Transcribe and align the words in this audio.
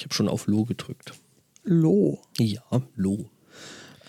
Ich 0.00 0.04
habe 0.04 0.14
schon 0.14 0.28
auf 0.28 0.46
Low 0.46 0.64
gedrückt. 0.64 1.12
Low. 1.62 2.22
Ja, 2.38 2.62
Low. 2.96 3.28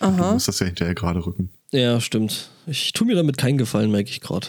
Du 0.00 0.08
musst 0.08 0.48
das 0.48 0.58
ja 0.58 0.64
hinterher 0.64 0.94
gerade 0.94 1.24
rücken. 1.26 1.50
Ja, 1.70 2.00
stimmt. 2.00 2.50
Ich 2.66 2.94
tue 2.94 3.06
mir 3.06 3.14
damit 3.14 3.36
keinen 3.36 3.58
Gefallen, 3.58 3.90
merke 3.90 4.08
ich 4.08 4.22
gerade. 4.22 4.46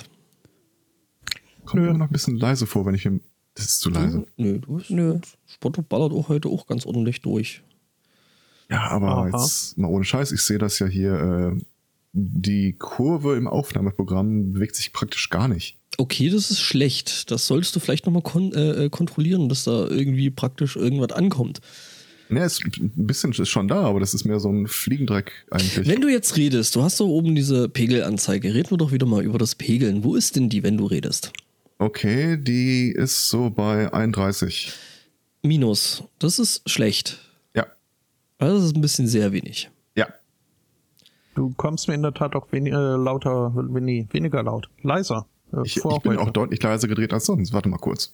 Kommt 1.66 1.84
mir 1.84 1.90
immer 1.90 1.98
noch 1.98 2.08
ein 2.08 2.14
bisschen 2.14 2.38
leise 2.38 2.66
vor, 2.66 2.86
wenn 2.86 2.96
ich 2.96 3.04
mir. 3.04 3.20
Das 3.56 3.66
ist 3.66 3.82
zu 3.82 3.90
leise. 3.90 4.26
Nö, 4.38 4.60
du 4.60 4.78
bist 4.78 4.90
Nö. 4.90 5.20
Spotto 5.46 5.82
ballert 5.82 6.14
auch 6.14 6.30
heute 6.30 6.48
auch 6.48 6.66
ganz 6.66 6.86
ordentlich 6.86 7.22
durch. 7.22 7.62
Ja, 8.70 8.88
aber 8.90 9.10
Aha. 9.10 9.28
jetzt 9.28 9.78
mal 9.78 9.90
ohne 9.90 10.06
Scheiß, 10.06 10.32
ich 10.32 10.42
sehe 10.44 10.60
das 10.60 10.80
ja 10.80 10.88
hier. 10.88 11.14
Äh, 11.14 11.62
die 12.14 12.74
Kurve 12.74 13.36
im 13.36 13.48
Aufnahmeprogramm 13.48 14.54
bewegt 14.54 14.78
sich 14.78 14.94
praktisch 14.94 15.30
gar 15.30 15.50
nicht. 15.50 15.78
Okay, 15.98 16.30
das 16.30 16.50
ist 16.52 16.60
schlecht. 16.62 17.30
Das 17.32 17.46
solltest 17.48 17.76
du 17.76 17.80
vielleicht 17.80 18.06
nochmal 18.06 18.24
kon 18.24 18.52
äh, 18.54 18.86
äh, 18.86 18.90
kontrollieren, 18.90 19.48
dass 19.50 19.64
da 19.64 19.88
irgendwie 19.88 20.30
praktisch 20.30 20.76
irgendwas 20.76 21.12
ankommt. 21.12 21.60
Ne, 22.30 22.44
ist 22.46 22.64
ein 22.66 22.92
bisschen 22.96 23.32
ist 23.34 23.50
schon 23.50 23.68
da, 23.68 23.82
aber 23.82 24.00
das 24.00 24.14
ist 24.16 24.24
mehr 24.26 24.40
so 24.40 24.50
ein 24.50 24.66
Fliegendreck 24.68 25.46
eigentlich. 25.52 25.88
Wenn 25.88 26.02
du 26.02 26.08
jetzt 26.10 26.36
redest, 26.36 26.76
du 26.76 26.82
hast 26.82 27.00
da 27.00 27.04
oben 27.04 27.36
diese 27.36 27.70
Pegelanzeige. 27.70 28.54
Reden 28.56 28.72
wir 28.72 28.78
doch 28.78 28.92
wieder 28.92 29.06
mal 29.06 29.24
über 29.24 29.38
das 29.38 29.54
Pegeln. 29.56 30.04
Wo 30.04 30.16
ist 30.16 30.36
denn 30.36 30.50
die, 30.50 30.64
wenn 30.64 30.78
du 30.78 30.86
redest? 30.88 31.32
okay, 31.80 32.38
die 32.38 32.92
ist 32.92 33.28
so 33.28 33.50
bei 33.50 33.92
31. 33.94 34.72
Minus. 35.42 36.04
Das 36.18 36.40
ist 36.40 36.68
schlecht. 36.70 37.20
Ja, 37.54 37.66
Also 38.38 38.56
das 38.56 38.66
ist 38.68 38.76
ein 38.78 38.82
bisschen 38.82 39.08
sehr 39.08 39.32
wenig. 39.34 39.70
ja. 39.96 40.08
Du 41.36 41.52
kommst 41.58 41.88
mir 41.90 41.96
in 41.96 42.04
der 42.04 42.14
Tat 42.14 42.36
auch 42.36 42.48
weni 42.52 42.70
äh, 42.70 42.74
lauter, 42.74 43.52
weni 43.56 44.08
weniger 44.12 44.44
laut. 44.44 44.70
Leiser. 44.82 45.26
Äh, 45.54 45.62
Ich, 45.66 45.78
ich 45.78 46.00
bin 46.02 46.18
auch 46.18 46.32
deutlich 46.32 46.62
leiser 46.62 46.88
gedreht 46.88 47.14
als 47.14 47.26
sonst. 47.26 47.54
Warte 47.54 47.70
mal 47.70 47.78
kurz. 47.78 48.14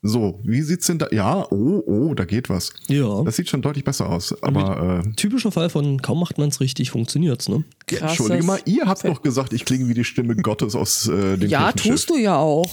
So, 0.00 0.38
wie 0.44 0.62
sieht's 0.62 0.86
denn 0.86 0.98
da? 1.00 1.08
Ja, 1.10 1.44
oh, 1.50 1.82
oh, 1.84 2.14
da 2.14 2.24
geht 2.24 2.48
was. 2.48 2.72
Ja. 2.86 3.22
Das 3.24 3.34
sieht 3.34 3.48
schon 3.48 3.62
deutlich 3.62 3.84
besser 3.84 4.08
aus. 4.08 4.32
Aber 4.44 5.02
äh, 5.04 5.10
Typischer 5.16 5.50
Fall 5.50 5.70
von 5.70 6.00
kaum 6.00 6.20
macht 6.20 6.38
man's 6.38 6.60
richtig, 6.60 6.92
funktioniert's, 6.92 7.48
ne? 7.48 7.64
Krasses 7.88 8.02
entschuldige 8.02 8.44
mal, 8.44 8.60
ihr 8.64 8.86
habt 8.86 9.02
noch 9.02 9.22
gesagt, 9.22 9.52
ich 9.52 9.64
klinge 9.64 9.88
wie 9.88 9.94
die 9.94 10.04
Stimme 10.04 10.36
Gottes 10.36 10.76
aus 10.76 11.08
äh, 11.08 11.36
dem 11.36 11.50
Ja, 11.50 11.72
tust 11.72 12.10
du 12.10 12.16
ja 12.16 12.36
auch. 12.36 12.70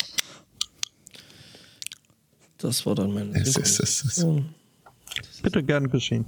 Das 2.59 2.85
war 2.85 2.93
dann 2.93 3.11
mein 3.13 3.33
Es 3.33 3.57
es 3.57 3.79
ist- 3.79 3.97
Synchronisation. 3.99 4.49
Bitte 5.41 5.63
gern 5.63 5.89
geschehen. 5.89 6.25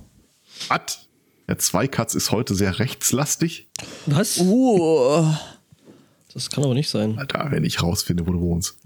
Was? 0.68 1.08
Der 1.48 1.60
Zweikatz 1.60 2.16
ist 2.16 2.32
heute 2.32 2.56
sehr 2.56 2.80
rechtslastig. 2.80 3.68
Was? 4.08 4.40
Uh, 4.40 5.32
Das 6.38 6.52
kann 6.52 6.64
aber 6.64 6.76
nicht 6.76 6.88
sein. 6.88 7.18
Alter, 7.18 7.48
wenn 7.50 7.64
ich 7.64 7.82
rausfinde, 7.82 8.28
wo 8.28 8.32
du 8.32 8.40
wohnst. 8.40 8.78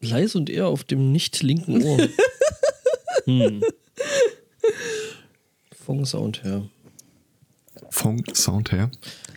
Leise 0.00 0.36
und 0.36 0.50
eher 0.50 0.66
auf 0.66 0.82
dem 0.82 1.12
nicht 1.12 1.44
linken 1.44 1.80
Ohr. 1.84 2.08
hm. 3.24 3.62
Vom 5.86 6.04
Sound 6.04 6.42
her. 6.42 6.64
Vom 7.90 8.20
Sound 8.34 8.72
her. 8.72 8.90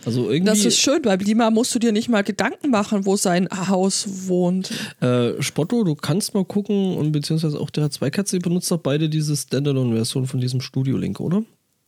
Also 0.04 0.28
irgendwie. 0.28 0.50
das 0.50 0.64
ist 0.64 0.80
schön. 0.80 1.02
Bei 1.02 1.16
Blima 1.16 1.52
musst 1.52 1.72
du 1.72 1.78
dir 1.78 1.92
nicht 1.92 2.08
mal 2.08 2.24
Gedanken 2.24 2.70
machen, 2.70 3.06
wo 3.06 3.14
sein 3.14 3.48
Haus 3.68 4.26
wohnt. 4.26 4.72
Äh, 5.00 5.40
Spotto, 5.40 5.84
du 5.84 5.94
kannst 5.94 6.34
mal 6.34 6.44
gucken 6.44 6.96
und 6.96 7.12
beziehungsweise 7.12 7.60
auch 7.60 7.70
der 7.70 7.92
Zweikatze 7.92 8.40
benutzt 8.40 8.72
doch 8.72 8.80
beide 8.80 9.08
diese 9.08 9.36
Standalone-Version 9.36 10.26
von 10.26 10.40
diesem 10.40 10.60
Studio-Link, 10.60 11.20
oder? 11.20 11.44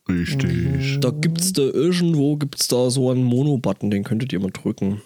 Richtig. 0.09 1.01
Da 1.01 1.11
gibt's 1.11 1.53
da 1.53 1.63
irgendwo 1.63 2.37
gibt's 2.37 2.69
da 2.69 2.91
so 2.91 3.11
einen 3.11 3.25
Mono-Button, 3.25 3.91
den 3.91 4.05
könntet 4.05 4.33
ihr 4.33 4.41
mal 4.41 4.51
drücken. 4.51 5.03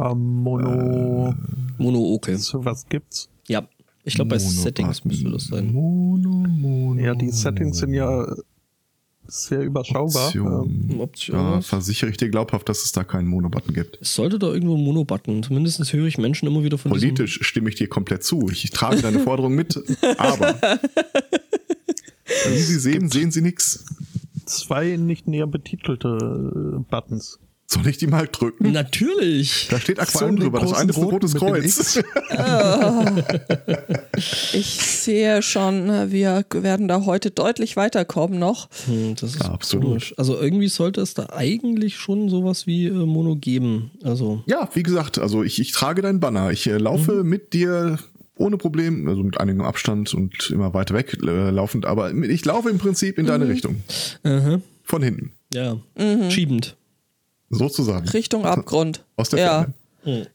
Ähm, 0.00 0.42
Mono. 0.42 1.34
Mono, 1.78 2.14
okay. 2.14 2.36
So 2.36 2.64
was 2.64 2.86
gibt's? 2.88 3.28
Ja. 3.48 3.66
Ich 4.04 4.14
glaube, 4.14 4.30
bei 4.30 4.38
Settings 4.38 5.04
müsste 5.04 5.30
das 5.30 5.46
sein. 5.46 5.72
Mono, 5.72 6.30
Mono. 6.30 7.00
Ja, 7.00 7.14
die 7.14 7.30
Settings 7.30 7.78
sind 7.78 7.94
ja 7.94 8.26
sehr 9.26 9.60
überschaubar. 9.60 10.34
Ähm, 10.34 10.40
Option. 10.40 11.00
Option. 11.00 11.36
Da 11.36 11.60
versichere 11.60 12.10
ich 12.10 12.16
dir 12.16 12.30
glaubhaft, 12.30 12.68
dass 12.68 12.84
es 12.84 12.92
da 12.92 13.04
keinen 13.04 13.28
Mono-Button 13.28 13.74
gibt. 13.74 13.98
Es 14.00 14.14
sollte 14.14 14.38
da 14.38 14.46
irgendwo 14.48 14.74
einen 14.74 14.84
Mono-Button. 14.84 15.42
Zumindest 15.42 15.92
höre 15.92 16.06
ich 16.06 16.16
Menschen 16.16 16.48
immer 16.48 16.64
wieder 16.64 16.78
von 16.78 16.90
Politisch 16.90 17.40
stimme 17.42 17.68
ich 17.68 17.74
dir 17.74 17.88
komplett 17.88 18.24
zu. 18.24 18.48
Ich 18.50 18.70
trage 18.70 19.02
deine 19.02 19.20
Forderung 19.20 19.54
mit, 19.54 19.76
aber 20.16 20.58
wie 22.48 22.58
Sie 22.58 22.78
sehen, 22.78 23.10
sehen 23.10 23.30
Sie 23.30 23.42
nichts. 23.42 23.84
Zwei 24.48 24.96
nicht 24.96 25.28
näher 25.28 25.46
betitelte 25.46 26.08
äh, 26.08 26.78
Buttons. 26.90 27.38
Soll 27.70 27.86
ich 27.86 27.98
die 27.98 28.06
mal 28.06 28.26
drücken? 28.32 28.72
Natürlich. 28.72 29.68
Da 29.70 29.78
steht 29.78 29.98
den 29.98 30.36
drüber. 30.36 30.58
Das 30.60 30.72
eine 30.72 30.90
ist 30.90 30.96
ein 30.96 31.02
roten 31.02 31.14
rotes 31.16 31.34
Kreuz. 31.34 32.02
Ich 34.54 34.66
sehe 34.80 35.42
schon, 35.42 36.10
wir 36.10 36.44
werden 36.50 36.88
da 36.88 37.04
heute 37.04 37.30
deutlich 37.30 37.76
weiterkommen 37.76 38.38
noch. 38.38 38.68
Hm, 38.86 39.14
das 39.16 39.34
ist 39.34 39.42
Ja, 39.42 39.50
absolut. 39.50 39.84
komisch. 39.86 40.14
Also 40.16 40.40
irgendwie 40.40 40.68
sollte 40.68 41.00
es 41.02 41.12
da 41.14 41.28
eigentlich 41.30 41.96
schon 41.98 42.28
sowas 42.30 42.66
wie 42.66 42.86
äh, 42.86 42.90
Mono 42.92 43.36
geben. 43.36 43.90
Also 44.02 44.42
Ja, 44.46 44.68
wie 44.72 44.82
gesagt, 44.82 45.18
also 45.18 45.42
ich, 45.42 45.60
ich 45.60 45.72
trage 45.72 46.00
deinen 46.02 46.20
Banner. 46.20 46.50
Ich 46.50 46.66
äh, 46.66 46.78
laufe 46.78 47.22
mit 47.22 47.52
dir 47.52 47.98
ohne 48.38 48.56
Problem, 48.56 49.08
also 49.08 49.22
mit 49.22 49.38
einigem 49.40 49.62
Abstand 49.62 50.14
und 50.14 50.50
immer 50.50 50.74
weiter 50.74 50.94
weg 50.94 51.16
äh, 51.22 51.50
laufend, 51.50 51.86
aber 51.86 52.12
ich 52.12 52.44
laufe 52.44 52.70
im 52.70 52.78
Prinzip 52.78 53.18
in 53.18 53.26
deine 53.26 53.48
Richtung. 53.48 53.82
aha. 54.22 54.60
Von 54.84 55.02
hinten. 55.02 55.32
ja, 55.52 55.76
schiebend. 56.30 56.76
Sozusagen. 57.50 58.08
Richtung 58.08 58.44
Abgrund. 58.44 59.04
Aus 59.16 59.30
der 59.30 59.38
ja. 59.40 59.46
Ferne. 59.46 59.74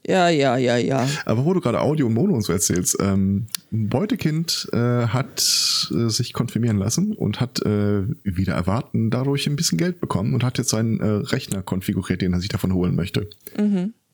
Ja, 0.06 0.28
ja, 0.28 0.56
ja, 0.56 0.76
ja. 0.76 1.08
Aber 1.24 1.44
wo 1.44 1.52
du 1.52 1.60
gerade 1.60 1.80
Audio 1.80 2.06
und 2.06 2.14
Mono 2.14 2.34
und 2.34 2.42
so 2.42 2.52
erzählst, 2.52 2.96
ähm, 3.00 3.46
ein 3.72 3.88
Beutekind 3.88 4.68
äh, 4.72 5.06
hat 5.06 5.90
äh, 5.90 6.08
sich 6.08 6.32
konfirmieren 6.32 6.78
lassen 6.78 7.12
und 7.12 7.40
hat 7.40 7.60
äh, 7.62 8.02
wieder 8.22 8.54
erwarten 8.54 9.10
dadurch 9.10 9.46
ein 9.46 9.56
bisschen 9.56 9.78
Geld 9.78 10.00
bekommen 10.00 10.34
und 10.34 10.44
hat 10.44 10.58
jetzt 10.58 10.70
seinen 10.70 11.00
äh, 11.00 11.06
Rechner 11.06 11.62
konfiguriert, 11.62 12.22
den 12.22 12.34
er 12.34 12.40
sich 12.40 12.50
davon 12.50 12.72
holen 12.72 12.94
möchte. 12.94 13.28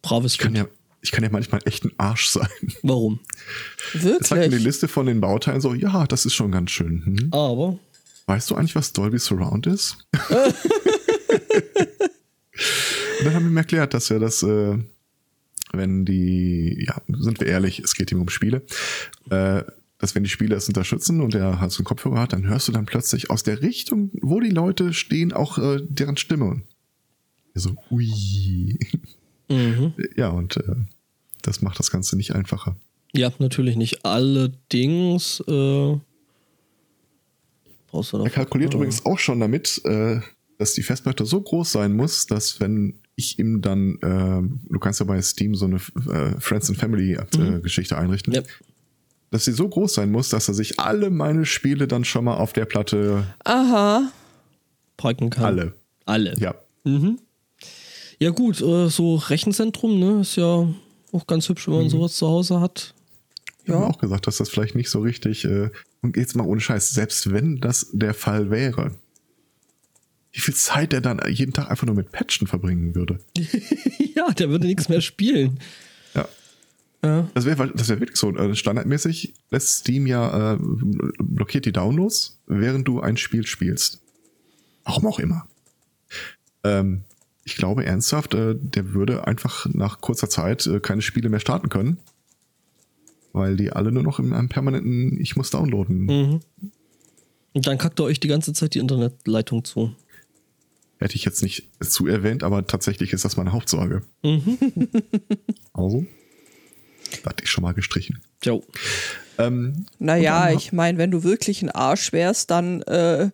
Braves 0.03 0.35
Ich 0.35 0.39
kann 0.39 0.55
Kind. 0.55 0.69
ja, 0.69 0.73
ich 1.03 1.13
kann 1.13 1.25
ja 1.25 1.31
manchmal 1.31 1.61
echt 1.65 1.85
ein 1.85 1.93
Arsch 1.97 2.29
sein. 2.29 2.49
Warum? 2.83 3.21
Es 3.95 4.03
zeigt 4.03 4.11
mir 4.11 4.19
die 4.21 4.53
Wirklich. 4.53 4.65
Liste 4.65 4.89
von 4.89 5.07
den 5.07 5.21
Bauteilen 5.21 5.61
so, 5.61 5.75
ja, 5.75 6.07
das 6.07 6.27
ist 6.27 6.35
schon 6.35 6.53
ganz 6.53 6.71
schön. 6.71 7.05
Hm? 7.05 7.29
Aber 7.33 7.79
Weißt 8.27 8.51
du 8.51 8.55
eigentlich, 8.55 8.77
was 8.77 8.93
Dolby 8.93 9.19
Surround 9.19 9.67
ist? 9.67 10.07
und 10.29 10.45
dann 13.25 13.35
haben 13.35 13.45
wir 13.45 13.51
ihm 13.51 13.57
erklärt, 13.57 13.93
dass 13.93 14.09
er 14.11 14.21
das, 14.21 14.45
äh, 14.45 14.79
wenn 15.73 16.05
die, 16.05 16.85
ja, 16.87 17.01
sind 17.09 17.41
wir 17.41 17.49
ehrlich, 17.49 17.81
es 17.81 17.95
geht 17.95 18.13
ihm 18.13 18.21
um 18.21 18.29
Spiele, 18.29 18.63
äh, 19.31 19.65
dass 19.99 20.15
wenn 20.15 20.23
die 20.23 20.31
Spiele 20.31 20.55
es 20.55 20.69
unterstützen 20.69 21.21
und 21.21 21.35
er 21.35 21.61
halt 21.61 21.73
so 21.73 21.79
einen 21.79 21.87
Kopfhörer 21.87 22.21
hat, 22.21 22.33
dann 22.33 22.47
hörst 22.47 22.69
du 22.69 22.73
dann 22.73 22.87
plötzlich 22.87 23.31
aus 23.31 23.43
der 23.43 23.63
Richtung, 23.63 24.11
wo 24.23 24.39
die 24.39 24.51
Leute 24.51 24.93
stehen, 24.93 25.33
auch 25.33 25.59
äh, 25.59 25.81
deren 25.83 26.17
Stimme. 26.17 26.63
So, 27.55 27.75
ui. 27.91 28.79
Mhm. 29.51 29.93
Ja, 30.17 30.29
und 30.29 30.57
äh, 30.57 30.63
das 31.43 31.61
macht 31.63 31.79
das 31.79 31.91
Ganze 31.91 32.17
nicht 32.17 32.35
einfacher. 32.35 32.77
ja, 33.15 33.31
natürlich 33.39 33.77
nicht. 33.77 34.05
Allerdings 34.05 35.41
äh, 35.47 35.97
brauchst 37.91 38.13
du 38.13 38.19
noch. 38.19 38.25
Er 38.25 38.31
kalkuliert 38.31 38.75
übrigens 38.75 39.05
auch 39.05 39.19
schon 39.19 39.41
damit, 39.41 39.81
äh, 39.85 40.21
dass 40.59 40.75
die 40.75 40.83
Festplatte 40.83 41.25
so 41.27 41.41
groß 41.41 41.73
sein 41.73 41.95
muss, 41.97 42.27
dass 42.27 42.61
wenn 42.61 42.95
ich 43.17 43.39
ihm 43.39 43.61
dann, 43.61 43.97
äh, 44.03 44.73
du 44.73 44.79
kannst 44.79 45.01
ja 45.01 45.07
bei 45.07 45.21
Steam 45.23 45.55
so 45.55 45.67
eine 45.67 45.77
äh, 45.77 46.41
Friends 46.41 46.69
and 46.71 46.79
Family 46.79 47.13
äh, 47.15 47.61
Geschichte 47.61 47.97
einrichten, 47.99 48.33
Ja. 48.33 48.43
dass 49.31 49.45
sie 49.45 49.53
so 49.53 49.69
groß 49.69 49.95
sein 49.95 50.11
muss, 50.11 50.29
dass 50.31 50.49
er 50.49 50.55
sich 50.55 50.79
alle 50.79 51.11
meine 51.11 51.45
Spiele 51.45 51.87
dann 51.89 52.05
schon 52.05 52.25
mal 52.25 52.37
auf 52.37 52.53
der 52.53 52.65
Platte, 52.67 53.27
Aha. 53.45 54.11
parken 54.97 55.31
kann. 55.31 55.45
alle, 55.45 55.75
Alle. 56.07 56.35
ja, 56.39 56.55
Ja, 58.23 58.31
gut, 58.31 58.61
äh, 58.61 58.89
so 58.89 59.17
Rechenzentrum, 59.17 59.99
ne, 59.99 60.21
ist 60.21 60.37
ja 60.37 60.69
auch 61.13 61.27
ganz 61.27 61.49
hübsch, 61.49 61.67
wenn 61.69 61.75
man 61.75 61.89
sowas 61.89 62.15
zu 62.15 62.27
Hause 62.27 62.61
hat. 62.61 62.95
Ja. 63.67 63.85
auch 63.85 63.99
gesagt, 63.99 64.27
dass 64.27 64.39
das 64.39 64.49
vielleicht 64.49 64.75
nicht 64.75 64.91
so 64.91 65.01
richtig, 65.01 65.45
äh, 65.45 65.71
und 66.03 66.17
jetzt 66.17 66.35
mal 66.35 66.47
ohne 66.47 66.61
Scheiß, 66.61 66.91
selbst 66.91 67.33
wenn 67.33 67.61
das 67.61 67.89
der 67.93 68.15
Fall 68.15 68.51
wäre, 68.51 68.93
wie 70.33 70.41
viel 70.41 70.55
Zeit 70.55 70.93
er 70.93 71.01
dann 71.01 71.21
jeden 71.29 71.53
Tag 71.53 71.71
einfach 71.71 71.87
nur 71.87 71.97
mit 71.97 72.13
Patchen 72.13 72.47
verbringen 72.47 72.95
würde. 72.95 73.21
ja, 74.15 74.31
der 74.33 74.51
würde 74.51 74.67
nichts 74.67 74.89
mehr 74.89 75.01
spielen. 75.01 75.59
Ja. 76.13 76.29
Ja. 77.05 77.31
Das 77.35 77.45
wäre 77.45 77.71
das 77.73 77.89
wär 77.89 78.01
wirklich 78.01 78.19
so. 78.19 78.35
Äh, 78.35 78.57
Standardmäßig 78.57 79.33
lässt 79.53 79.79
Steam 79.79 80.09
ja, 80.09 80.55
äh, 80.55 80.59
blockiert 80.59 81.65
die 81.65 81.71
Downloads, 81.71 82.41
während 82.49 82.89
du 82.89 83.01
ein 83.01 83.17
Spiel 83.17 83.47
spielst. 83.47 84.01
Warum 84.83 85.07
auch 85.07 85.21
immer. 85.21 85.47
Ähm, 86.65 87.05
ich 87.51 87.57
glaube 87.57 87.85
ernsthaft, 87.85 88.35
äh, 88.35 88.55
der 88.55 88.95
würde 88.95 89.27
einfach 89.27 89.67
nach 89.73 90.01
kurzer 90.01 90.31
Zeit 90.31 90.67
äh, 90.67 90.79
keine 90.79 91.03
Spiele 91.03 91.29
mehr 91.29 91.41
starten 91.41 91.69
können. 91.69 91.99
Weil 93.33 93.57
die 93.57 93.73
alle 93.73 93.93
nur 93.93 94.03
noch 94.03 94.19
in 94.19 94.33
einem 94.33 94.49
permanenten 94.49 95.21
Ich 95.21 95.37
muss 95.37 95.51
downloaden. 95.51 96.07
Mhm. 96.07 96.41
Und 97.53 97.67
dann 97.67 97.79
kackt 97.79 97.99
er 97.99 98.05
euch 98.05 98.21
die 98.21 98.29
ganze 98.29 98.53
Zeit 98.53 98.75
die 98.75 98.79
Internetleitung 98.79 99.65
zu. 99.65 99.95
Hätte 100.99 101.17
ich 101.17 101.25
jetzt 101.25 101.43
nicht 101.43 101.67
zu 101.81 102.07
erwähnt, 102.07 102.45
aber 102.45 102.67
tatsächlich 102.67 103.13
ist 103.13 103.25
das 103.25 103.37
meine 103.37 103.53
Hauptsorge. 103.53 104.03
Mhm. 104.23 104.59
Also, 105.73 106.05
schon 107.45 107.63
mal 107.63 107.73
gestrichen. 107.73 108.21
Jo. 108.45 108.63
Ähm, 109.39 109.87
Naja, 109.99 110.51
ich 110.51 110.73
meine, 110.73 110.99
wenn 110.99 111.11
du 111.11 111.25
wirklich 111.25 111.63
ein 111.63 111.71
Arsch 111.71 112.13
wärst, 112.13 112.51
dann 112.51 112.83
äh, 112.83 113.31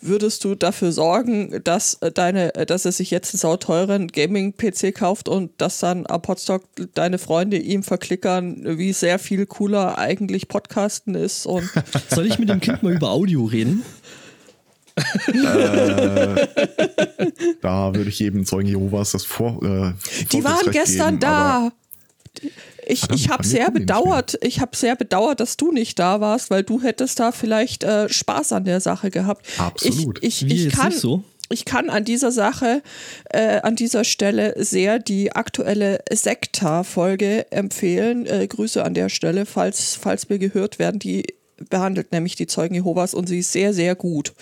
würdest 0.00 0.44
du 0.44 0.54
dafür 0.54 0.92
sorgen, 0.92 1.60
dass 1.64 1.94
äh, 1.94 2.10
deine, 2.10 2.54
äh, 2.54 2.66
dass 2.66 2.84
er 2.84 2.92
sich 2.92 3.10
jetzt 3.10 3.34
einen 3.34 3.40
sauteuren 3.40 4.08
Gaming-PC 4.08 4.94
kauft 4.94 5.28
und 5.28 5.52
dass 5.58 5.78
dann 5.78 6.06
am 6.06 6.22
Podstock 6.22 6.64
deine 6.94 7.18
Freunde 7.18 7.58
ihm 7.58 7.82
verklickern, 7.82 8.78
wie 8.78 8.92
sehr 8.92 9.18
viel 9.18 9.46
cooler 9.46 9.98
eigentlich 9.98 10.48
Podcasten 10.48 11.14
ist 11.14 11.46
und 11.46 11.68
Soll 12.08 12.26
ich 12.26 12.38
mit 12.38 12.48
dem 12.48 12.60
Kind 12.60 12.82
mal 12.82 12.94
über 12.94 13.10
Audio 13.10 13.44
reden? 13.44 13.84
da 17.62 17.94
würde 17.94 18.08
ich 18.08 18.18
jedem 18.18 18.44
Zeugen 18.44 18.68
Jehovas 18.68 19.12
das 19.12 19.24
vor. 19.24 19.62
Äh, 19.62 19.92
Die 20.32 20.44
waren 20.44 20.70
gestern 20.70 21.18
geben, 21.18 21.20
da. 21.20 21.72
Ich, 22.90 23.08
ich 23.10 23.28
habe 23.28 23.44
sehr 23.44 23.70
bedauert, 23.70 24.38
ich 24.42 24.60
habe 24.60 24.76
sehr 24.76 24.96
bedauert, 24.96 25.40
dass 25.40 25.56
du 25.56 25.72
nicht 25.72 25.98
da 25.98 26.20
warst, 26.20 26.50
weil 26.50 26.62
du 26.62 26.82
hättest 26.82 27.20
da 27.20 27.32
vielleicht 27.32 27.84
äh, 27.84 28.08
Spaß 28.08 28.52
an 28.52 28.64
der 28.64 28.80
Sache 28.80 29.10
gehabt. 29.10 29.46
Absolut. 29.58 30.18
Ich, 30.22 30.42
ich, 30.42 30.48
Wie, 30.48 30.54
ich 30.54 30.64
jetzt 30.64 30.76
kann, 30.76 30.88
nicht 30.88 31.00
so? 31.00 31.22
ich 31.50 31.64
kann 31.64 31.90
an 31.90 32.04
dieser 32.04 32.30
Sache, 32.30 32.82
äh, 33.30 33.60
an 33.60 33.76
dieser 33.76 34.04
Stelle 34.04 34.54
sehr 34.56 34.98
die 34.98 35.32
aktuelle 35.32 35.98
Sekta-Folge 36.10 37.50
empfehlen. 37.50 38.26
Äh, 38.26 38.46
Grüße 38.46 38.82
an 38.84 38.94
der 38.94 39.08
Stelle, 39.08 39.46
falls, 39.46 39.96
falls 39.96 40.28
wir 40.30 40.38
gehört 40.38 40.78
werden. 40.78 40.98
Die 40.98 41.26
behandelt 41.68 42.12
nämlich 42.12 42.36
die 42.36 42.46
Zeugen 42.46 42.74
Jehovas 42.74 43.14
und 43.14 43.28
sie 43.28 43.40
ist 43.40 43.52
sehr, 43.52 43.74
sehr 43.74 43.94
gut. 43.94 44.32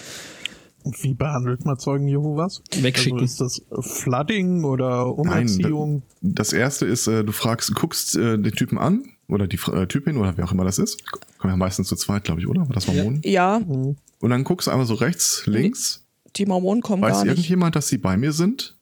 Und 0.88 1.02
wie 1.05 1.12
behandelt 1.14 1.64
man 1.67 1.79
Zeugen 1.79 2.08
Jehovas? 2.08 2.62
Wegschicken. 2.81 3.20
Also 3.20 3.44
ist 3.44 3.61
das 3.70 3.87
Flooding 3.87 4.64
oder 4.64 5.05
Nein, 5.05 5.12
Umerziehung? 5.46 6.02
da- 6.23 6.43
das 6.43 6.52
erste 6.55 6.87
ist, 6.87 7.06
äh, 7.06 7.23
du 7.25 7.32
fragst, 7.32 7.75
guckst 7.75 8.17
äh, 8.17 8.38
den 8.38 8.52
Typen 8.52 8.79
an 8.79 9.05
oder 9.29 9.46
die 9.46 9.58
äh, 9.70 9.87
Typin 9.87 10.17
oder 10.17 10.37
wer 10.38 10.46
auch 10.46 10.52
immer 10.52 10.64
das 10.64 10.79
ist. 10.79 10.99
Kommen 11.38 11.52
ja 11.52 11.56
meistens 11.58 11.88
zu 11.88 11.96
zweit, 11.96 12.25
glaube 12.25 12.40
ich, 12.40 12.46
oder? 12.49 12.62
War 12.62 12.75
das 12.75 12.87
Mormonen? 12.87 13.20
Ja, 13.25 13.56
Und 13.56 13.96
dann 14.31 14.44
guckst 14.44 14.67
du 14.67 14.70
einmal 14.70 14.87
so 14.87 14.94
rechts, 14.94 15.43
links. 15.44 16.05
die 16.37 16.46
Mormonen 16.46 16.81
kommen 16.82 17.02
Weiß 17.02 17.12
gar 17.12 17.25
nicht. 17.25 17.32
irgendjemand, 17.32 17.76
dass 17.76 17.88
sie 17.88 17.99
bei 17.99 18.17
mir 18.17 18.32
sind? 18.32 18.75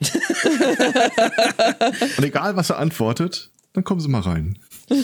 Und 2.16 2.24
egal, 2.24 2.56
was 2.56 2.70
er 2.70 2.78
antwortet, 2.78 3.50
dann 3.74 3.84
kommen 3.84 4.00
sie 4.00 4.08
mal 4.08 4.20
rein. 4.20 4.58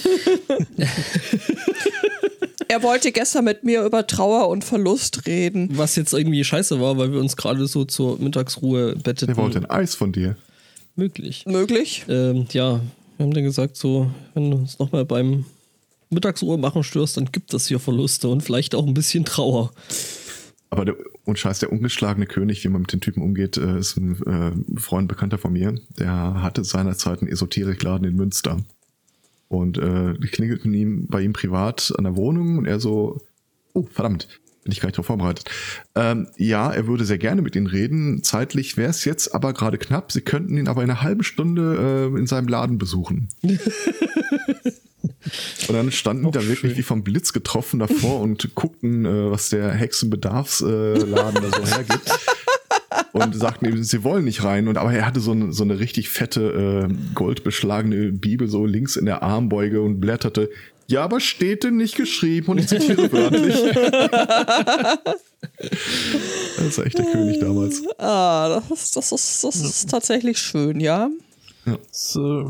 Er 2.71 2.83
wollte 2.83 3.13
gestern 3.13 3.47
mit 3.47 3.65
mir 3.65 3.83
über 3.83 4.07
Trauer 4.07 4.51
und 4.51 4.63
Verlust 4.63 5.27
reden. 5.27 5.71
Was 5.73 5.97
jetzt 5.97 6.13
irgendwie 6.13 6.45
scheiße 6.45 6.79
war, 6.79 6.99
weil 6.99 7.13
wir 7.13 7.19
uns 7.19 7.37
gerade 7.37 7.67
so 7.67 7.87
zur 7.87 8.19
Mittagsruhe 8.19 8.95
betteten. 8.95 9.29
Der 9.29 9.37
wollte 9.39 9.59
ein 9.59 9.71
Eis 9.71 9.95
von 9.95 10.13
dir. 10.13 10.37
Möglich. 10.95 11.47
Möglich? 11.47 12.05
Ähm, 12.09 12.47
ja, 12.51 12.81
wir 13.17 13.25
haben 13.25 13.33
dann 13.33 13.45
gesagt, 13.45 13.79
so, 13.79 14.11
wenn 14.35 14.51
du 14.51 14.59
uns 14.59 14.79
nochmal 14.79 15.07
beim 15.07 15.47
Mittagsruhe 16.11 16.59
machen 16.59 16.85
störst, 16.85 17.17
dann 17.17 17.33
gibt 17.33 17.55
es 17.55 17.69
hier 17.69 17.81
Verluste 17.81 18.29
und 18.29 18.43
vielleicht 18.43 18.75
auch 18.75 18.87
ein 18.87 18.95
bisschen 18.95 19.25
Trauer. 19.25 19.73
Aber 20.71 20.85
der, 20.85 20.97
und 21.25 21.39
scheiß, 21.39 21.61
der 21.61 21.73
ungeschlagene 21.73 22.27
König, 22.27 22.63
wie 22.65 22.69
man 22.69 22.83
mit 22.83 22.93
den 22.93 23.01
Typen 23.01 23.23
umgeht, 23.23 23.57
äh, 23.57 23.79
ist 23.79 23.97
ein 23.97 24.67
äh, 24.77 24.79
Freund, 24.79 25.09
Bekannter 25.09 25.39
von 25.39 25.55
mir. 25.55 25.81
Der 25.99 26.43
hatte 26.43 26.65
seinerzeit 26.65 27.23
einen 27.23 27.31
Esoterikladen 27.31 28.07
in 28.07 28.17
Münster. 28.17 28.59
Und 29.49 29.79
äh, 29.79 30.15
die 30.19 30.29
klingelten 30.29 30.73
ihm 30.75 31.07
bei 31.09 31.23
ihm 31.23 31.33
privat 31.33 31.93
an 31.97 32.05
der 32.05 32.17
Wohnung 32.17 32.59
und 32.59 32.67
er 32.67 32.81
so, 32.81 33.19
oh, 33.73 33.87
verdammt, 33.91 34.29
bin 34.63 34.73
ich 34.73 34.81
gar 34.81 34.89
nicht 34.89 34.97
darauf 34.97 35.07
vorbereitet. 35.07 35.51
Ähm, 35.95 36.29
ja, 36.37 36.71
er 36.71 36.87
würde 36.87 37.07
sehr 37.07 37.17
gerne 37.17 37.41
mit 37.41 37.57
ihnen 37.57 37.67
reden. 37.67 38.23
Zeitlich 38.23 38.77
wäre 38.77 38.91
es 38.91 39.07
jetzt 39.07 39.35
aber 39.35 39.55
gerade 39.55 39.79
knapp. 39.79 40.13
Sie 40.13 40.21
könnten 40.21 40.59
ihn 40.59 40.69
aber 40.69 40.85
in 40.85 40.91
einer 40.91 41.01
halben 41.01 41.23
Stunde 41.23 42.11
äh, 42.15 42.19
in 42.19 42.27
seinem 42.27 42.49
Laden 42.49 42.77
besuchen. 42.77 43.29
Und 45.69 45.75
dann 45.75 45.91
standen 45.93 46.27
die 46.27 46.31
da 46.31 46.47
wirklich 46.47 46.77
wie 46.77 46.83
vom 46.83 47.03
Blitz 47.03 47.33
getroffen 47.33 47.81
davor 47.81 48.21
und 48.21 48.55
guckten, 48.55 49.05
äh, 49.05 49.31
was 49.31 49.51
der 49.51 49.73
Hexenbedarfsladen 49.73 51.13
da 51.13 51.51
so 51.57 51.67
hergibt. 51.67 52.19
Und 53.13 53.35
sagten 53.35 53.67
eben, 53.67 53.83
sie 53.83 54.05
wollen 54.05 54.25
nicht 54.25 54.45
rein. 54.45 54.69
Und 54.69 54.79
aber 54.79 54.93
er 54.93 55.07
hatte 55.07 55.21
so 55.21 55.33
eine, 55.33 55.53
so 55.53 55.65
eine 55.65 55.79
richtig 55.79 56.09
fette, 56.09 56.89
äh, 56.91 56.95
goldbeschlagene 57.15 58.13
Bibel 58.13 58.49
so 58.49 58.67
links 58.67 58.97
in 58.97 59.07
der 59.07 59.23
Armbeuge 59.23 59.83
und 59.83 60.01
blätterte. 60.01 60.51
Ja, 60.87 61.05
aber 61.05 61.21
steht 61.21 61.65
denn 61.65 61.77
nicht 61.77 61.97
geschrieben 61.97 62.49
und 62.49 62.59
ich 62.59 62.69
zitiere 62.69 63.13
wörtlich. 63.13 63.55
das 66.57 66.67
ist 66.67 66.79
echt 66.79 66.99
der 66.99 67.05
König 67.05 67.41
damals. 67.41 67.83
Ah, 67.99 68.49
das 68.49 68.71
ist, 68.71 68.97
das 68.97 69.13
ist, 69.13 69.45
das 69.45 69.57
ist 69.57 69.91
tatsächlich 69.91 70.39
schön, 70.39 70.81
ja. 70.81 71.11
Das 71.67 72.17
äh, 72.17 72.45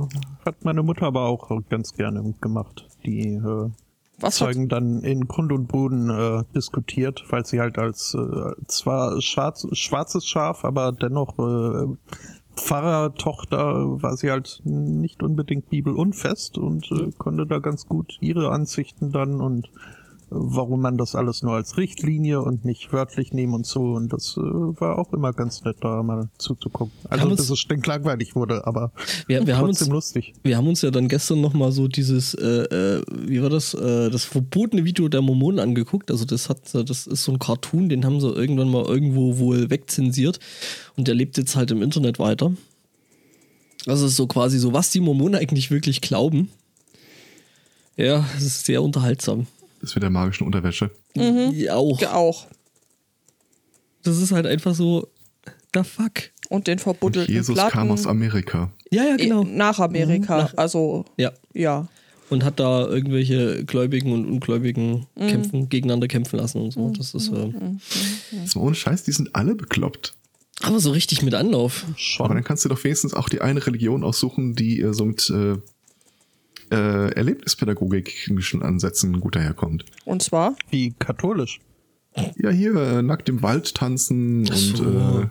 hat 0.45 0.65
meine 0.65 0.85
Mutter 0.85 1.07
aber 1.07 1.23
auch 1.23 1.51
ganz 1.69 1.93
gerne 1.95 2.35
gemacht. 2.41 2.87
Die 3.05 3.35
äh, 3.35 3.71
Was 4.21 4.37
Zeugen 4.37 4.69
dann 4.69 5.03
in 5.03 5.29
Grund 5.29 5.53
und 5.53 5.69
Boden 5.69 6.11
äh, 6.11 6.43
diskutiert, 6.55 7.25
weil 7.31 7.47
sie 7.47 7.61
halt 7.61 7.79
als 7.79 8.15
äh, 8.15 8.53
zwar 8.67 9.21
schwarz, 9.21 9.67
schwarzes 9.73 10.27
Schaf, 10.27 10.65
aber 10.65 10.93
dennoch 10.93 11.39
äh, 11.39 11.87
Pfarrertochter 12.57 14.03
war 14.03 14.17
sie 14.17 14.31
halt 14.31 14.61
nicht 14.65 15.23
unbedingt 15.23 15.71
bibelunfest 15.71 16.59
und 16.59 16.91
äh, 16.91 17.13
konnte 17.17 17.47
da 17.47 17.61
ganz 17.61 17.87
gut 17.87 18.17
ihre 18.21 18.51
Ansichten 18.51 19.13
dann 19.13 19.41
und 19.41 19.71
warum 20.31 20.81
man 20.81 20.99
das 20.99 21.15
alles 21.15 21.43
nur 21.43 21.55
als 21.55 21.77
Richtlinie 21.77 22.43
und 22.43 22.65
nicht 22.65 22.93
wörtlich 22.93 23.33
nehmen 23.33 23.55
und 23.55 23.67
so. 23.67 23.93
Und 23.93 24.13
das 24.13 24.37
äh, 24.37 24.41
war 24.41 24.99
auch 24.99 25.13
immer 25.13 25.33
ganz 25.33 25.65
nett, 25.65 25.77
da 25.81 26.03
mal 26.03 26.29
zuzugucken. 26.39 26.93
Also 27.09 27.29
bis 27.29 27.49
es 27.51 27.59
stinklangweilig 27.59 28.35
wurde, 28.35 28.67
aber 28.67 28.93
Wir, 29.27 29.47
wir, 29.47 29.57
haben 29.57 29.69
uns, 29.69 29.87
lustig. 29.89 30.35
wir 30.43 30.57
haben 30.57 30.69
uns 30.69 30.83
ja 30.83 30.91
dann 30.91 31.09
gestern 31.09 31.41
nochmal 31.41 31.73
so 31.73 31.89
dieses, 31.89 32.35
äh, 32.35 32.47
äh, 32.47 33.03
wie 33.11 33.43
war 33.43 33.51
das, 33.51 33.75
äh, 33.75 34.11
das 34.11 34.25
verbotene 34.25 34.85
Video 34.85 35.09
der 35.09 35.23
Mormonen 35.23 35.61
angeguckt. 35.61 36.11
Also 36.11 36.25
das 36.25 36.49
hat, 36.49 36.75
das 36.75 37.07
ist 37.07 37.25
so 37.25 37.33
ein 37.33 37.39
Cartoon, 37.39 37.89
den 37.89 38.05
haben 38.05 38.21
sie 38.21 38.29
irgendwann 38.29 38.71
mal 38.71 38.85
irgendwo 38.85 39.39
wohl 39.39 39.71
wegzensiert 39.71 40.39
und 40.97 41.09
der 41.09 41.15
lebt 41.15 41.39
jetzt 41.39 41.57
halt 41.57 41.71
im 41.71 41.83
Internet 41.83 42.19
weiter. 42.19 42.53
Also 43.87 44.07
ist 44.07 44.17
so 44.17 44.27
quasi 44.27 44.59
so, 44.59 44.73
was 44.73 44.91
die 44.91 45.01
Mormonen 45.01 45.37
eigentlich 45.37 45.71
wirklich 45.71 46.01
glauben. 46.01 46.51
Ja, 47.97 48.25
es 48.37 48.45
ist 48.45 48.67
sehr 48.67 48.83
unterhaltsam. 48.83 49.47
Das 49.81 49.95
mit 49.95 50.03
der 50.03 50.11
magischen 50.11 50.47
Unterwäsche. 50.47 50.91
Ja, 51.15 51.75
auch. 51.77 52.01
ja, 52.01 52.15
auch. 52.15 52.47
Das 54.03 54.19
ist 54.19 54.33
halt 54.33 54.47
einfach 54.47 54.75
so, 54.75 55.09
the 55.75 55.83
fuck. 55.83 56.31
Und 56.49 56.67
den 56.67 56.75
Und 56.79 56.81
verbuddelten 56.81 57.35
Jesus 57.35 57.55
Platten 57.55 57.73
kam 57.73 57.91
aus 57.91 58.07
Amerika. 58.07 58.73
Ja, 58.91 59.05
ja, 59.05 59.17
genau. 59.17 59.45
nach 59.45 59.79
Amerika. 59.81 60.37
Mhm, 60.37 60.43
nach- 60.45 60.57
also, 60.57 61.05
Ja. 61.17 61.33
ja. 61.53 61.89
Und 62.31 62.45
hat 62.45 62.59
da 62.61 62.87
irgendwelche 62.87 63.65
Gläubigen 63.65 64.13
und 64.13 64.27
Ungläubigen 64.27 65.07
kämpfen, 65.17 65.69
gegeneinander 65.71 66.09
kämpfen 66.09 66.39
lassen 66.39 66.61
und 66.61 66.73
so. 66.73 66.91
Das 66.91 67.15
ist, 67.15 67.29
äh, 67.33 67.53
Das 68.43 68.55
war 68.55 68.63
ohne 68.65 68.75
Scheiß, 68.75 69.05
die 69.05 69.13
sind 69.13 69.35
alle 69.35 69.55
bekloppt. 69.55 70.15
aber 70.63 70.79
so 70.81 70.91
richtig 70.91 71.23
mit 71.23 71.35
Anlauf. 71.35 71.85
Aber 71.87 71.99
Schon. 71.99 72.29
dann 72.35 72.45
kannst 72.45 72.65
du 72.65 72.69
doch 72.69 72.83
wenigstens 72.85 73.15
auch 73.15 73.29
die 73.31 73.41
eine 73.41 73.65
Religion 73.67 74.05
aussuchen, 74.05 74.55
die 74.55 74.81
äh, 74.81 74.93
so 74.93 75.05
mit 75.07 75.31
äh, 75.31 75.57
äh, 76.71 77.11
erlebnispädagogischen 77.13 78.63
Ansätzen 78.63 79.21
gut 79.21 79.37
daherkommt. 79.37 79.85
Und 80.05 80.23
zwar, 80.23 80.55
Wie 80.71 80.93
katholisch. 80.99 81.61
Ja, 82.37 82.51
hier 82.51 82.75
äh, 82.75 83.03
nackt 83.03 83.29
im 83.29 83.43
Wald 83.43 83.75
tanzen 83.75 84.49
Ach 84.51 84.55
und 84.55 84.77
so. 84.77 84.85
äh, 85.21 85.27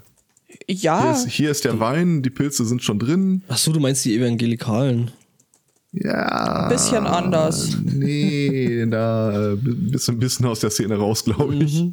hier, 0.68 0.76
ja, 0.76 1.12
ist, 1.12 1.28
hier 1.28 1.52
ist 1.52 1.66
der 1.66 1.80
Wein, 1.80 2.22
die 2.22 2.30
Pilze 2.30 2.66
sind 2.66 2.82
schon 2.84 3.00
drin. 3.00 3.42
Ach 3.48 3.58
so, 3.58 3.72
du 3.72 3.80
meinst 3.80 4.06
die 4.06 4.16
Evangelikalen. 4.16 5.12
Ja. 5.92 6.68
Bisschen 6.70 7.06
anders. 7.06 7.78
Nee, 7.84 8.86
da 8.88 9.54
äh, 9.54 9.56
bist 9.56 10.08
du 10.08 10.14
ein 10.14 10.20
bisschen 10.20 10.46
aus 10.46 10.60
der 10.60 10.70
Szene 10.70 10.96
raus, 10.96 11.24
glaube 11.24 11.56
ich. 11.56 11.84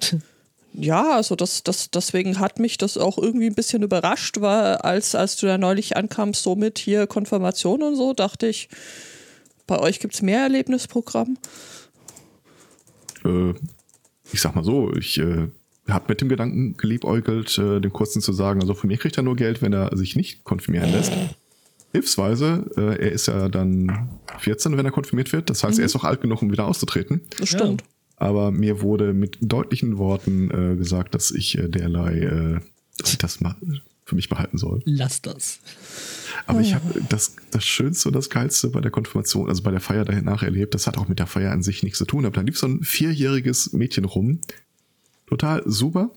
ja, 0.74 1.14
also 1.14 1.36
das, 1.36 1.62
das, 1.62 1.90
deswegen 1.90 2.38
hat 2.38 2.58
mich 2.58 2.78
das 2.78 2.96
auch 2.96 3.18
irgendwie 3.18 3.46
ein 3.46 3.54
bisschen 3.54 3.82
überrascht, 3.82 4.40
weil 4.40 4.76
als, 4.76 5.14
als 5.14 5.36
du 5.36 5.46
da 5.46 5.58
neulich 5.58 5.96
ankamst, 5.96 6.42
so 6.42 6.56
mit 6.56 6.78
hier 6.78 7.06
Konfirmation 7.06 7.82
und 7.82 7.96
so, 7.96 8.12
dachte 8.14 8.46
ich, 8.46 8.68
bei 9.66 9.78
euch 9.78 10.00
gibt 10.00 10.14
es 10.14 10.22
mehr 10.22 10.40
Erlebnisprogramm. 10.40 11.36
Äh, 13.24 13.54
ich 14.32 14.40
sag 14.40 14.54
mal 14.54 14.64
so, 14.64 14.92
ich 14.94 15.18
äh, 15.18 15.48
habe 15.88 16.04
mit 16.08 16.20
dem 16.20 16.28
Gedanken 16.28 16.76
geliebäugelt, 16.76 17.58
äh, 17.58 17.80
dem 17.80 17.92
Kurzen 17.92 18.22
zu 18.22 18.32
sagen, 18.32 18.60
also 18.60 18.74
von 18.74 18.88
mir 18.88 18.96
kriegt 18.96 19.16
er 19.16 19.22
nur 19.22 19.36
Geld, 19.36 19.62
wenn 19.62 19.72
er 19.72 19.96
sich 19.96 20.16
nicht 20.16 20.44
konfirmieren 20.44 20.90
lässt. 20.90 21.12
Hilfsweise, 21.92 22.70
äh, 22.76 23.02
er 23.02 23.12
ist 23.12 23.26
ja 23.26 23.48
dann 23.48 24.08
14, 24.38 24.76
wenn 24.78 24.86
er 24.86 24.92
konfirmiert 24.92 25.32
wird. 25.32 25.50
Das 25.50 25.62
heißt, 25.62 25.78
er 25.78 25.84
ist 25.84 25.94
auch 25.94 26.04
alt 26.04 26.22
genug, 26.22 26.40
um 26.40 26.50
wieder 26.50 26.66
auszutreten. 26.66 27.20
Das 27.38 27.50
stimmt. 27.50 27.84
Aber 28.22 28.52
mir 28.52 28.82
wurde 28.82 29.14
mit 29.14 29.38
deutlichen 29.40 29.98
Worten 29.98 30.48
äh, 30.50 30.76
gesagt, 30.76 31.12
dass 31.16 31.32
ich 31.32 31.58
äh, 31.58 31.68
derlei, 31.68 32.18
äh, 32.18 32.60
dass 32.96 33.10
ich 33.10 33.18
das 33.18 33.40
mal 33.40 33.56
für 34.04 34.14
mich 34.14 34.28
behalten 34.28 34.58
soll. 34.58 34.80
Lass 34.84 35.22
das. 35.22 35.58
Aber 36.46 36.60
ich 36.60 36.74
habe 36.74 37.02
das, 37.08 37.34
das 37.50 37.64
Schönste 37.64 38.08
und 38.08 38.14
das 38.14 38.30
Geilste 38.30 38.68
bei 38.68 38.80
der 38.80 38.92
Konfirmation, 38.92 39.48
also 39.48 39.64
bei 39.64 39.72
der 39.72 39.80
Feier 39.80 40.04
danach 40.04 40.44
erlebt, 40.44 40.72
das 40.72 40.86
hat 40.86 40.98
auch 40.98 41.08
mit 41.08 41.18
der 41.18 41.26
Feier 41.26 41.50
an 41.50 41.64
sich 41.64 41.82
nichts 41.82 41.98
zu 41.98 42.04
tun. 42.04 42.24
Aber 42.24 42.36
da 42.36 42.42
lief 42.42 42.56
so 42.56 42.68
ein 42.68 42.84
vierjähriges 42.84 43.72
Mädchen 43.72 44.04
rum. 44.04 44.40
Total 45.26 45.62
super. 45.66 46.10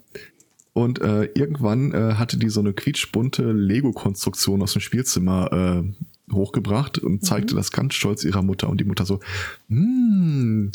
Und 0.73 1.01
äh, 1.01 1.23
irgendwann 1.33 1.91
äh, 1.91 2.13
hatte 2.15 2.37
die 2.37 2.49
so 2.49 2.59
eine 2.59 2.73
quietschbunte 2.73 3.51
Lego-Konstruktion 3.51 4.61
aus 4.61 4.73
dem 4.73 4.81
Spielzimmer 4.81 5.83
äh, 5.89 6.33
hochgebracht 6.33 6.99
und 6.99 7.25
zeigte 7.25 7.55
das 7.55 7.71
ganz 7.71 7.95
stolz 7.95 8.23
ihrer 8.23 8.43
Mutter. 8.43 8.69
Und 8.69 8.79
die 8.79 8.85
Mutter 8.85 9.07
so, 9.07 9.21
hm, 9.69 10.71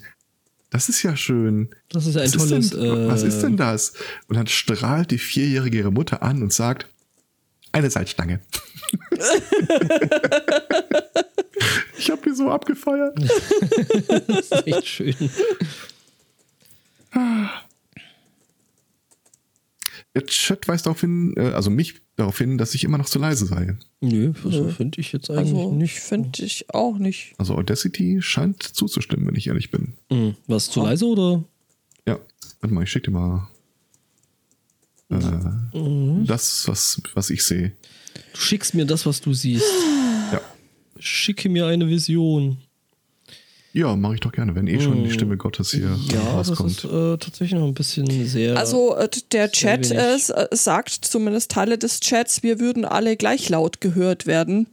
das 0.70 0.88
ist 0.88 1.02
ja 1.02 1.16
schön. 1.16 1.68
Das 1.88 2.06
ist 2.06 2.16
ein 2.16 2.24
was 2.24 2.32
tolles. 2.32 2.66
Ist 2.66 2.74
denn, 2.74 3.08
was 3.08 3.22
ist 3.22 3.38
äh, 3.38 3.42
denn 3.42 3.56
das? 3.56 3.92
Und 4.28 4.36
dann 4.36 4.46
strahlt 4.46 5.10
die 5.10 5.18
Vierjährige 5.18 5.78
ihre 5.78 5.90
Mutter 5.90 6.22
an 6.22 6.42
und 6.42 6.52
sagt, 6.52 6.86
eine 7.72 7.90
Salzstange. 7.90 8.40
ich 11.98 12.10
habe 12.10 12.22
die 12.24 12.34
so 12.34 12.50
abgefeiert. 12.50 13.18
Das 14.26 14.50
ist 14.50 14.66
echt 14.66 14.86
schön. 14.86 15.30
Der 20.14 20.26
Chat 20.26 20.66
weist 20.68 20.86
darauf 20.86 21.00
hin, 21.00 21.34
äh, 21.36 21.50
also 21.52 21.70
mich 21.70 22.00
darauf 22.20 22.38
hin, 22.38 22.58
dass 22.58 22.74
ich 22.74 22.84
immer 22.84 22.98
noch 22.98 23.08
zu 23.08 23.18
leise 23.18 23.46
sei. 23.46 23.76
Nö, 24.00 24.32
also 24.44 24.68
finde 24.68 25.00
ich 25.00 25.12
jetzt 25.12 25.30
eigentlich 25.30 25.54
Also, 25.54 25.72
nicht. 25.72 25.98
finde 25.98 26.44
ich 26.44 26.72
auch 26.72 26.98
nicht. 26.98 27.34
Also 27.38 27.54
Audacity 27.56 28.18
scheint 28.22 28.62
zuzustimmen, 28.62 29.26
wenn 29.26 29.34
ich 29.34 29.46
ehrlich 29.48 29.70
bin. 29.70 29.94
Hm, 30.10 30.34
Was 30.46 30.70
zu 30.70 30.82
leise 30.82 31.06
oder? 31.06 31.44
Ja, 32.06 32.18
warte 32.60 32.74
mal, 32.74 32.84
ich 32.84 32.90
schicke 32.90 33.10
dir 33.10 33.16
mal 33.18 33.48
äh, 35.10 35.76
Mhm. 35.78 36.24
das, 36.26 36.68
was, 36.68 37.00
was 37.14 37.30
ich 37.30 37.42
sehe. 37.44 37.72
Du 38.32 38.38
schickst 38.40 38.74
mir 38.74 38.84
das, 38.86 39.06
was 39.06 39.20
du 39.20 39.32
siehst. 39.34 39.64
Ja. 40.32 40.40
Schicke 40.98 41.48
mir 41.48 41.66
eine 41.66 41.88
Vision. 41.88 42.58
Ja, 43.72 43.94
mache 43.94 44.14
ich 44.14 44.20
doch 44.20 44.32
gerne, 44.32 44.54
wenn 44.56 44.66
eh 44.66 44.80
schon 44.80 45.04
die 45.04 45.12
Stimme 45.12 45.36
Gottes 45.36 45.70
hier 45.70 45.86
Mhm. 45.86 46.08
Ja, 46.12 46.36
das 46.36 46.50
rauskommt. 46.50 46.70
ist 46.70 46.84
äh, 46.84 47.18
tatsächlich 47.18 47.52
noch 47.52 47.66
ein 47.66 47.74
bisschen 47.74 48.06
sehr. 48.26 48.56
Also 48.56 48.96
äh, 48.96 49.08
der 49.30 49.52
Chat 49.52 49.90
äh, 49.90 50.14
äh, 50.16 50.18
sagt, 50.50 50.90
zumindest 50.90 51.52
Teile 51.52 51.78
des 51.78 52.00
Chats, 52.00 52.42
wir 52.42 52.58
würden 52.58 52.84
alle 52.84 53.16
gleich 53.16 53.48
laut 53.48 53.80
gehört 53.80 54.26
werden. 54.26 54.66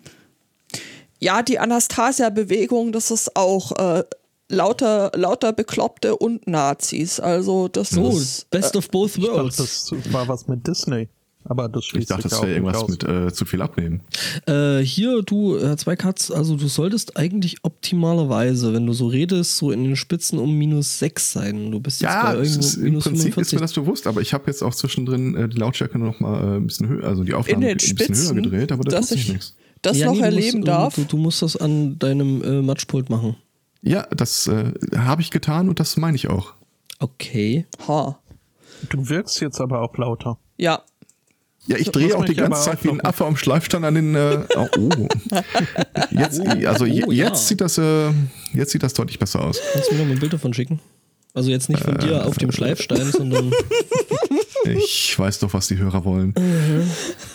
Ja, 1.19 1.41
die 1.43 1.59
Anastasia-Bewegung, 1.59 2.91
das 2.91 3.11
ist 3.11 3.35
auch 3.35 3.71
äh, 3.73 4.03
lauter, 4.49 5.11
lauter 5.15 5.53
Bekloppte 5.53 6.15
und 6.15 6.47
Nazis. 6.47 7.19
Also 7.19 7.67
das 7.67 7.95
oh, 7.97 8.09
ist... 8.09 8.49
Best 8.49 8.75
of 8.75 8.89
both 8.89 9.17
Ich 9.17 9.23
dachte, 9.23 9.35
worlds. 9.35 9.57
das 9.57 9.93
war 10.11 10.27
was 10.27 10.47
mit 10.47 10.65
Disney. 10.65 11.07
Aber 11.49 11.69
das 11.69 11.83
ich 11.85 11.89
schließt 11.89 12.11
dachte, 12.11 12.23
sich 12.23 12.31
das 12.31 12.41
wäre 12.41 12.53
irgendwas 12.53 12.83
aus. 12.83 12.89
mit 12.89 13.03
äh, 13.03 13.31
zu 13.31 13.45
viel 13.45 13.61
abnehmen. 13.61 14.01
Äh, 14.45 14.79
hier, 14.79 15.21
du, 15.23 15.57
Herr 15.59 15.77
Zweikatz, 15.77 16.29
also 16.29 16.57
du 16.57 16.67
solltest 16.67 17.15
eigentlich 17.17 17.57
optimalerweise, 17.63 18.73
wenn 18.73 18.85
du 18.85 18.91
so 18.93 19.07
redest, 19.07 19.57
so 19.57 19.71
in 19.71 19.83
den 19.85 19.95
Spitzen 19.95 20.39
um 20.39 20.53
minus 20.57 20.99
6 20.99 21.31
sein. 21.31 21.71
Du 21.71 21.79
bist 21.79 22.01
jetzt 22.01 22.11
Ja, 22.11 22.31
bei 22.33 22.35
das 22.39 22.47
irgendwo 22.49 22.59
ist, 22.67 22.73
im 22.75 22.83
minus 22.83 23.03
Prinzip 23.05 23.27
ist 23.29 23.33
45. 23.49 23.53
mir 23.53 23.61
das 23.61 23.73
bewusst, 23.73 24.07
aber 24.07 24.21
ich 24.21 24.33
habe 24.33 24.43
jetzt 24.47 24.61
auch 24.61 24.75
zwischendrin 24.75 25.35
äh, 25.35 25.47
die 25.49 25.57
Lautstärke 25.57 25.97
noch 25.97 26.19
mal 26.19 26.37
äh, 26.41 26.57
ein 26.57 26.67
bisschen 26.67 26.89
höher, 26.89 27.07
also 27.07 27.23
die 27.23 27.31
in 27.31 27.35
Aufnahme 27.37 27.61
den 27.65 27.71
ein 27.71 27.77
bisschen 27.77 27.97
höher 27.97 28.15
Spitzen, 28.15 28.35
gedreht, 28.43 28.71
aber 28.73 28.83
da 28.83 28.91
dass 28.97 29.07
tut 29.09 29.17
sich 29.17 29.27
ich 29.27 29.33
nichts. 29.33 29.55
das 29.81 29.97
Ja, 29.97 30.07
noch 30.07 30.13
nee, 30.13 30.19
du 30.19 30.25
erleben 30.25 30.57
musst, 30.59 30.67
darf. 30.67 30.95
Du, 30.95 31.03
du 31.05 31.17
musst 31.17 31.41
das 31.41 31.55
an 31.55 31.97
deinem 31.99 32.43
äh, 32.43 32.61
Matschpult 32.61 33.09
machen. 33.09 33.37
Ja, 33.81 34.05
das 34.15 34.47
äh, 34.47 34.73
habe 34.97 35.21
ich 35.21 35.31
getan 35.31 35.69
und 35.69 35.79
das 35.79 35.95
meine 35.97 36.15
ich 36.17 36.27
auch. 36.29 36.53
Okay. 36.99 37.65
Ha. 37.87 38.19
Du 38.89 39.07
wirkst 39.09 39.39
jetzt 39.39 39.61
aber 39.61 39.81
auch 39.81 39.97
lauter. 39.97 40.37
Ja, 40.57 40.81
Ja, 41.67 41.77
ich 41.77 41.89
drehe 41.91 42.15
auch 42.17 42.23
die 42.25 42.33
ganze 42.35 42.61
Zeit 42.63 42.83
wie 42.83 42.89
ein. 42.89 43.01
Affe 43.03 43.25
am 43.25 43.35
Schleifstein 43.37 43.83
an 43.83 43.95
den. 43.95 44.15
Äh, 44.15 44.39
oh, 44.55 44.67
oh. 44.77 45.07
Jetzt, 46.11 46.39
also 46.65 46.85
je- 46.85 47.03
Oh, 47.05 47.11
ja. 47.11 47.25
jetzt 47.25 47.47
sieht 47.47 47.59
das, 47.61 47.77
äh, 47.77 48.09
jetzt 48.53 48.71
sieht 48.71 48.83
das 48.83 48.93
deutlich 48.93 49.19
besser 49.19 49.41
aus. 49.43 49.59
Kannst 49.73 49.89
du 49.89 49.95
mir 49.95 49.99
noch 50.01 50.07
mal 50.07 50.13
ein 50.13 50.19
Bild 50.19 50.33
davon 50.33 50.53
schicken? 50.53 50.79
Also 51.33 51.51
jetzt 51.51 51.69
nicht 51.69 51.83
von 51.83 51.97
dir 51.99 52.25
auf 52.25 52.37
dem 52.37 52.51
Schleifstein, 52.51 53.11
sondern 53.11 53.51
Ich 54.65 55.17
weiß 55.17 55.39
doch, 55.39 55.53
was 55.53 55.67
die 55.67 55.77
Hörer 55.77 56.03
wollen. 56.03 56.33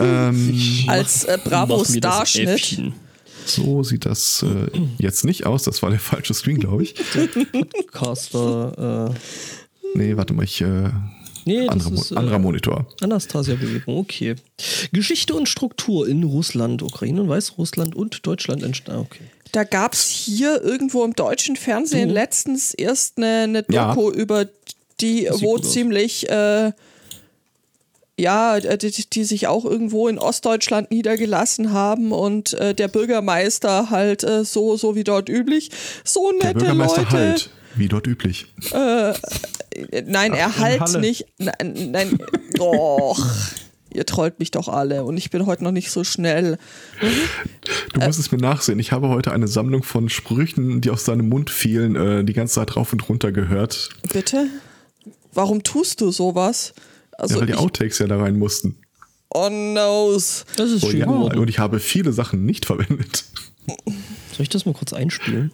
Ähm, 0.00 0.58
als 0.88 1.24
äh, 1.24 1.38
Bravo 1.42 1.78
mach 1.78 1.88
mir 1.88 2.00
das 2.00 2.14
Starschnitt. 2.14 2.48
Äffchen. 2.48 2.94
so 3.46 3.82
sieht 3.84 4.04
das 4.06 4.44
äh, 4.44 4.70
jetzt 4.98 5.24
nicht 5.24 5.46
aus. 5.46 5.62
Das 5.62 5.82
war 5.82 5.90
der 5.90 6.00
falsche 6.00 6.34
Screen, 6.34 6.58
glaube 6.58 6.82
ich. 6.82 6.94
Caster. 7.92 9.10
Äh, 9.12 9.14
Nee, 9.94 10.16
warte 10.16 10.32
mal, 10.32 10.44
ich. 10.44 10.62
Äh, 11.46 11.50
nee, 11.50 11.66
das 11.66 11.86
anderer, 11.86 11.92
ist 11.94 12.10
Mo 12.10 12.16
anderer 12.18 12.36
äh, 12.36 12.40
Monitor. 12.40 12.86
Anastasia-Bewegung, 13.00 13.98
okay. 13.98 14.34
Geschichte 14.92 15.34
und 15.34 15.48
Struktur 15.48 16.08
in 16.08 16.22
Russland, 16.24 16.82
Ukraine 16.82 17.22
und 17.22 17.28
Weißrussland 17.28 17.94
und 17.94 18.26
Deutschland 18.26 18.62
entstanden. 18.62 19.02
Okay. 19.02 19.24
Da 19.52 19.64
gab 19.64 19.92
es 19.92 20.08
hier 20.08 20.62
irgendwo 20.62 21.04
im 21.04 21.14
deutschen 21.14 21.56
Fernsehen 21.56 22.08
Du. 22.08 22.14
letztens 22.14 22.72
erst 22.72 23.18
eine, 23.18 23.42
eine 23.42 23.64
Ja. 23.70 23.94
Doku 23.94 24.10
über 24.10 24.46
die, 25.00 25.24
Das 25.24 25.42
wo 25.42 25.58
ziemlich, 25.58 26.28
äh, 26.30 26.72
ja, 28.18 28.60
die, 28.60 28.90
die 28.90 29.24
sich 29.24 29.46
auch 29.48 29.64
irgendwo 29.64 30.08
in 30.08 30.18
Ostdeutschland 30.18 30.90
niedergelassen 30.90 31.72
haben 31.72 32.12
und 32.12 32.54
äh, 32.54 32.74
der 32.74 32.88
Bürgermeister 32.88 33.90
halt 33.90 34.22
äh, 34.22 34.44
so, 34.44 34.76
so 34.76 34.94
wie 34.94 35.04
dort 35.04 35.28
üblich, 35.28 35.70
so 36.04 36.30
nette 36.30 36.72
Leute. 36.72 37.10
halt, 37.10 37.50
wie 37.76 37.88
dort 37.88 38.06
üblich. 38.06 38.46
Äh, 38.72 39.14
Nein, 40.06 40.32
Ach, 40.34 40.38
er 40.38 40.58
halt 40.58 41.00
nicht. 41.00 41.24
Nein, 41.38 41.90
nein. 41.90 42.18
doch. 42.54 43.18
Ihr 43.94 44.06
trollt 44.06 44.38
mich 44.38 44.50
doch 44.50 44.68
alle 44.68 45.04
und 45.04 45.16
ich 45.18 45.28
bin 45.30 45.44
heute 45.44 45.64
noch 45.64 45.70
nicht 45.72 45.90
so 45.90 46.02
schnell. 46.02 46.58
Du 47.92 48.00
Äh. 48.00 48.06
musst 48.06 48.18
es 48.18 48.32
mir 48.32 48.38
nachsehen. 48.38 48.78
Ich 48.78 48.90
habe 48.92 49.08
heute 49.08 49.32
eine 49.32 49.48
Sammlung 49.48 49.82
von 49.82 50.08
Sprüchen, 50.08 50.80
die 50.80 50.88
aus 50.90 51.04
seinem 51.04 51.28
Mund 51.28 51.50
fielen, 51.50 51.96
äh, 51.96 52.24
die 52.24 52.32
ganze 52.32 52.54
Zeit 52.54 52.74
rauf 52.76 52.92
und 52.92 53.06
runter 53.08 53.32
gehört. 53.32 53.90
Bitte? 54.12 54.46
Warum 55.34 55.62
tust 55.62 56.00
du 56.00 56.10
sowas? 56.10 56.72
Also 57.18 57.34
ja, 57.34 57.40
weil 57.40 57.46
die 57.48 57.52
ich, 57.52 57.58
Outtakes 57.58 57.98
ja 57.98 58.06
da 58.06 58.18
rein 58.18 58.38
mussten. 58.38 58.76
oh 59.34 59.48
noes. 59.50 60.44
Das 60.56 60.70
ist 60.70 60.84
Oh 60.84 60.90
schön 60.90 61.00
ja, 61.00 61.06
und 61.06 61.48
ich 61.48 61.58
habe 61.58 61.78
viele 61.78 62.12
Sachen 62.14 62.44
nicht 62.46 62.64
verwendet. 62.66 63.24
Soll 63.86 64.40
ich 64.40 64.48
das 64.48 64.64
mal 64.66 64.72
kurz 64.74 64.92
einspielen? 64.94 65.52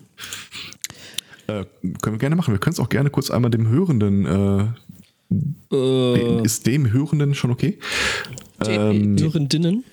Äh, 1.49 1.65
können 2.03 2.15
wir 2.15 2.19
gerne 2.19 2.37
machen. 2.37 2.53
Wir 2.55 2.59
können 2.61 2.75
es 2.75 2.81
auch 2.81 2.89
gerne 2.89 3.11
kurz 3.11 3.31
einmal 3.31 3.51
dem 3.51 3.69
Hörenden. 3.69 4.27
Äh, 4.27 4.65
Äh, 5.75 6.43
ist 6.43 6.67
dem 6.67 6.91
Hörenden 6.93 7.35
schon 7.35 7.51
okay? 7.51 7.79
Ähm, 8.67 9.19
Hörendinnen? 9.19 9.85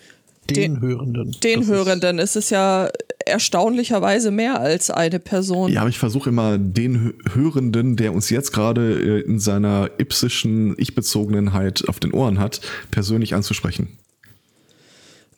Den, 0.50 0.56
Den- 0.76 0.82
Hörenden. 0.82 1.36
Den 1.44 1.60
Das 1.60 1.68
ist- 1.68 1.74
Hörenden 1.76 2.20
ist 2.20 2.36
es 2.38 2.50
ja 2.52 2.88
erstaunlicherweise 3.26 4.32
mehr 4.32 4.60
als 4.62 4.90
eine 4.92 5.20
Person. 5.20 5.72
ja, 5.72 5.82
aber 5.82 5.90
ich 5.90 5.98
versuche 5.98 6.30
immer 6.30 6.58
den 6.58 6.98
Hö- 7.26 7.36
Hörenden, 7.36 7.96
der 7.98 8.14
uns 8.14 8.30
jetzt 8.30 8.54
gerade 8.54 8.94
äh, 8.94 9.22
in 9.28 9.40
seiner 9.40 9.90
ipsischen 9.98 10.76
Ich-Bezogenheit 10.78 11.84
auf 11.90 12.00
den 12.00 12.14
Ohren 12.14 12.40
hat, 12.40 12.62
persönlich 12.92 13.34
anzusprechen. 13.34 13.90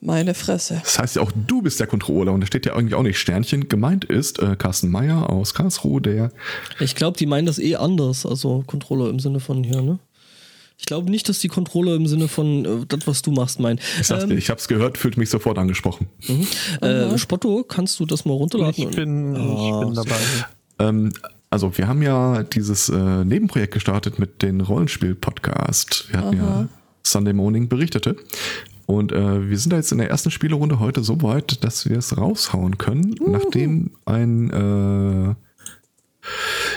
Meine 0.00 0.34
Fresse. 0.34 0.80
Das 0.84 0.98
heißt 0.98 1.16
ja 1.16 1.22
auch, 1.22 1.32
du 1.34 1.62
bist 1.62 1.80
der 1.80 1.86
Controller 1.88 2.32
und 2.32 2.40
da 2.40 2.46
steht 2.46 2.66
ja 2.66 2.74
irgendwie 2.74 2.94
auch 2.94 3.02
nicht 3.02 3.18
Sternchen. 3.18 3.68
Gemeint 3.68 4.04
ist 4.04 4.38
äh, 4.38 4.54
Carsten 4.56 4.90
Meyer 4.90 5.28
aus 5.28 5.54
Karlsruhe, 5.54 6.00
der 6.00 6.30
Ich 6.78 6.94
glaube, 6.94 7.18
die 7.18 7.26
meinen 7.26 7.46
das 7.46 7.58
eh 7.58 7.74
anders. 7.76 8.24
Also 8.24 8.62
Controller 8.66 9.10
im 9.10 9.18
Sinne 9.18 9.40
von 9.40 9.64
hier, 9.64 9.82
ne? 9.82 9.98
Ich 10.80 10.86
glaube 10.86 11.10
nicht, 11.10 11.28
dass 11.28 11.40
die 11.40 11.48
Controller 11.48 11.96
im 11.96 12.06
Sinne 12.06 12.28
von 12.28 12.64
äh, 12.64 12.86
das, 12.86 13.08
was 13.08 13.22
du 13.22 13.32
machst, 13.32 13.58
meinen. 13.58 13.80
Ich, 14.00 14.06
sag's 14.06 14.26
dir, 14.26 14.34
ich 14.36 14.48
habe 14.50 14.60
es 14.60 14.68
gehört, 14.68 14.96
fühlt 14.96 15.16
mich 15.16 15.28
sofort 15.30 15.58
angesprochen. 15.58 16.06
Äh, 16.80 17.18
Spotto, 17.18 17.64
kannst 17.64 17.98
du 17.98 18.06
das 18.06 18.24
mal 18.24 18.34
runterladen? 18.34 18.74
Ich 18.88 18.94
bin, 18.94 19.34
ich 19.34 19.40
Ah, 19.40 19.80
bin 19.80 19.94
dabei. 19.94 20.16
Ähm, 20.78 21.12
also 21.50 21.76
wir 21.76 21.88
haben 21.88 22.02
ja 22.02 22.44
dieses 22.44 22.88
äh, 22.88 23.24
Nebenprojekt 23.24 23.74
gestartet 23.74 24.20
mit 24.20 24.42
den 24.42 24.60
Rollenspiel-Podcast. 24.60 26.06
Wir 26.12 26.20
hatten 26.20 26.36
ja 26.36 26.68
Sunday 27.02 27.32
Morning 27.32 27.68
berichtete. 27.68 28.14
Und 28.88 29.12
äh, 29.12 29.50
wir 29.50 29.58
sind 29.58 29.70
da 29.70 29.76
jetzt 29.76 29.92
in 29.92 29.98
der 29.98 30.08
ersten 30.08 30.30
Spielerunde 30.30 30.80
heute 30.80 31.04
so 31.04 31.20
weit, 31.20 31.62
dass 31.62 31.86
wir 31.86 31.98
es 31.98 32.16
raushauen 32.16 32.78
können, 32.78 33.16
nachdem 33.20 33.90
ein 34.06 34.48
äh, 34.50 35.34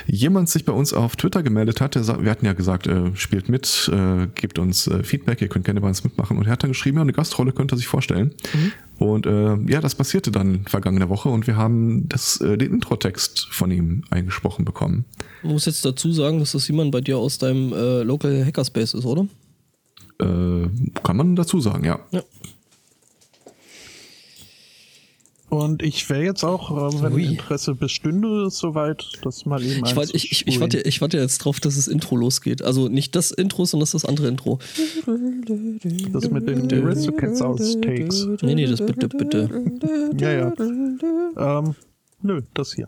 jemand 0.08 0.50
sich 0.50 0.66
bei 0.66 0.74
uns 0.74 0.94
auf 0.94 1.16
Twitter 1.16 1.42
gemeldet 1.42 1.80
hat. 1.80 1.96
Der, 1.96 2.06
wir 2.22 2.30
hatten 2.30 2.46
ja 2.46 2.52
gesagt, 2.52 2.86
äh, 2.86 3.16
spielt 3.16 3.48
mit, 3.48 3.90
äh, 3.94 4.28
gebt 4.36 4.60
uns 4.60 4.88
äh, 4.88 5.06
Feedback, 5.06 5.42
ihr 5.42 5.48
könnt 5.48 5.64
gerne 5.64 5.80
bei 5.80 5.88
uns 5.88 6.04
mitmachen. 6.04 6.38
Und 6.38 6.48
er 6.48 6.52
hat 6.52 6.64
dann 6.64 6.72
geschrieben, 6.72 6.98
ja, 6.98 7.04
eine 7.04 7.14
Gastrolle 7.14 7.54
könnte 7.54 7.76
er 7.76 7.78
sich 7.78 7.88
vorstellen. 7.88 8.34
Und 9.00 9.26
äh, 9.26 9.56
ja, 9.72 9.80
das 9.80 9.96
passierte 9.96 10.32
dann 10.32 10.66
vergangene 10.66 11.08
Woche 11.08 11.30
und 11.30 11.48
wir 11.48 11.56
haben 11.56 12.10
das, 12.10 12.40
den 12.40 12.60
Introtext 12.60 13.48
von 13.52 13.72
ihm 13.72 14.04
eingesprochen 14.10 14.66
bekommen. 14.66 15.06
Man 15.44 15.54
muss 15.54 15.66
jetzt 15.66 15.86
dazu 15.86 16.12
sagen, 16.12 16.40
dass 16.40 16.52
das 16.52 16.68
jemand 16.68 16.92
bei 16.92 17.00
dir 17.00 17.18
aus 17.18 17.38
deinem 17.38 17.72
Local 18.06 18.46
Hackerspace 18.46 18.96
ist, 18.96 19.06
oder? 19.06 19.28
Äh, 20.22 20.70
kann 21.04 21.18
man 21.18 21.36
dazu 21.36 21.60
sagen, 21.60 21.84
ja. 21.84 22.00
Ja. 22.12 22.22
Und 25.52 25.84
ich 25.84 26.10
wäre 26.10 26.24
jetzt 26.24 26.46
auch, 26.46 26.72
äh, 26.72 27.04
wenn 27.04 27.12
Ui. 27.12 27.26
Interesse 27.26 27.76
bestünde, 27.76 28.50
soweit, 28.50 29.04
das 29.22 29.46
mal 29.46 29.62
eben 29.62 29.86
Ich, 29.86 29.98
warte, 29.98 30.16
ich, 30.16 30.32
ich, 30.32 30.48
ich, 30.48 30.62
warte, 30.62 30.80
ich 30.80 31.02
warte 31.02 31.18
jetzt 31.18 31.40
drauf, 31.40 31.60
dass 31.60 31.76
das 31.76 31.90
Intro 31.90 32.16
losgeht. 32.16 32.62
Also 32.62 32.88
nicht 32.88 33.18
das 33.18 33.32
Intro, 33.32 33.66
sondern 33.66 33.84
das, 33.84 33.92
das 33.92 34.06
andere 34.06 34.30
Intro. 34.30 34.60
Das 36.14 36.30
mit 36.30 36.48
den 36.48 36.72
Aristocats 36.72 37.42
Outtakes. 37.42 38.28
Nee, 38.44 38.56
nee, 38.56 38.66
das 38.66 38.80
bitte, 38.80 39.10
bitte. 39.10 39.50
Ja, 40.18 40.32
ja. 40.32 40.54
Ähm, 41.60 41.76
nö, 42.22 42.42
das 42.54 42.74
hier. 42.74 42.88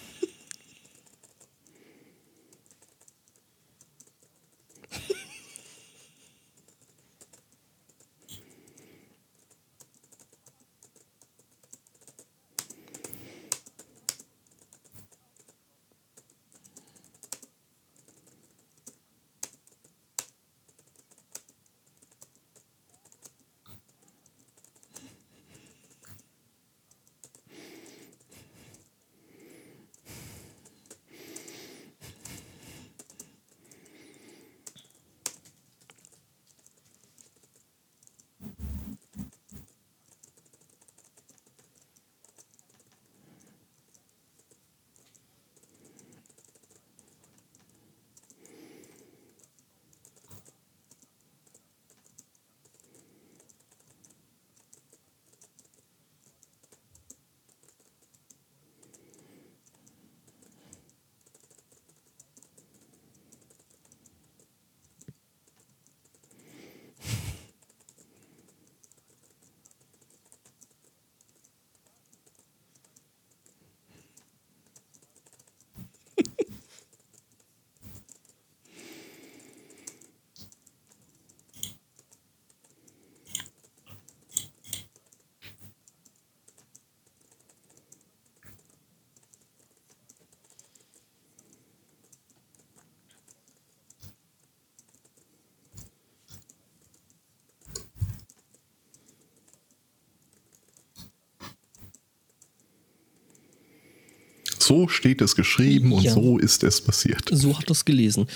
so 104.71 104.87
steht 104.87 105.21
es 105.21 105.35
geschrieben 105.35 105.91
und 105.91 106.03
Ja. 106.03 106.13
so 106.13 106.37
ist 106.37 106.63
es 106.63 106.79
passiert. 106.81 107.27
So 107.31 107.57
hat 107.57 107.69
das 107.69 107.83
gelesen. 107.83 108.27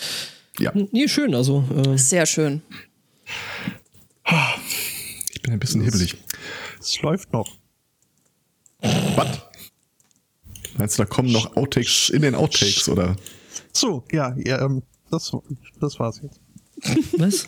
Ja, 0.60 0.72
Nee, 0.92 1.08
schön. 1.08 1.34
Also, 1.34 1.64
äh, 1.76 1.98
Sehr 1.98 2.26
schön. 2.26 2.62
ich 5.34 5.42
bin 5.42 5.54
ein 5.54 5.60
bisschen 5.60 5.82
hibbelig. 5.82 6.16
Es 6.80 7.02
läuft 7.02 7.32
noch. 7.34 7.48
Was? 8.82 9.40
Meinst 10.78 11.00
du, 11.00 11.04
da 11.04 11.06
kommen 11.10 11.32
noch 11.32 11.56
Outtakes 11.56 12.10
in 12.10 12.22
den 12.22 12.36
Outtakes 12.36 12.90
oder? 12.90 13.16
So, 13.72 14.04
ja, 14.12 14.36
ja 14.38 14.64
ähm, 14.66 14.84
das, 15.12 15.32
das 15.80 16.00
war's 16.00 16.22
jetzt. 16.22 16.40
was? 17.18 17.48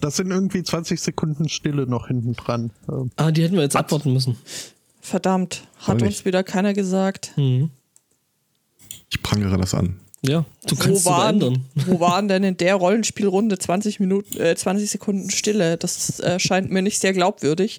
Das 0.00 0.14
sind 0.16 0.30
irgendwie 0.30 0.62
20 0.62 1.00
Sekunden 1.00 1.48
Stille 1.48 1.86
noch 1.88 2.06
hinten 2.06 2.34
dran. 2.34 2.70
Ähm, 2.88 3.10
Ah, 3.16 3.32
die 3.32 3.42
hätten 3.42 3.56
wir 3.56 3.62
jetzt 3.62 3.74
abwarten 3.74 4.12
müssen. 4.12 4.36
Verdammt, 5.06 5.62
hat 5.78 6.02
uns 6.02 6.24
wieder 6.24 6.42
keiner 6.42 6.74
gesagt. 6.74 7.30
Mhm. 7.36 7.70
Ich 9.08 9.22
prangere 9.22 9.56
das 9.56 9.72
an. 9.72 10.00
Ja, 10.22 10.44
du 10.66 10.76
Wo 10.76 10.80
kannst 10.80 11.04
waren, 11.04 11.34
ändern. 11.36 11.64
wo 11.86 12.00
waren 12.00 12.26
denn 12.26 12.42
in 12.42 12.56
der 12.56 12.74
Rollenspielrunde 12.74 13.56
20 13.56 14.00
Minuten, 14.00 14.36
äh, 14.40 14.56
20 14.56 14.90
Sekunden 14.90 15.30
Stille? 15.30 15.76
Das 15.76 16.18
äh, 16.18 16.40
scheint 16.40 16.72
mir 16.72 16.82
nicht 16.82 16.98
sehr 16.98 17.12
glaubwürdig. 17.12 17.78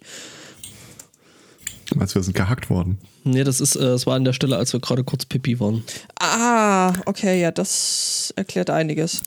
Meinst, 1.96 2.16
wir 2.16 2.24
sind 2.24 2.34
gehackt 2.34 2.70
worden? 2.70 2.98
Nee, 3.26 3.44
das 3.44 3.60
ist, 3.60 3.76
äh, 3.76 3.88
es 3.88 4.08
war 4.08 4.16
an 4.16 4.24
der 4.24 4.32
Stelle, 4.32 4.56
als 4.56 4.72
wir 4.72 4.80
gerade 4.80 5.04
kurz 5.04 5.26
Pipi 5.26 5.60
waren. 5.60 5.84
Ah, 6.22 6.94
okay, 7.06 7.42
ja, 7.42 7.52
das 7.52 8.34
erklärt 8.38 8.70
einiges. 8.70 9.24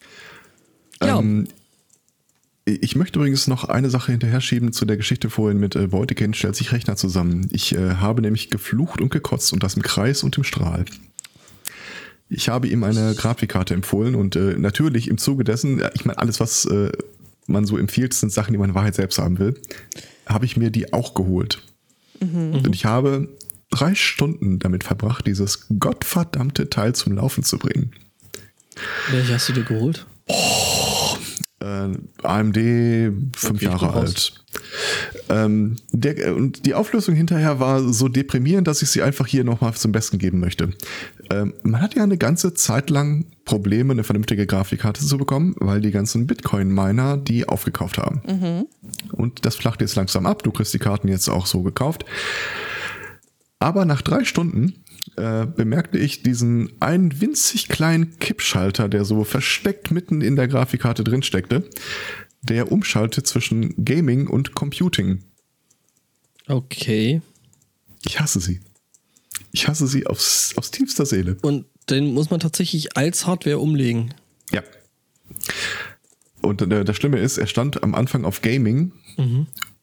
Ja. 1.03 1.23
Ich 2.81 2.97
möchte 2.97 3.19
übrigens 3.19 3.47
noch 3.47 3.65
eine 3.65 3.91
Sache 3.91 4.13
hinterher 4.13 4.41
schieben 4.41 4.73
zu 4.73 4.85
der 4.85 4.97
Geschichte 4.97 5.31
vorhin 5.31 5.59
mit 5.59 5.77
äh, 5.77 5.89
Beutekind 5.89 6.37
stellt 6.37 6.57
sich 6.57 6.73
Rechner 6.73 6.97
zusammen. 6.97 7.49
Ich 7.53 7.75
äh, 7.75 7.97
habe 7.97 8.23
nämlich 8.23 8.51
geflucht 8.51 9.01
und 9.01 9.11
gekotzt 9.11 9.53
und 9.53 9.63
das 9.63 9.75
im 9.75 9.83
Kreis 9.83 10.23
und 10.23 10.37
im 10.37 10.45
Strahl. 10.45 10.85
Ich 12.29 12.49
habe 12.49 12.69
ihm 12.69 12.85
eine 12.85 13.15
Grafikkarte 13.15 13.75
empfohlen 13.75 14.15
und 14.15 14.37
äh, 14.37 14.55
natürlich 14.57 15.09
im 15.09 15.19
Zuge 15.19 15.43
dessen, 15.43 15.83
ich 15.95 16.05
meine, 16.05 16.19
alles, 16.19 16.39
was 16.39 16.65
äh, 16.67 16.93
man 17.47 17.67
so 17.67 17.77
empfiehlt, 17.77 18.15
sind 18.15 18.33
Sachen, 18.33 18.53
die 18.53 18.59
man 18.59 18.71
in 18.71 18.75
Wahrheit 18.75 18.95
selbst 18.95 19.19
haben 19.19 19.39
will, 19.39 19.61
habe 20.27 20.45
ich 20.45 20.57
mir 20.57 20.71
die 20.71 20.93
auch 20.93 21.15
geholt. 21.15 21.63
Und 22.21 22.75
ich 22.75 22.85
habe 22.85 23.31
drei 23.71 23.95
Stunden 23.95 24.59
damit 24.59 24.85
verbracht, 24.85 25.27
dieses 25.27 25.67
gottverdammte 25.79 26.69
Teil 26.69 26.95
zum 26.95 27.15
Laufen 27.15 27.43
zu 27.43 27.59
bringen. 27.59 27.93
Welche 29.11 29.35
hast 29.35 29.49
du 29.49 29.55
dir 29.55 29.65
geholt? 29.65 30.07
Äh, 31.61 31.93
AMD 32.23 32.57
fünf 33.37 33.61
Jahre 33.61 33.93
alt. 33.93 34.33
Ähm, 35.29 35.77
der, 35.93 36.19
äh, 36.19 36.31
und 36.31 36.65
die 36.65 36.73
Auflösung 36.73 37.15
hinterher 37.15 37.61
war 37.61 37.83
so 37.93 38.09
deprimierend, 38.09 38.67
dass 38.67 38.81
ich 38.81 38.89
sie 38.89 39.03
einfach 39.03 39.27
hier 39.27 39.45
nochmal 39.45 39.75
zum 39.75 39.93
Besten 39.93 40.17
geben 40.17 40.41
möchte. 40.41 40.71
Ähm, 41.31 41.53
man 41.63 41.83
hat 41.83 41.95
ja 41.95 42.03
eine 42.03 42.17
ganze 42.17 42.55
Zeit 42.55 42.89
lang 42.89 43.27
Probleme, 43.45 43.93
eine 43.93 44.05
vernünftige 44.05 44.47
Grafikkarte 44.47 45.05
zu 45.05 45.19
bekommen, 45.19 45.55
weil 45.59 45.83
die 45.83 45.91
ganzen 45.91 46.27
Bitcoin-Miner 46.27 47.19
die 47.19 47.47
aufgekauft 47.47 47.99
haben. 47.99 48.23
Und 49.13 49.45
das 49.45 49.57
flacht 49.57 49.83
jetzt 49.83 49.97
langsam 49.97 50.25
ab. 50.25 50.43
Du 50.43 50.53
kriegst 50.53 50.73
die 50.73 50.79
Karten 50.79 51.09
jetzt 51.09 51.29
auch 51.29 51.45
so 51.45 51.63
gekauft. 51.63 52.07
Aber 53.59 53.85
nach 53.85 54.01
drei 54.01 54.25
Stunden 54.25 54.80
äh, 55.21 55.47
bemerkte 55.47 55.99
ich 55.99 56.23
diesen 56.23 56.73
einen 56.81 57.21
winzig 57.21 57.69
kleinen 57.69 58.19
Kippschalter, 58.19 58.89
der 58.89 59.05
so 59.05 59.25
versteckt 59.25 59.91
mitten 59.91 60.21
in 60.21 60.37
der 60.37 60.49
Grafikkarte 60.49 61.05
drin 61.05 61.23
steckte, 61.23 61.69
der 62.43 62.73
umschaltet 62.73 63.27
zwischen 63.27 63.85
Gaming 63.85 64.27
und 64.27 64.55
Computing. 64.55 65.23
Okay. 66.49 67.23
Ich 68.05 68.19
hasse 68.19 68.41
sie. 68.41 68.61
Ich 69.53 69.69
hasse 69.69 69.87
sie 69.87 70.07
aufs, 70.07 70.55
aufs 70.57 70.71
tiefster 70.71 71.07
Seele. 71.07 71.37
Und 71.43 71.67
den 71.89 72.15
muss 72.15 72.31
man 72.31 72.41
tatsächlich 72.41 72.97
als 72.97 73.27
Hardware 73.27 73.59
umlegen. 73.59 74.15
Ja. 74.53 74.63
Und 76.41 76.63
äh, 76.63 76.85
das 76.85 76.97
Schlimme 76.97 77.19
ist, 77.19 77.39
er 77.39 77.47
stand 77.47 77.83
am 77.83 77.95
Anfang 77.95 78.25
auf 78.25 78.43
Gaming 78.43 78.93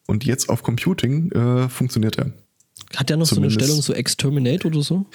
und 0.07 0.25
jetzt 0.25 0.49
auf 0.49 0.63
Computing 0.63 1.31
äh, 1.31 1.69
funktioniert 1.69 2.17
er. 2.17 2.31
Hat 2.95 3.09
der 3.09 3.17
noch 3.17 3.27
Zumindest- 3.27 3.55
so 3.55 3.59
eine 3.59 3.65
Stellung, 3.67 3.81
so 3.81 3.93
Exterminate 3.93 4.65
oder 4.67 4.81
so? 4.81 5.05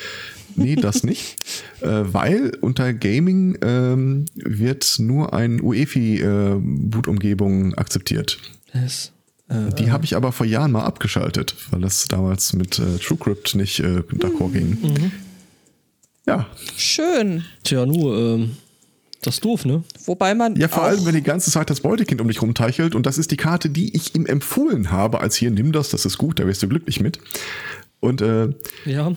Nee, 0.56 0.76
das 0.76 1.02
nicht. 1.04 1.36
äh, 1.80 2.02
weil 2.04 2.52
unter 2.60 2.92
Gaming 2.92 3.56
ähm, 3.62 4.26
wird 4.34 4.96
nur 4.98 5.32
ein 5.32 5.60
UEFI-Boot-Umgebung 5.62 7.74
akzeptiert. 7.74 8.38
Das, 8.72 9.12
äh, 9.48 9.72
Die 9.78 9.90
habe 9.90 10.04
ich 10.04 10.16
aber 10.16 10.32
vor 10.32 10.46
Jahren 10.46 10.72
mal 10.72 10.84
abgeschaltet, 10.84 11.54
weil 11.70 11.80
das 11.80 12.06
damals 12.08 12.52
mit 12.52 12.78
äh, 12.78 12.98
TrueCrypt 12.98 13.54
nicht 13.54 13.80
äh, 13.80 14.02
d'accord 14.12 14.52
ging. 14.52 15.12
Ja. 16.26 16.46
Schön. 16.76 17.44
tja, 17.64 17.86
nur, 17.86 18.16
ähm, 18.16 18.56
das 19.22 19.34
ist 19.34 19.44
doof, 19.44 19.64
ne? 19.64 19.82
Wobei 20.04 20.34
man 20.34 20.56
Ja, 20.56 20.68
vor 20.68 20.82
allem, 20.82 21.04
wenn 21.06 21.14
die 21.14 21.22
ganze 21.22 21.50
Zeit 21.50 21.70
das 21.70 21.80
Beutekind 21.80 22.20
um 22.20 22.28
dich 22.28 22.42
rumteichelt 22.42 22.94
und 22.94 23.06
das 23.06 23.18
ist 23.18 23.30
die 23.30 23.36
Karte, 23.36 23.70
die 23.70 23.94
ich 23.96 24.14
ihm 24.14 24.26
empfohlen 24.26 24.90
habe, 24.90 25.20
als 25.20 25.36
hier, 25.36 25.50
nimm 25.50 25.72
das, 25.72 25.88
das 25.90 26.04
ist 26.04 26.18
gut, 26.18 26.38
da 26.40 26.46
wirst 26.46 26.62
du 26.62 26.68
glücklich 26.68 27.00
mit. 27.00 27.18
Und 28.00 28.20
äh, 28.20 28.48
Ja. 28.84 29.12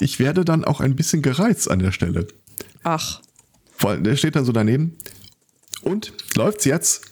ich 0.00 0.18
werde 0.18 0.44
dann 0.44 0.64
auch 0.64 0.80
ein 0.80 0.94
bisschen 0.96 1.20
gereizt 1.22 1.70
an 1.70 1.80
der 1.80 1.92
Stelle. 1.92 2.26
ach, 2.84 3.20
Vor 3.76 3.90
allem, 3.90 4.04
der 4.04 4.16
steht 4.16 4.36
dann 4.36 4.44
so 4.44 4.52
daneben. 4.52 4.96
Und 5.82 6.12
läuft's 6.36 6.64
jetzt? 6.64 7.02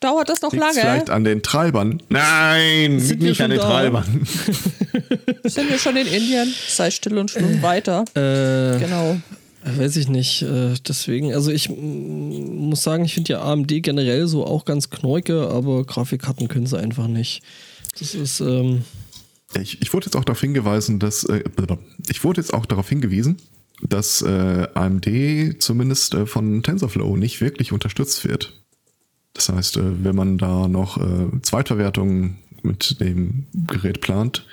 Dauert 0.00 0.28
das 0.28 0.42
noch 0.42 0.52
Liegt's 0.52 0.76
lange? 0.76 0.80
vielleicht 0.80 1.10
an 1.10 1.24
den 1.24 1.42
Treibern? 1.42 2.02
Nein, 2.08 3.00
Sind 3.00 3.22
nicht 3.22 3.40
an 3.40 3.50
den 3.50 3.58
da? 3.60 3.66
Treibern. 3.66 4.26
Sind 5.44 5.70
wir 5.70 5.78
schon 5.78 5.96
in 5.96 6.06
Indien? 6.06 6.52
Sei 6.68 6.90
still 6.90 7.18
und 7.18 7.30
schlum 7.30 7.62
weiter. 7.62 8.04
Äh, 8.14 8.78
Genau. 8.80 9.18
Weiß 9.64 9.96
ich 9.96 10.08
nicht. 10.08 10.42
Äh, 10.42 10.74
deswegen, 10.86 11.34
also 11.34 11.50
ich 11.50 11.68
muss 11.68 12.82
sagen, 12.82 13.04
ich 13.04 13.14
finde 13.14 13.32
ja 13.32 13.42
AMD 13.42 13.68
generell 13.82 14.26
so 14.28 14.46
auch 14.46 14.64
ganz 14.64 14.88
knorke, 14.88 15.48
aber 15.48 15.84
Grafikkarten 15.84 16.48
können 16.48 16.66
sie 16.66 16.78
einfach 16.78 17.06
nicht. 17.08 17.42
Das 17.98 18.14
ist, 18.14 18.40
ähm, 18.40 18.84
Ich, 19.60 19.82
ich 19.82 19.92
wurde 19.92 20.06
jetzt 20.06 20.16
auch 20.16 20.24
darauf 20.24 20.40
hingewiesen, 20.40 21.00
dass 21.00 21.24
äh, 21.24 21.42
ich 22.08 22.22
wurde 22.24 22.40
jetzt 22.40 22.54
auch 22.54 22.64
darauf 22.66 22.88
hingewiesen, 22.88 23.38
dass 23.82 24.22
äh, 24.22 24.68
AMD 24.74 25.60
zumindest 25.60 26.14
äh, 26.14 26.24
von 26.26 26.62
TensorFlow 26.62 27.16
nicht 27.16 27.40
wirklich 27.40 27.72
unterstützt 27.72 28.24
wird. 28.26 28.54
Das 29.34 29.48
heißt, 29.48 29.76
äh, 29.76 30.04
wenn 30.04 30.16
man 30.16 30.38
da 30.38 30.68
noch 30.68 30.98
äh, 30.98 31.40
Zweitverwertungen 31.42 32.38
mit 32.62 33.00
dem 33.00 33.46
Gerät 33.54 34.00
plant, 34.00 34.46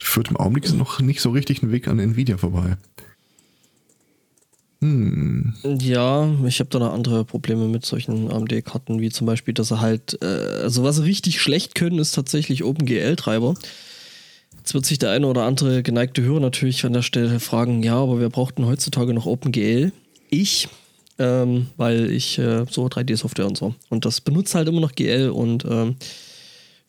führt 0.00 0.28
im 0.28 0.36
Augenblick 0.36 0.72
noch 0.74 1.00
nicht 1.00 1.20
so 1.20 1.30
richtig 1.30 1.62
ein 1.62 1.72
Weg 1.72 1.88
an 1.88 1.98
Nvidia 1.98 2.36
vorbei. 2.36 2.76
ja, 4.82 6.30
ich 6.46 6.60
habe 6.60 6.70
da 6.70 6.78
noch 6.78 6.92
andere 6.92 7.24
Probleme 7.24 7.66
mit 7.66 7.86
solchen 7.86 8.30
AMD-Karten, 8.30 9.00
wie 9.00 9.10
zum 9.10 9.26
Beispiel, 9.26 9.54
dass 9.54 9.68
sie 9.68 9.80
halt, 9.80 10.18
äh, 10.22 10.26
also 10.62 10.84
was 10.84 10.96
sie 10.96 11.04
richtig 11.04 11.40
schlecht 11.40 11.74
können, 11.74 11.98
ist 11.98 12.14
tatsächlich 12.14 12.62
OpenGL-Treiber. 12.62 13.54
Jetzt 14.58 14.74
wird 14.74 14.84
sich 14.84 14.98
der 14.98 15.10
eine 15.10 15.26
oder 15.28 15.44
andere 15.44 15.82
geneigte 15.82 16.22
Hörer 16.22 16.40
natürlich 16.40 16.84
an 16.84 16.92
der 16.92 17.02
Stelle 17.02 17.40
fragen, 17.40 17.82
ja, 17.82 17.96
aber 17.96 18.20
wer 18.20 18.28
braucht 18.28 18.58
denn 18.58 18.66
heutzutage 18.66 19.14
noch 19.14 19.26
OpenGL? 19.26 19.92
Ich, 20.28 20.68
ähm, 21.18 21.68
weil 21.76 22.10
ich 22.10 22.38
äh, 22.38 22.64
so 22.70 22.86
3D-Software 22.86 23.46
und 23.46 23.56
so. 23.56 23.74
Und 23.88 24.04
das 24.04 24.20
benutzt 24.20 24.54
halt 24.54 24.68
immer 24.68 24.80
noch 24.80 24.94
GL 24.94 25.30
und 25.30 25.64
ähm, 25.64 25.96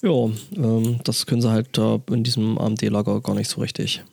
ja, 0.03 0.29
ähm, 0.55 0.99
das 1.03 1.25
können 1.25 1.41
sie 1.41 1.49
halt 1.49 1.69
da 1.77 1.99
in 2.11 2.23
diesem 2.23 2.57
AMD-Lager 2.57 3.21
gar 3.21 3.35
nicht 3.35 3.49
so 3.49 3.61
richtig. 3.61 4.03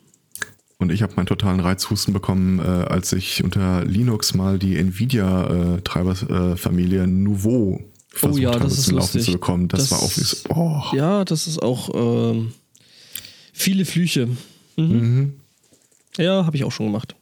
Und 0.78 0.90
ich 0.90 1.02
habe 1.02 1.12
meinen 1.16 1.26
totalen 1.26 1.60
Reizhusten 1.60 2.12
bekommen, 2.12 2.58
äh, 2.58 2.62
als 2.62 3.12
ich 3.12 3.44
unter 3.44 3.84
Linux 3.84 4.34
mal 4.34 4.58
die 4.58 4.76
Nvidia-Treiberfamilie 4.76 7.06
Nouveau 7.06 7.80
versucht 8.08 8.40
ja, 8.42 8.50
habe 8.52 8.64
das 8.64 8.78
ist 8.78 8.84
zum 8.86 8.96
Laufen 8.96 9.20
zu 9.20 9.32
bekommen. 9.32 9.68
Das, 9.68 9.88
Das- 9.88 9.90
war 9.92 10.02
auch 10.02 10.16
wie 10.16 10.20
so, 10.20 10.36
oh. 10.50 10.82
Ja, 10.96 11.24
das 11.24 11.46
ist 11.46 11.62
auch 11.62 11.90
ähm, 11.94 12.52
viele 13.52 13.84
Flüche. 13.84 14.26
Mhm. 14.76 14.84
Mhm. 14.86 15.34
Ja, 16.18 16.44
habe 16.46 16.56
ich 16.56 16.64
auch 16.64 16.72
schon 16.72 16.86
gemacht. 16.86 17.14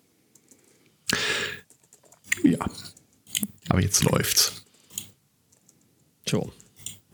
Ja. 2.42 2.58
Aber 3.68 3.80
jetzt 3.80 4.02
läuft's. 4.04 4.64
Tja. 6.24 6.40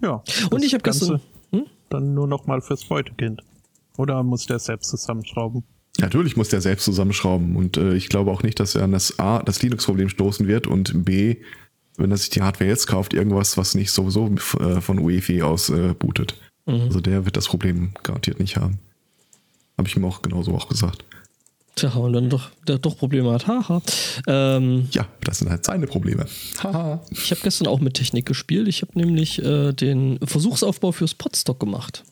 Ja. 0.03 0.23
Und 0.51 0.64
ich 0.64 0.75
habe 0.75 0.83
gestern. 0.83 1.21
Ganze 1.51 1.67
Dann 1.88 2.14
nur 2.14 2.27
noch 2.27 2.47
mal 2.47 2.61
fürs 2.61 2.85
Beutekind. 2.85 3.43
Oder 3.97 4.23
muss 4.23 4.47
der 4.47 4.59
selbst 4.59 4.91
zusammenschrauben? 4.91 5.64
Natürlich 5.99 6.37
muss 6.37 6.49
der 6.49 6.61
selbst 6.61 6.85
zusammenschrauben 6.85 7.57
und 7.57 7.77
äh, 7.77 7.95
ich 7.95 8.09
glaube 8.09 8.31
auch 8.31 8.45
nicht, 8.45 8.61
dass 8.61 8.77
er 8.77 8.85
an 8.85 8.93
das 8.93 9.19
A, 9.19 9.43
das 9.43 9.62
Linux-Problem 9.62 10.09
stoßen 10.09 10.47
wird 10.47 10.69
und 10.69 11.05
B, 11.05 11.38
wenn 11.97 12.12
er 12.12 12.17
sich 12.17 12.31
die 12.31 12.43
Hardware 12.43 12.71
jetzt 12.71 12.87
kauft, 12.87 13.14
irgendwas, 13.14 13.57
was 13.57 13.75
nicht 13.75 13.91
sowieso 13.91 14.29
äh, 14.61 14.81
von 14.81 15.01
UEFI 15.01 15.43
aus 15.43 15.71
äh, 15.71 15.95
bootet. 15.99 16.37
Also 16.67 17.01
der 17.01 17.25
wird 17.25 17.38
das 17.38 17.49
Problem 17.49 17.93
garantiert 18.03 18.41
nicht 18.41 18.59
haben. 18.59 18.79
Habe 19.79 19.88
ich 19.88 19.97
ihm 19.97 20.05
auch 20.05 20.21
genauso 20.21 20.55
auch 20.55 20.69
gesagt. 20.69 21.03
Tja, 21.79 21.95
und 21.95 22.12
dann 22.12 22.29
doch, 22.29 22.51
der 22.67 22.79
doch 22.79 22.97
Probleme 22.99 23.33
hat. 23.33 23.47
Haha. 23.47 23.81
Ähm, 24.27 24.88
Ja, 24.93 25.07
das 25.25 25.38
sind 25.38 25.51
halt 25.51 25.64
seine 25.64 25.87
Probleme. 25.87 26.27
Haha. 26.62 27.01
ich 27.11 27.31
habe 27.31 27.41
gestern 27.43 27.69
auch 27.69 27.81
mit 27.81 27.95
Technik 27.95 28.27
gespielt. 28.27 28.67
Ich 28.69 28.83
habe 28.83 28.99
nämlich 28.99 29.43
äh, 29.43 29.73
den 29.73 30.19
Versuchsaufbau 30.25 30.93
fürs 30.93 31.14
Podstock 31.14 31.61
gemacht. 31.61 32.05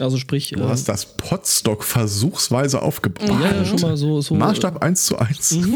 Also 0.00 0.16
sprich, 0.16 0.50
Du 0.50 0.68
hast 0.68 0.88
das 0.88 1.06
Podstock 1.06 1.84
versuchsweise 1.84 2.82
aufgebaut. 2.82 3.28
ja, 3.28 3.54
ja, 3.54 3.64
schon 3.64 3.80
mal 3.80 3.96
so, 3.96 4.20
so 4.20 4.34
Maßstab 4.34 4.82
1 4.82 5.06
zu 5.06 5.16
1. 5.18 5.58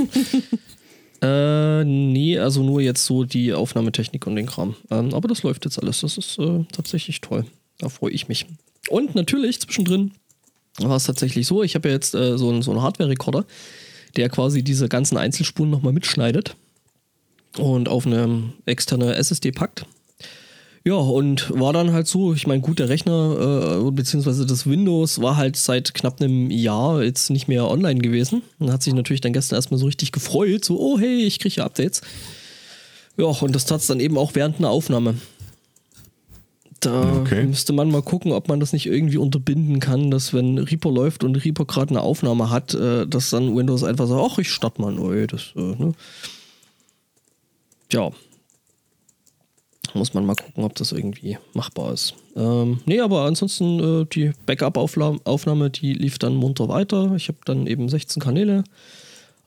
Äh, 1.20 1.82
nee, 1.84 2.38
also 2.38 2.62
nur 2.62 2.80
jetzt 2.80 3.04
so 3.04 3.24
die 3.24 3.52
Aufnahmetechnik 3.52 4.24
und 4.28 4.36
den 4.36 4.46
Kram. 4.46 4.76
Ähm, 4.90 5.12
aber 5.14 5.26
das 5.26 5.42
läuft 5.42 5.64
jetzt 5.64 5.82
alles. 5.82 6.02
Das 6.02 6.16
ist 6.16 6.38
äh, 6.38 6.64
tatsächlich 6.70 7.20
toll. 7.20 7.44
Da 7.78 7.88
freue 7.88 8.12
ich 8.12 8.28
mich. 8.28 8.46
Und 8.88 9.16
natürlich 9.16 9.60
zwischendrin 9.60 10.12
war 10.78 10.96
es 10.96 11.04
tatsächlich 11.04 11.46
so, 11.46 11.62
ich 11.62 11.74
habe 11.74 11.88
ja 11.88 11.94
jetzt 11.94 12.14
äh, 12.14 12.38
so 12.38 12.48
einen, 12.48 12.62
so 12.62 12.70
einen 12.70 12.82
Hardware-Recorder, 12.82 13.44
der 14.16 14.28
quasi 14.28 14.62
diese 14.62 14.88
ganzen 14.88 15.16
Einzelspuren 15.16 15.70
nochmal 15.70 15.92
mitschneidet 15.92 16.56
und 17.56 17.88
auf 17.88 18.06
eine 18.06 18.52
externe 18.66 19.14
SSD 19.14 19.52
packt. 19.52 19.86
Ja, 20.84 20.94
und 20.94 21.50
war 21.50 21.72
dann 21.72 21.92
halt 21.92 22.06
so, 22.06 22.32
ich 22.32 22.46
meine, 22.46 22.62
gut, 22.62 22.78
der 22.78 22.88
Rechner 22.88 23.82
äh, 23.86 23.90
beziehungsweise 23.90 24.46
das 24.46 24.66
Windows 24.66 25.20
war 25.20 25.36
halt 25.36 25.56
seit 25.56 25.92
knapp 25.92 26.20
einem 26.20 26.50
Jahr 26.50 27.02
jetzt 27.02 27.30
nicht 27.30 27.48
mehr 27.48 27.68
online 27.68 28.00
gewesen. 28.00 28.42
Und 28.58 28.72
hat 28.72 28.82
sich 28.82 28.94
natürlich 28.94 29.20
dann 29.20 29.32
gestern 29.32 29.56
erstmal 29.56 29.78
so 29.78 29.86
richtig 29.86 30.12
gefreut, 30.12 30.64
so, 30.64 30.80
oh 30.80 30.98
hey, 30.98 31.24
ich 31.24 31.40
kriege 31.40 31.56
ja 31.56 31.64
Updates. 31.64 32.00
Ja, 33.18 33.26
und 33.26 33.54
das 33.54 33.66
tat 33.66 33.80
es 33.80 33.86
dann 33.86 34.00
eben 34.00 34.16
auch 34.16 34.34
während 34.34 34.58
einer 34.58 34.70
Aufnahme. 34.70 35.16
Da 36.80 37.20
Okay. 37.20 37.44
müsste 37.44 37.72
man 37.72 37.90
mal 37.90 38.02
gucken, 38.02 38.30
ob 38.32 38.48
man 38.48 38.60
das 38.60 38.72
nicht 38.72 38.86
irgendwie 38.86 39.16
unterbinden 39.16 39.80
kann, 39.80 40.10
dass 40.10 40.32
wenn 40.32 40.58
Reaper 40.58 40.90
läuft 40.92 41.24
und 41.24 41.34
Reaper 41.36 41.64
gerade 41.64 41.90
eine 41.90 42.02
Aufnahme 42.02 42.50
hat, 42.50 42.74
äh, 42.74 43.06
dass 43.06 43.30
dann 43.30 43.56
Windows 43.56 43.82
einfach 43.82 44.06
sagt, 44.06 44.20
ach, 44.32 44.38
ich 44.38 44.50
starte 44.50 44.80
mal 44.80 44.92
neu. 44.92 45.26
Das, 45.26 45.52
äh, 45.56 45.60
ne? 45.60 45.92
Ja. 47.92 48.10
Muss 49.94 50.12
man 50.14 50.26
mal 50.26 50.36
gucken, 50.36 50.64
ob 50.64 50.74
das 50.74 50.92
irgendwie 50.92 51.38
machbar 51.54 51.92
ist. 51.94 52.14
Ähm, 52.36 52.80
nee, 52.84 53.00
aber 53.00 53.22
ansonsten 53.22 54.02
äh, 54.02 54.04
die 54.06 54.32
Backup-Aufnahme, 54.46 55.70
die 55.70 55.94
lief 55.94 56.18
dann 56.18 56.36
munter 56.36 56.68
weiter. 56.68 57.14
Ich 57.16 57.28
habe 57.28 57.38
dann 57.46 57.66
eben 57.66 57.88
16 57.88 58.22
Kanäle 58.22 58.64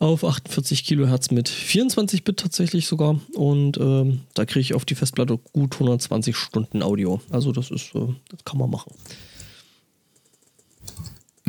auf 0.02 0.24
48 0.24 0.84
Kilohertz 0.84 1.30
mit 1.30 1.48
24 1.48 2.24
Bit 2.24 2.38
tatsächlich 2.38 2.88
sogar. 2.88 3.20
Und 3.36 3.78
ähm, 3.78 4.22
da 4.34 4.46
kriege 4.46 4.62
ich 4.62 4.74
auf 4.74 4.84
die 4.84 4.96
Festplatte 4.96 5.40
gut 5.54 5.74
120 5.76 6.36
Stunden 6.36 6.82
Audio. 6.82 7.22
Also 7.30 7.52
das 7.52 7.70
ist, 7.70 7.94
äh, 7.94 8.08
das 8.30 8.44
kann 8.44 8.58
man 8.58 8.72
machen. 8.72 8.92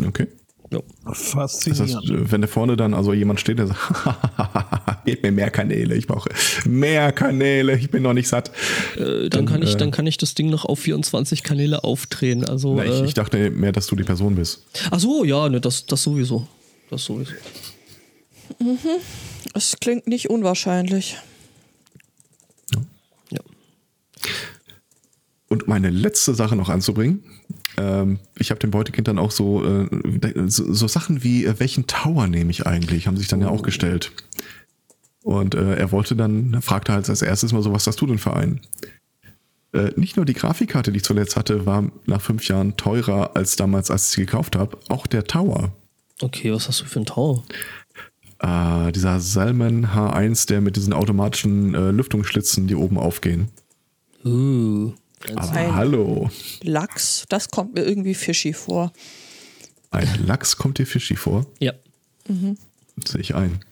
Okay. 0.07 0.27
Ja. 0.71 0.81
Das 1.07 1.31
Faszinierend. 1.31 1.97
heißt, 1.97 2.11
äh, 2.11 2.31
wenn 2.31 2.43
da 2.43 2.47
vorne 2.47 2.77
dann 2.77 2.93
also 2.93 3.15
jemand 3.15 3.41
steht, 3.41 3.59
der 3.59 3.69
sagt, 3.69 3.81
gebt 5.07 5.23
mir 5.23 5.33
mehr 5.33 5.51
Kanäle, 5.51 5.95
ich 5.95 6.07
brauche 6.07 6.29
mehr 6.67 7.11
Kanäle, 7.13 7.79
ich 7.79 7.91
bin 7.91 8.03
noch 8.03 8.13
nicht 8.15 8.29
satt. 8.29 8.51
Äh, 8.97 9.01
dann, 9.01 9.31
Dann, 9.31 9.47
kann 9.47 9.63
ich, 9.63 9.75
äh, 9.75 9.77
dann 9.79 9.91
kann 9.91 10.07
ich 10.07 10.19
das 10.19 10.35
Ding 10.35 10.51
noch 10.51 10.67
auf 10.67 10.81
24 10.81 11.43
Kanäle 11.43 11.85
aufdrehen. 11.85 12.45
Also, 12.45 12.75
Na, 12.75 12.85
ich, 12.85 13.01
äh, 13.01 13.05
ich 13.07 13.15
dachte 13.15 13.51
mehr, 13.51 13.73
dass 13.73 13.87
du 13.87 13.97
die 13.97 14.05
Person 14.05 14.35
bist. 14.35 14.63
ach 14.91 15.01
so, 15.01 15.25
ja, 15.25 15.49
ne, 15.49 15.59
das, 15.59 15.87
das 15.87 16.03
sowieso. 16.03 16.47
Das 16.91 17.05
sowieso. 17.05 17.33
Es 19.55 19.77
klingt 19.81 20.07
nicht 20.07 20.31
unwahrscheinlich. 20.31 21.19
Ja. 23.31 23.41
Und 25.49 25.69
meine 25.69 25.91
letzte 25.91 26.35
Sache 26.35 26.57
noch 26.57 26.69
anzubringen. 26.69 27.23
Ähm, 27.77 28.19
ich 28.39 28.51
habe 28.51 28.61
dem 28.61 28.71
Beutekind 28.71 29.09
dann 29.09 29.19
auch 29.19 29.31
so, 29.31 29.65
äh, 29.65 29.89
so, 30.47 30.73
so 30.73 30.89
Sachen 30.89 31.23
wie, 31.23 31.45
äh, 31.45 31.59
welchen 31.59 31.87
Tower 31.87 32.27
nehme 32.27 32.51
ich 32.51 32.67
eigentlich, 32.67 33.07
haben 33.07 33.17
sich 33.17 33.29
dann 33.29 33.41
ja 33.41 33.49
auch 33.49 33.63
gestellt. 33.63 34.13
Und 35.23 35.55
äh, 35.55 35.77
er 35.77 35.93
wollte 35.93 36.17
dann, 36.17 36.61
fragte 36.63 36.93
halt 36.93 37.09
als 37.09 37.23
erstes 37.23 37.53
mal 37.53 37.63
so, 37.63 37.73
was 37.73 37.87
hast 37.87 38.01
du 38.01 38.07
denn 38.07 38.19
für 38.19 38.35
einen? 38.35 38.61
Nicht 39.97 40.17
nur 40.17 40.27
die 40.27 40.35
Grafikkarte, 40.35 40.93
die 40.93 40.99
ich 40.99 41.05
zuletzt 41.05 41.35
hatte, 41.35 41.65
war 41.65 41.91
nach 42.05 42.21
fünf 42.21 42.47
Jahren 42.47 42.77
teurer 42.77 43.35
als 43.35 43.57
damals, 43.57 43.91
als 43.91 44.05
ich 44.05 44.11
sie 44.11 44.27
gekauft 44.27 44.55
habe, 44.55 44.77
auch 44.91 45.07
der 45.07 45.25
Tower. 45.25 45.73
Okay, 46.21 46.53
was 46.53 46.69
hast 46.69 46.83
du 46.83 46.85
für 46.85 47.01
ein 47.01 47.07
Tau? 47.07 47.43
Äh, 48.43 48.91
dieser 48.93 49.21
Salmon 49.21 49.87
H1, 49.87 50.47
der 50.49 50.61
mit 50.61 50.77
diesen 50.77 50.93
automatischen 50.93 51.75
äh, 51.75 51.91
Lüftungsschlitzen, 51.93 52.67
die 52.67 52.75
oben 52.75 52.99
aufgehen. 52.99 53.49
Uh, 54.25 54.93
Aber 55.37 55.53
Ein- 55.53 55.75
hallo, 55.75 56.31
Lachs, 56.63 57.25
das 57.29 57.49
kommt 57.51 57.75
mir 57.75 57.83
irgendwie 57.85 58.15
fishy 58.15 58.53
vor. 58.53 58.93
ein 59.91 60.27
Lachs 60.27 60.57
kommt 60.57 60.79
dir 60.79 60.87
fishy 60.87 61.17
vor. 61.17 61.47
ja. 61.61 61.73
Sehe 63.05 63.21
ich 63.21 63.35
ein. 63.35 63.65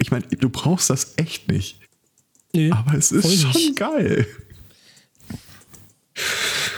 Ich 0.00 0.10
meine, 0.10 0.24
du 0.26 0.48
brauchst 0.50 0.90
das 0.90 1.12
echt 1.16 1.48
nicht. 1.48 1.78
Nö, 2.54 2.70
Aber 2.72 2.94
es 2.94 3.12
ist 3.12 3.40
schon 3.40 3.50
nicht. 3.52 3.76
geil. 3.76 4.26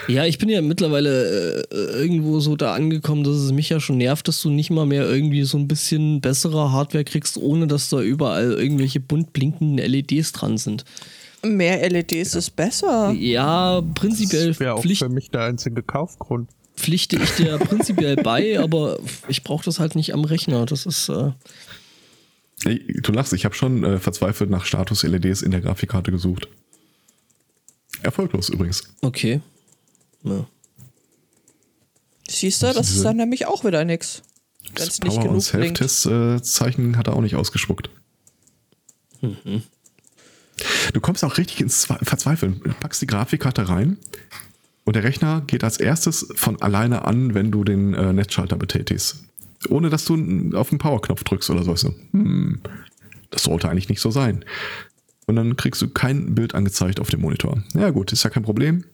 Ja, 0.07 0.27
ich 0.27 0.39
bin 0.39 0.49
ja 0.49 0.61
mittlerweile 0.61 1.63
äh, 1.71 1.77
irgendwo 1.99 2.41
so 2.41 2.57
da 2.57 2.75
angekommen, 2.75 3.25
dass 3.25 3.37
es 3.37 3.53
mich 3.53 3.71
ja 3.71 3.81
schon 3.81 3.99
nervt, 3.99 4.29
dass 4.29 4.41
du 4.43 4.51
nicht 4.51 4.71
mal 4.71 4.87
mehr 4.87 5.09
irgendwie 5.09 5.45
so 5.45 5.57
ein 5.57 5.67
bisschen 5.67 6.21
bessere 6.21 6.73
Hardware 6.73 7.05
kriegst, 7.05 7.39
ohne 7.39 7.67
dass 7.67 7.89
da 7.89 8.01
überall 8.01 8.53
irgendwelche 8.53 9.01
bunt 9.01 9.33
blinkenden 9.33 9.79
LEDs 9.79 10.33
dran 10.33 10.59
sind. 10.59 10.85
Mehr 11.43 11.89
LEDs 11.89 12.35
ist 12.35 12.51
besser. 12.57 13.13
Ja, 13.13 13.83
prinzipiell 13.95 14.49
Das 14.49 14.61
wäre 14.61 14.75
auch 14.75 14.83
Pflicht, 14.83 15.03
für 15.03 15.09
mich 15.09 15.31
der 15.31 15.43
einzige 15.43 15.83
Kaufgrund. 15.83 16.49
pflichte 16.77 17.17
ich 17.17 17.31
dir 17.33 17.59
prinzipiell 17.59 18.17
bei, 18.17 18.59
aber 18.61 18.99
ich 19.29 19.43
brauche 19.43 19.65
das 19.65 19.79
halt 19.81 19.95
nicht 19.95 20.13
am 20.15 20.25
Rechner. 20.25 20.67
Das 20.67 20.87
ist, 20.87 21.09
äh, 21.09 21.33
Du 23.03 23.13
lachst, 23.13 23.33
ich 23.33 23.45
habe 23.45 23.55
schon 23.55 23.85
äh, 23.85 23.99
verzweifelt 23.99 24.49
nach 24.49 24.65
Status-LEDs 24.65 25.43
in 25.43 25.51
der 25.51 25.61
Grafikkarte 25.61 26.11
gesucht. 26.11 26.49
Erfolglos 28.05 28.49
übrigens. 28.49 28.85
okay. 29.03 29.41
Ja. 30.23 30.47
Siehst 32.29 32.63
du, 32.63 32.73
das 32.73 32.91
ist 32.91 33.05
dann 33.05 33.17
nämlich 33.19 33.47
auch 33.47 33.65
wieder 33.65 33.85
nix. 33.85 34.23
Das 34.75 34.99
nicht 35.03 35.15
Power- 35.17 35.29
und. 35.29 35.41
Self-Test-Zeichen 35.43 36.97
hat 36.97 37.07
er 37.09 37.15
auch 37.17 37.21
nicht 37.21 37.37
ausgespuckt. 37.37 37.91
Du 40.93 41.01
kommst 41.01 41.25
auch 41.25 41.37
richtig 41.37 41.61
ins 41.61 41.87
Zwe- 41.87 42.03
Verzweifeln. 42.05 42.61
Du 42.65 42.73
packst 42.73 43.03
die 43.03 43.07
Grafikkarte 43.07 43.69
rein 43.69 43.99
und 44.85 44.97
der 44.97 45.05
Rechner 45.05 45.43
geht 45.47 45.65
als 45.65 45.79
erstes 45.79 46.27
von 46.35 46.61
alleine 46.63 47.05
an, 47.05 47.35
wenn 47.35 47.51
du 47.51 47.65
den 47.65 47.95
äh, 47.95 48.13
Netzschalter 48.13 48.57
betätigst. 48.57 49.25
Ohne 49.69 49.91
dass 49.91 50.05
du 50.05 50.53
auf 50.57 50.69
den 50.71 50.79
Power-Knopf 50.79 51.25
drückst 51.25 51.51
oder 51.51 51.65
so. 51.65 51.75
So, 51.77 51.95
Hm, 52.13 52.61
das 53.31 53.45
sollte 53.45 53.69
eigentlich 53.69 53.89
nicht 53.89 54.01
so 54.01 54.11
sein. 54.11 54.45
Und 55.27 55.37
dann 55.37 55.57
kriegst 55.57 55.81
du 55.83 55.89
kein 55.89 56.35
Bild 56.35 56.55
angezeigt 56.55 57.01
auf 57.01 57.11
dem 57.11 57.21
Monitor. 57.21 57.63
Ja 57.75 57.91
gut, 57.91 58.13
ist 58.13 58.25
ja 58.25 58.31
kein 58.31 58.43
Problem. 58.43 58.85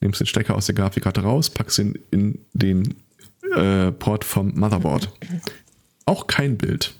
Nimmst 0.00 0.20
den 0.20 0.26
Stecker 0.26 0.54
aus 0.54 0.66
der 0.66 0.74
Grafikkarte 0.74 1.22
raus, 1.22 1.50
packst 1.50 1.78
ihn 1.78 1.98
in 2.10 2.38
den 2.52 2.94
äh, 3.54 3.92
Port 3.92 4.24
vom 4.24 4.54
Motherboard. 4.54 5.10
Auch 6.06 6.26
kein 6.26 6.56
Bild. 6.56 6.94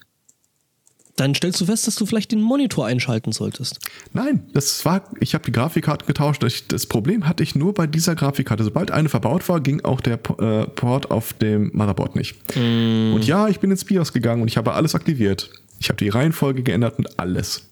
Dann 1.17 1.35
stellst 1.35 1.61
du 1.61 1.67
fest, 1.67 1.87
dass 1.87 1.97
du 1.97 2.07
vielleicht 2.07 2.33
den 2.33 2.41
Monitor 2.41 2.87
einschalten 2.87 3.33
solltest. 3.33 3.79
Nein, 4.15 4.49
das 4.55 4.87
war, 4.87 5.05
ich 5.21 5.35
habe 5.35 5.45
die 5.45 5.53
Grafikkarte 5.53 6.07
getauscht. 6.07 6.43
Ich, 6.45 6.67
das 6.67 6.87
Problem 6.87 7.29
hatte 7.29 7.43
ich 7.43 7.55
nur 7.55 7.75
bei 7.75 7.87
dieser 7.87 8.15
Grafikkarte. 8.15 8.65
Sobald 8.65 8.91
eine 8.91 9.11
verbaut 9.11 9.47
war, 9.51 9.61
ging 9.61 9.83
auch 9.83 10.01
der 10.01 10.15
äh, 10.15 10.67
Port 10.67 11.11
auf 11.11 11.35
dem 11.35 11.73
Motherboard 11.75 12.17
nicht. 12.17 12.37
Und 12.57 13.23
ja, 13.23 13.49
ich 13.49 13.61
bin 13.61 13.71
ins 13.71 13.85
BIOS 13.85 14.15
gegangen 14.15 14.41
und 14.41 14.49
ich 14.49 14.57
habe 14.57 14.73
alles 14.73 14.95
aktiviert. 14.95 15.51
Ich 15.79 15.91
habe 15.91 15.99
die 15.99 16.09
Reihenfolge 16.09 16.63
geändert 16.63 16.99
und 16.99 17.19
alles. 17.19 17.70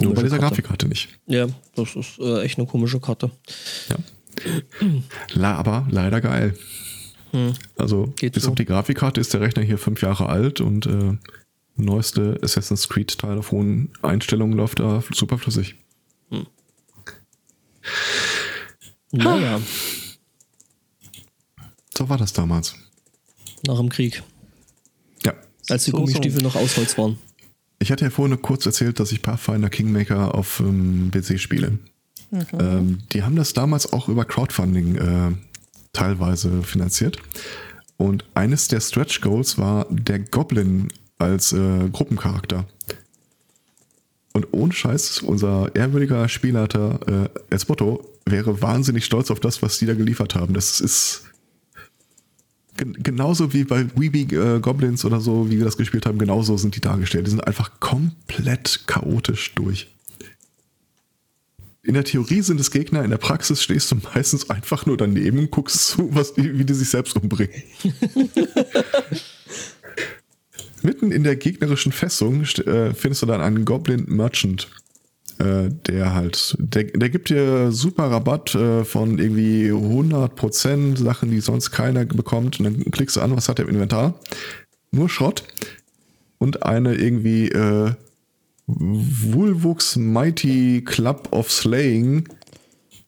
Nur 0.00 0.14
bei 0.14 0.22
dieser 0.22 0.38
Karte. 0.38 0.54
Grafikkarte 0.56 0.88
nicht. 0.88 1.08
Ja, 1.26 1.46
das 1.74 1.96
ist 1.96 2.18
äh, 2.18 2.42
echt 2.42 2.58
eine 2.58 2.66
komische 2.66 3.00
Karte. 3.00 3.30
Ja. 3.88 3.96
La, 5.32 5.54
aber 5.56 5.86
leider 5.90 6.20
geil. 6.20 6.56
Also 7.76 8.12
Geht 8.16 8.34
bis 8.34 8.44
so. 8.44 8.50
auf 8.50 8.54
die 8.54 8.64
Grafikkarte 8.64 9.20
ist 9.20 9.34
der 9.34 9.40
Rechner 9.40 9.62
hier 9.62 9.76
fünf 9.78 10.00
Jahre 10.00 10.28
alt 10.28 10.60
und 10.60 10.86
äh, 10.86 11.16
neueste 11.76 12.38
Assassin's 12.42 12.88
Creed 12.88 13.18
Teil 13.18 13.36
auf 13.38 13.50
hohen 13.50 13.90
Einstellungen 14.02 14.56
läuft 14.56 14.78
da 14.80 15.02
super 15.12 15.36
flüssig. 15.38 15.74
Naja, 19.12 19.60
So 21.96 22.08
war 22.08 22.18
das 22.18 22.32
damals. 22.32 22.74
nach 23.66 23.78
dem 23.78 23.88
Krieg, 23.88 24.22
Ja. 25.24 25.32
als 25.68 25.84
die 25.84 25.90
So, 25.90 25.96
Gummistiefel 25.98 26.42
noch 26.42 26.54
aus 26.56 26.76
Holz 26.76 26.96
waren. 26.98 27.18
Ich 27.78 27.92
hatte 27.92 28.04
ja 28.04 28.10
vorhin 28.10 28.40
kurz 28.42 28.66
erzählt, 28.66 28.98
dass 28.98 29.12
ich 29.12 29.22
Pathfinder 29.22 29.70
Kingmaker 29.70 30.34
auf 30.34 30.60
ähm, 30.60 31.10
PC 31.12 31.38
spiele. 31.38 31.78
Ähm, 32.58 32.98
die 33.12 33.22
haben 33.22 33.36
das 33.36 33.52
damals 33.52 33.92
auch 33.92 34.08
über 34.08 34.24
Crowdfunding 34.24 34.96
äh, 34.96 35.32
teilweise 35.92 36.62
finanziert. 36.62 37.18
Und 37.96 38.24
eines 38.34 38.68
der 38.68 38.80
Stretch 38.80 39.20
Goals 39.20 39.58
war 39.58 39.86
der 39.90 40.18
Goblin 40.20 40.88
als 41.18 41.52
äh, 41.52 41.88
Gruppencharakter. 41.90 42.66
Und 44.32 44.46
ohne 44.52 44.72
Scheiß, 44.72 45.22
unser 45.22 45.74
ehrwürdiger 45.74 46.28
Spielleiter 46.28 47.00
äh, 47.50 47.54
Esbotto 47.54 48.04
wäre 48.24 48.60
wahnsinnig 48.62 49.04
stolz 49.04 49.30
auf 49.30 49.40
das, 49.40 49.62
was 49.62 49.78
die 49.78 49.86
da 49.86 49.94
geliefert 49.94 50.34
haben. 50.34 50.54
Das 50.54 50.80
ist 50.80 51.27
genauso 52.78 53.52
wie 53.52 53.64
bei 53.64 53.86
Weeby 53.96 54.34
äh, 54.34 54.60
Goblins 54.60 55.04
oder 55.04 55.20
so, 55.20 55.50
wie 55.50 55.58
wir 55.58 55.64
das 55.64 55.76
gespielt 55.76 56.06
haben, 56.06 56.18
genauso 56.18 56.56
sind 56.56 56.76
die 56.76 56.80
dargestellt. 56.80 57.26
Die 57.26 57.30
sind 57.30 57.46
einfach 57.46 57.80
komplett 57.80 58.84
chaotisch 58.86 59.54
durch. 59.54 59.88
in 61.82 61.94
der 61.94 62.04
Theorie 62.04 62.42
sind 62.42 62.60
es 62.60 62.70
Gegner, 62.70 63.02
in 63.02 63.10
der 63.10 63.18
Praxis 63.18 63.62
stehst 63.62 63.90
du 63.90 63.96
meistens 64.14 64.50
einfach 64.50 64.86
nur 64.86 64.96
daneben 64.96 65.38
und 65.38 65.50
guckst 65.50 65.88
zu, 65.88 66.14
was, 66.14 66.36
wie 66.36 66.64
die 66.64 66.74
sich 66.74 66.90
selbst 66.90 67.16
umbringen. 67.16 67.62
Mitten 70.82 71.10
in 71.10 71.24
der 71.24 71.34
gegnerischen 71.36 71.92
Fessung 71.92 72.42
äh, 72.42 72.94
findest 72.94 73.22
du 73.22 73.26
dann 73.26 73.40
einen 73.40 73.64
Goblin 73.64 74.04
Merchant. 74.06 74.68
Äh, 75.38 75.70
der 75.86 76.14
halt, 76.14 76.56
der, 76.58 76.84
der 76.84 77.10
gibt 77.10 77.30
dir 77.30 77.70
super 77.70 78.10
Rabatt 78.10 78.56
äh, 78.56 78.84
von 78.84 79.18
irgendwie 79.18 79.70
100% 79.70 80.98
Sachen, 80.98 81.30
die 81.30 81.40
sonst 81.40 81.70
keiner 81.70 82.04
bekommt. 82.04 82.58
Und 82.58 82.64
dann 82.64 82.90
klickst 82.90 83.16
du 83.16 83.20
an, 83.20 83.36
was 83.36 83.48
hat 83.48 83.60
er 83.60 83.66
im 83.66 83.74
Inventar? 83.74 84.18
Nur 84.90 85.08
Schrott 85.08 85.44
und 86.38 86.64
eine 86.64 86.94
irgendwie 86.94 87.48
äh, 87.50 87.92
Wulvux 88.66 89.96
Mighty 89.96 90.82
Club 90.84 91.28
of 91.30 91.52
Slaying. 91.52 92.28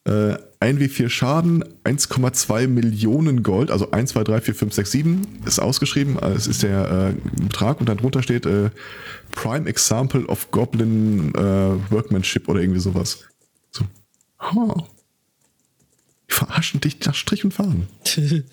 Äh, 0.05 0.35
1 0.61 0.79
wie 0.79 0.87
4 0.87 1.09
Schaden, 1.09 1.63
1,2 1.83 2.67
Millionen 2.67 3.41
Gold, 3.41 3.71
also 3.71 3.89
1, 3.89 4.11
2, 4.11 4.23
3, 4.23 4.41
4, 4.41 4.55
5, 4.55 4.73
6, 4.73 4.91
7 4.91 5.27
ist 5.45 5.59
ausgeschrieben. 5.59 6.19
Also 6.19 6.35
es 6.37 6.45
ist 6.45 6.61
der 6.61 7.15
äh, 7.15 7.41
Betrag 7.41 7.79
und 7.79 7.89
dann 7.89 7.97
drunter 7.97 8.21
steht 8.21 8.45
äh, 8.45 8.69
Prime 9.31 9.67
Example 9.67 10.23
of 10.27 10.51
Goblin 10.51 11.33
äh, 11.33 11.41
Workmanship 11.91 12.47
oder 12.47 12.61
irgendwie 12.61 12.79
sowas. 12.79 13.23
So. 13.71 13.85
Huh. 14.39 14.83
Die 16.29 16.33
verarschen 16.35 16.79
dich 16.79 16.99
nach 17.05 17.15
Strich 17.15 17.43
und 17.43 17.55
Faden. 17.55 17.87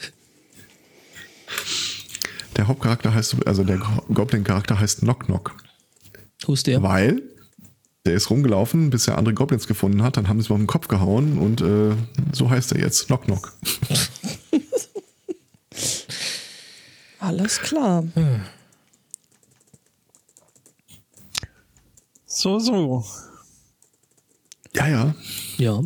der 2.57 2.69
Hauptcharakter 2.69 3.13
heißt, 3.13 3.47
also 3.47 3.65
der 3.65 3.83
Goblin-Charakter 4.13 4.81
heißt 4.81 5.01
Knock 5.01 5.27
Knock. 5.27 5.55
Wo 6.47 6.55
ist 6.55 6.67
der? 6.67 6.83
Weil 6.83 7.23
der 8.09 8.17
ist 8.17 8.31
rumgelaufen, 8.31 8.89
bis 8.89 9.07
er 9.07 9.19
andere 9.19 9.35
Goblins 9.35 9.67
gefunden 9.67 10.03
hat, 10.03 10.17
dann 10.17 10.29
haben 10.29 10.41
sie 10.41 10.49
ihm 10.49 10.55
auf 10.55 10.59
den 10.59 10.67
Kopf 10.67 10.89
gehauen 10.89 11.39
und 11.39 11.61
äh, 11.61 11.95
so 12.33 12.49
heißt 12.49 12.73
er 12.73 12.81
jetzt. 12.81 13.07
Knock 13.07 13.25
Knock. 13.25 13.53
Alles 17.21 17.61
klar. 17.61 18.05
So, 22.25 22.59
so. 22.59 23.05
Ja, 24.73 24.89
ja. 24.89 25.15
Ja. 25.59 25.83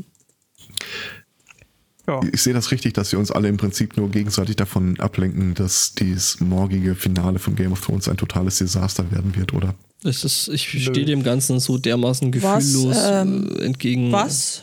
Ja. 2.06 2.20
Ich 2.32 2.42
sehe 2.42 2.52
das 2.52 2.70
richtig, 2.70 2.92
dass 2.94 3.10
wir 3.12 3.18
uns 3.18 3.30
alle 3.30 3.48
im 3.48 3.56
Prinzip 3.56 3.96
nur 3.96 4.10
gegenseitig 4.10 4.56
davon 4.56 5.00
ablenken, 5.00 5.54
dass 5.54 5.94
dieses 5.94 6.40
morgige 6.40 6.94
Finale 6.94 7.38
von 7.38 7.56
Game 7.56 7.72
of 7.72 7.80
Thrones 7.80 8.08
ein 8.08 8.16
totales 8.16 8.58
Desaster 8.58 9.10
werden 9.10 9.34
wird, 9.34 9.52
oder? 9.54 9.74
Es 10.04 10.24
ist, 10.24 10.48
ich 10.48 10.68
stehe 10.68 11.06
dem 11.06 11.22
Ganzen 11.22 11.60
so 11.60 11.78
dermaßen 11.78 12.34
Was, 12.42 12.64
gefühllos 12.64 12.96
ähm, 13.04 13.56
äh, 13.56 13.64
entgegen. 13.64 14.10
Was? 14.10 14.62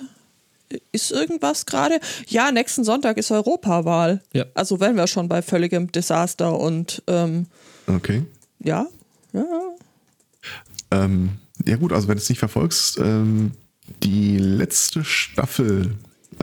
Ist 0.92 1.12
irgendwas 1.12 1.66
gerade? 1.66 2.00
Ja, 2.28 2.52
nächsten 2.52 2.84
Sonntag 2.84 3.18
ist 3.18 3.32
Europawahl. 3.32 4.22
Ja. 4.34 4.46
Also 4.54 4.80
wenn 4.80 4.96
wir 4.96 5.08
schon 5.08 5.28
bei 5.28 5.42
völligem 5.42 5.92
Desaster 5.92 6.60
und 6.60 7.02
ähm, 7.08 7.48
Okay. 7.88 8.24
ja, 8.60 8.86
ja. 9.34 9.44
Ähm, 10.92 11.32
ja 11.66 11.76
gut, 11.76 11.92
also 11.92 12.08
wenn 12.08 12.18
du 12.18 12.22
es 12.22 12.30
nicht 12.30 12.40
verfolgst, 12.40 13.00
ähm, 13.00 13.52
die 14.04 14.38
letzte 14.38 15.04
Staffel, 15.04 15.96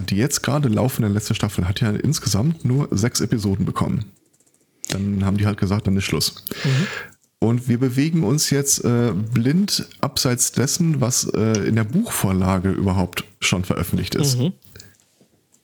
die 0.08 0.16
jetzt 0.16 0.42
gerade 0.42 0.68
laufende 0.68 1.08
letzte 1.08 1.34
Staffel, 1.34 1.68
hat 1.68 1.80
ja 1.80 1.90
insgesamt 1.90 2.64
nur 2.64 2.88
sechs 2.90 3.20
Episoden 3.20 3.64
bekommen. 3.64 4.06
Dann 4.88 5.24
haben 5.24 5.36
die 5.36 5.46
halt 5.46 5.58
gesagt, 5.58 5.86
dann 5.86 5.96
ist 5.96 6.04
Schluss. 6.04 6.44
Und 7.38 7.68
wir 7.68 7.78
bewegen 7.78 8.24
uns 8.24 8.50
jetzt 8.50 8.84
äh, 8.84 9.12
blind 9.12 9.88
abseits 10.00 10.52
dessen, 10.52 11.00
was 11.00 11.24
äh, 11.34 11.66
in 11.66 11.76
der 11.76 11.84
Buchvorlage 11.84 12.70
überhaupt 12.70 13.24
schon 13.40 13.64
veröffentlicht 13.64 14.14
ist. 14.14 14.38
Mhm. 14.38 14.52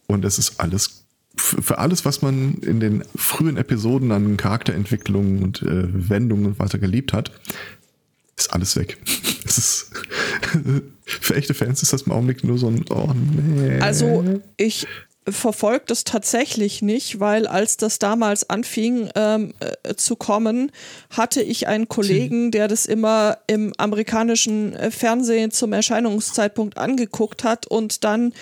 Und 0.07 0.25
es 0.25 0.39
ist 0.39 0.61
alles, 0.61 1.07
für 1.37 1.79
alles, 1.79 2.05
was 2.05 2.21
man 2.21 2.55
in 2.57 2.81
den 2.81 3.05
frühen 3.17 3.57
Episoden 3.57 4.13
an 4.13 4.37
Charakterentwicklungen 4.37 5.43
und 5.43 5.63
äh, 5.63 6.09
Wendungen 6.11 6.47
und 6.47 6.59
weiter 6.59 6.79
geliebt 6.79 7.15
hat, 7.15 7.33
ist 8.37 8.53
alles 8.53 8.77
weg. 8.77 8.99
Es 9.45 9.59
ist, 9.59 9.91
für 11.05 11.35
echte 11.35 11.53
Fans 11.53 11.83
ist 11.83 11.93
das 11.93 12.03
im 12.03 12.13
Augenblick 12.13 12.45
nur 12.45 12.59
so 12.59 12.69
ein, 12.69 12.85
oh 12.91 13.13
nee. 13.13 13.81
Also 13.81 14.41
ich 14.57 14.87
verfolge 15.29 15.85
das 15.87 16.05
tatsächlich 16.05 16.83
nicht, 16.83 17.21
weil 17.21 17.47
als 17.47 17.77
das 17.77 17.99
damals 17.99 18.49
anfing 18.51 19.09
ähm, 19.15 19.55
äh, 19.61 19.95
zu 19.95 20.17
kommen, 20.17 20.73
hatte 21.11 21.43
ich 21.43 21.69
einen 21.69 21.89
Kollegen, 21.89 22.51
der 22.51 22.67
das 22.67 22.87
immer 22.87 23.39
im 23.47 23.73
amerikanischen 23.79 24.75
äh, 24.75 24.91
Fernsehen 24.91 25.53
zum 25.53 25.73
Erscheinungszeitpunkt 25.73 26.77
angeguckt 26.77 27.45
hat 27.45 27.67
und 27.67 28.03
dann 28.05 28.33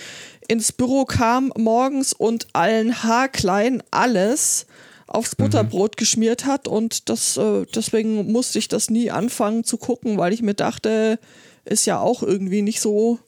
ins 0.49 0.73
Büro 0.73 1.05
kam 1.05 1.53
morgens 1.57 2.13
und 2.13 2.49
allen 2.55 3.03
haarklein 3.03 3.83
alles 3.91 4.67
aufs 5.11 5.35
Butterbrot 5.37 5.97
geschmiert 5.97 6.47
hat 6.47 6.69
und 6.69 7.09
das 7.09 7.37
äh, 7.37 7.67
deswegen 7.75 8.31
musste 8.31 8.59
ich 8.59 8.69
das 8.69 8.91
nie 8.91 9.11
anfangen 9.11 9.65
zu 9.65 9.77
gucken, 9.77 10.17
weil 10.19 10.33
ich 10.33 10.41
mir 10.43 10.55
dachte, 10.55 11.19
ist 11.65 11.85
ja 11.87 12.01
auch 12.01 12.23
irgendwie 12.23 12.63
nicht 12.63 12.81
so 12.81 13.19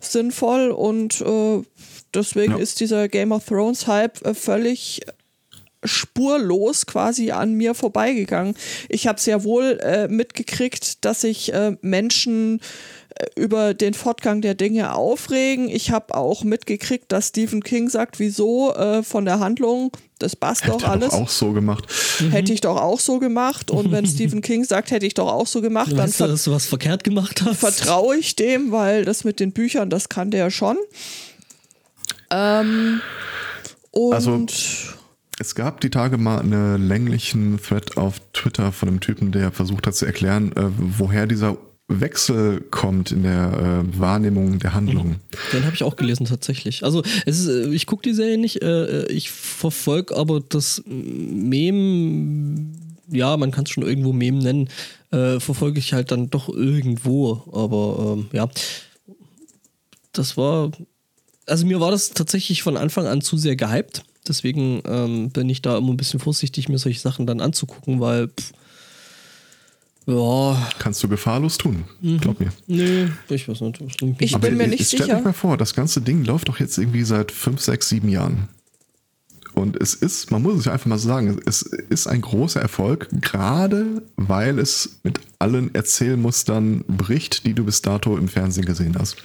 sinnvoll 0.00 0.70
und 0.70 1.20
äh, 1.20 1.62
deswegen 2.14 2.52
Ja. 2.52 2.58
ist 2.58 2.80
dieser 2.80 3.08
Game 3.08 3.32
of 3.32 3.44
Thrones 3.46 3.86
Hype 3.86 4.24
äh, 4.24 4.34
völlig 4.34 5.00
spurlos 5.86 6.86
quasi 6.86 7.30
an 7.30 7.54
mir 7.54 7.74
vorbeigegangen. 7.74 8.54
Ich 8.88 9.06
habe 9.06 9.20
sehr 9.20 9.44
wohl 9.44 9.78
äh, 9.82 10.08
mitgekriegt, 10.08 11.04
dass 11.04 11.22
sich 11.22 11.52
äh, 11.52 11.76
Menschen 11.82 12.60
äh, 13.14 13.26
über 13.36 13.74
den 13.74 13.94
Fortgang 13.94 14.40
der 14.42 14.54
Dinge 14.54 14.94
aufregen. 14.94 15.68
Ich 15.68 15.90
habe 15.90 16.14
auch 16.14 16.44
mitgekriegt, 16.44 17.10
dass 17.12 17.28
Stephen 17.28 17.62
King 17.62 17.88
sagt, 17.88 18.18
wieso 18.18 18.74
äh, 18.74 19.02
von 19.02 19.24
der 19.24 19.38
Handlung, 19.40 19.92
das 20.18 20.34
passt 20.36 20.64
Hätte 20.64 20.78
doch 20.78 20.88
alles. 20.88 21.10
doch 21.10 21.20
auch 21.22 21.28
so 21.28 21.52
gemacht. 21.52 21.84
Hätte 22.30 22.52
ich 22.52 22.62
doch 22.62 22.80
auch 22.80 23.00
so 23.00 23.18
gemacht. 23.18 23.70
Und 23.70 23.92
wenn 23.92 24.06
Stephen 24.06 24.40
King 24.40 24.64
sagt, 24.64 24.90
hätte 24.90 25.04
ich 25.06 25.12
doch 25.14 25.30
auch 25.30 25.46
so 25.46 25.60
gemacht, 25.60 25.90
Du 25.92 25.96
dann 25.96 26.06
weißt, 26.06 26.20
dass 26.20 26.44
du 26.44 26.52
was 26.52 26.64
verkehrt 26.66 27.04
gemacht 27.04 27.42
hast. 27.44 27.58
vertraue 27.60 28.16
ich 28.16 28.34
dem, 28.34 28.72
weil 28.72 29.04
das 29.04 29.24
mit 29.24 29.40
den 29.40 29.52
Büchern, 29.52 29.90
das 29.90 30.08
kann 30.08 30.30
der 30.30 30.50
schon. 30.50 30.78
Ähm, 32.30 33.00
und 33.92 34.14
Also- 34.14 34.46
Es 35.38 35.54
gab 35.54 35.80
die 35.82 35.90
Tage 35.90 36.16
mal 36.16 36.40
einen 36.40 36.88
länglichen 36.88 37.60
Thread 37.60 37.98
auf 37.98 38.20
Twitter 38.32 38.72
von 38.72 38.88
einem 38.88 39.00
Typen, 39.00 39.32
der 39.32 39.52
versucht 39.52 39.86
hat 39.86 39.94
zu 39.94 40.06
erklären, 40.06 40.52
äh, 40.56 40.70
woher 40.98 41.26
dieser 41.26 41.58
Wechsel 41.88 42.62
kommt 42.62 43.12
in 43.12 43.22
der 43.22 43.84
äh, 43.84 43.98
Wahrnehmung 43.98 44.58
der 44.58 44.74
Handlung. 44.74 45.16
Den 45.52 45.64
habe 45.64 45.76
ich 45.76 45.84
auch 45.84 45.96
gelesen 45.96 46.26
tatsächlich. 46.26 46.82
Also 46.84 47.02
ist, 47.26 47.46
äh, 47.46 47.68
ich 47.68 47.86
gucke 47.86 48.02
die 48.02 48.14
Serie 48.14 48.38
nicht, 48.38 48.62
äh, 48.62 49.02
äh, 49.02 49.12
ich 49.12 49.30
verfolge 49.30 50.16
aber 50.16 50.40
das 50.40 50.82
Mem, 50.86 52.72
ja, 53.08 53.36
man 53.36 53.52
kann 53.52 53.64
es 53.64 53.70
schon 53.70 53.84
irgendwo 53.84 54.12
Mem 54.12 54.38
nennen, 54.38 54.68
äh, 55.12 55.38
verfolge 55.38 55.78
ich 55.78 55.92
halt 55.92 56.10
dann 56.10 56.30
doch 56.30 56.48
irgendwo. 56.48 57.42
Aber 57.52 58.16
ähm, 58.16 58.28
ja, 58.32 58.48
das 60.12 60.36
war, 60.36 60.72
also 61.46 61.66
mir 61.66 61.78
war 61.78 61.92
das 61.92 62.10
tatsächlich 62.10 62.62
von 62.62 62.76
Anfang 62.76 63.06
an 63.06 63.20
zu 63.20 63.36
sehr 63.36 63.54
gehypt. 63.54 64.02
Deswegen 64.28 64.82
ähm, 64.86 65.30
bin 65.30 65.48
ich 65.48 65.62
da 65.62 65.78
immer 65.78 65.90
ein 65.90 65.96
bisschen 65.96 66.20
vorsichtig, 66.20 66.68
mir 66.68 66.78
solche 66.78 67.00
Sachen 67.00 67.26
dann 67.26 67.40
anzugucken, 67.40 68.00
weil 68.00 68.28
pff, 68.28 68.52
ja, 70.08 70.68
Kannst 70.78 71.02
du 71.02 71.08
gefahrlos 71.08 71.58
tun, 71.58 71.84
glaub 72.20 72.38
mir. 72.38 72.52
nee, 72.68 73.08
ich 73.28 73.48
weiß 73.48 73.60
nicht. 73.62 73.80
Ich 74.20 74.38
bin 74.38 74.56
mir 74.56 74.68
nicht 74.68 74.86
sicher. 74.86 75.16
euch 75.18 75.24
mal 75.24 75.32
vor, 75.32 75.56
das 75.56 75.74
ganze 75.74 76.00
Ding 76.00 76.24
läuft 76.24 76.48
doch 76.48 76.60
jetzt 76.60 76.78
irgendwie 76.78 77.02
seit 77.02 77.32
fünf, 77.32 77.60
sechs, 77.60 77.88
sieben 77.88 78.08
Jahren. 78.08 78.48
Und 79.54 79.80
es 79.80 79.94
ist, 79.94 80.30
man 80.30 80.42
muss 80.42 80.58
es 80.58 80.64
ja 80.66 80.72
einfach 80.72 80.86
mal 80.86 80.98
so 80.98 81.08
sagen, 81.08 81.40
es 81.46 81.62
ist 81.62 82.06
ein 82.06 82.20
großer 82.20 82.60
Erfolg, 82.60 83.08
gerade 83.20 84.02
weil 84.16 84.58
es 84.60 85.00
mit 85.02 85.18
allen 85.38 85.74
Erzählmustern 85.74 86.84
bricht, 86.86 87.44
die 87.46 87.54
du 87.54 87.64
bis 87.64 87.82
dato 87.82 88.16
im 88.16 88.28
Fernsehen 88.28 88.66
gesehen 88.66 88.96
hast. 88.98 89.16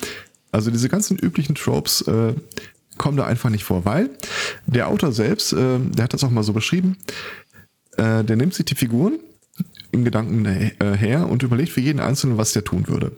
Also 0.51 0.71
diese 0.71 0.89
ganzen 0.89 1.17
üblichen 1.17 1.55
Tropes 1.55 2.01
äh, 2.03 2.33
kommen 3.01 3.17
da 3.17 3.25
einfach 3.25 3.49
nicht 3.49 3.63
vor, 3.63 3.83
weil 3.83 4.11
der 4.67 4.87
Autor 4.87 5.11
selbst, 5.11 5.53
äh, 5.53 5.79
der 5.79 6.03
hat 6.03 6.13
das 6.13 6.23
auch 6.23 6.29
mal 6.29 6.43
so 6.43 6.53
beschrieben, 6.53 6.97
äh, 7.97 8.23
der 8.23 8.35
nimmt 8.35 8.53
sich 8.53 8.65
die 8.65 8.75
Figuren 8.75 9.19
in 9.91 10.05
Gedanken 10.05 10.45
äh, 10.45 10.71
her 10.95 11.27
und 11.27 11.41
überlegt 11.41 11.71
für 11.71 11.81
jeden 11.81 11.99
Einzelnen, 11.99 12.37
was 12.37 12.53
der 12.53 12.63
tun 12.63 12.87
würde. 12.87 13.13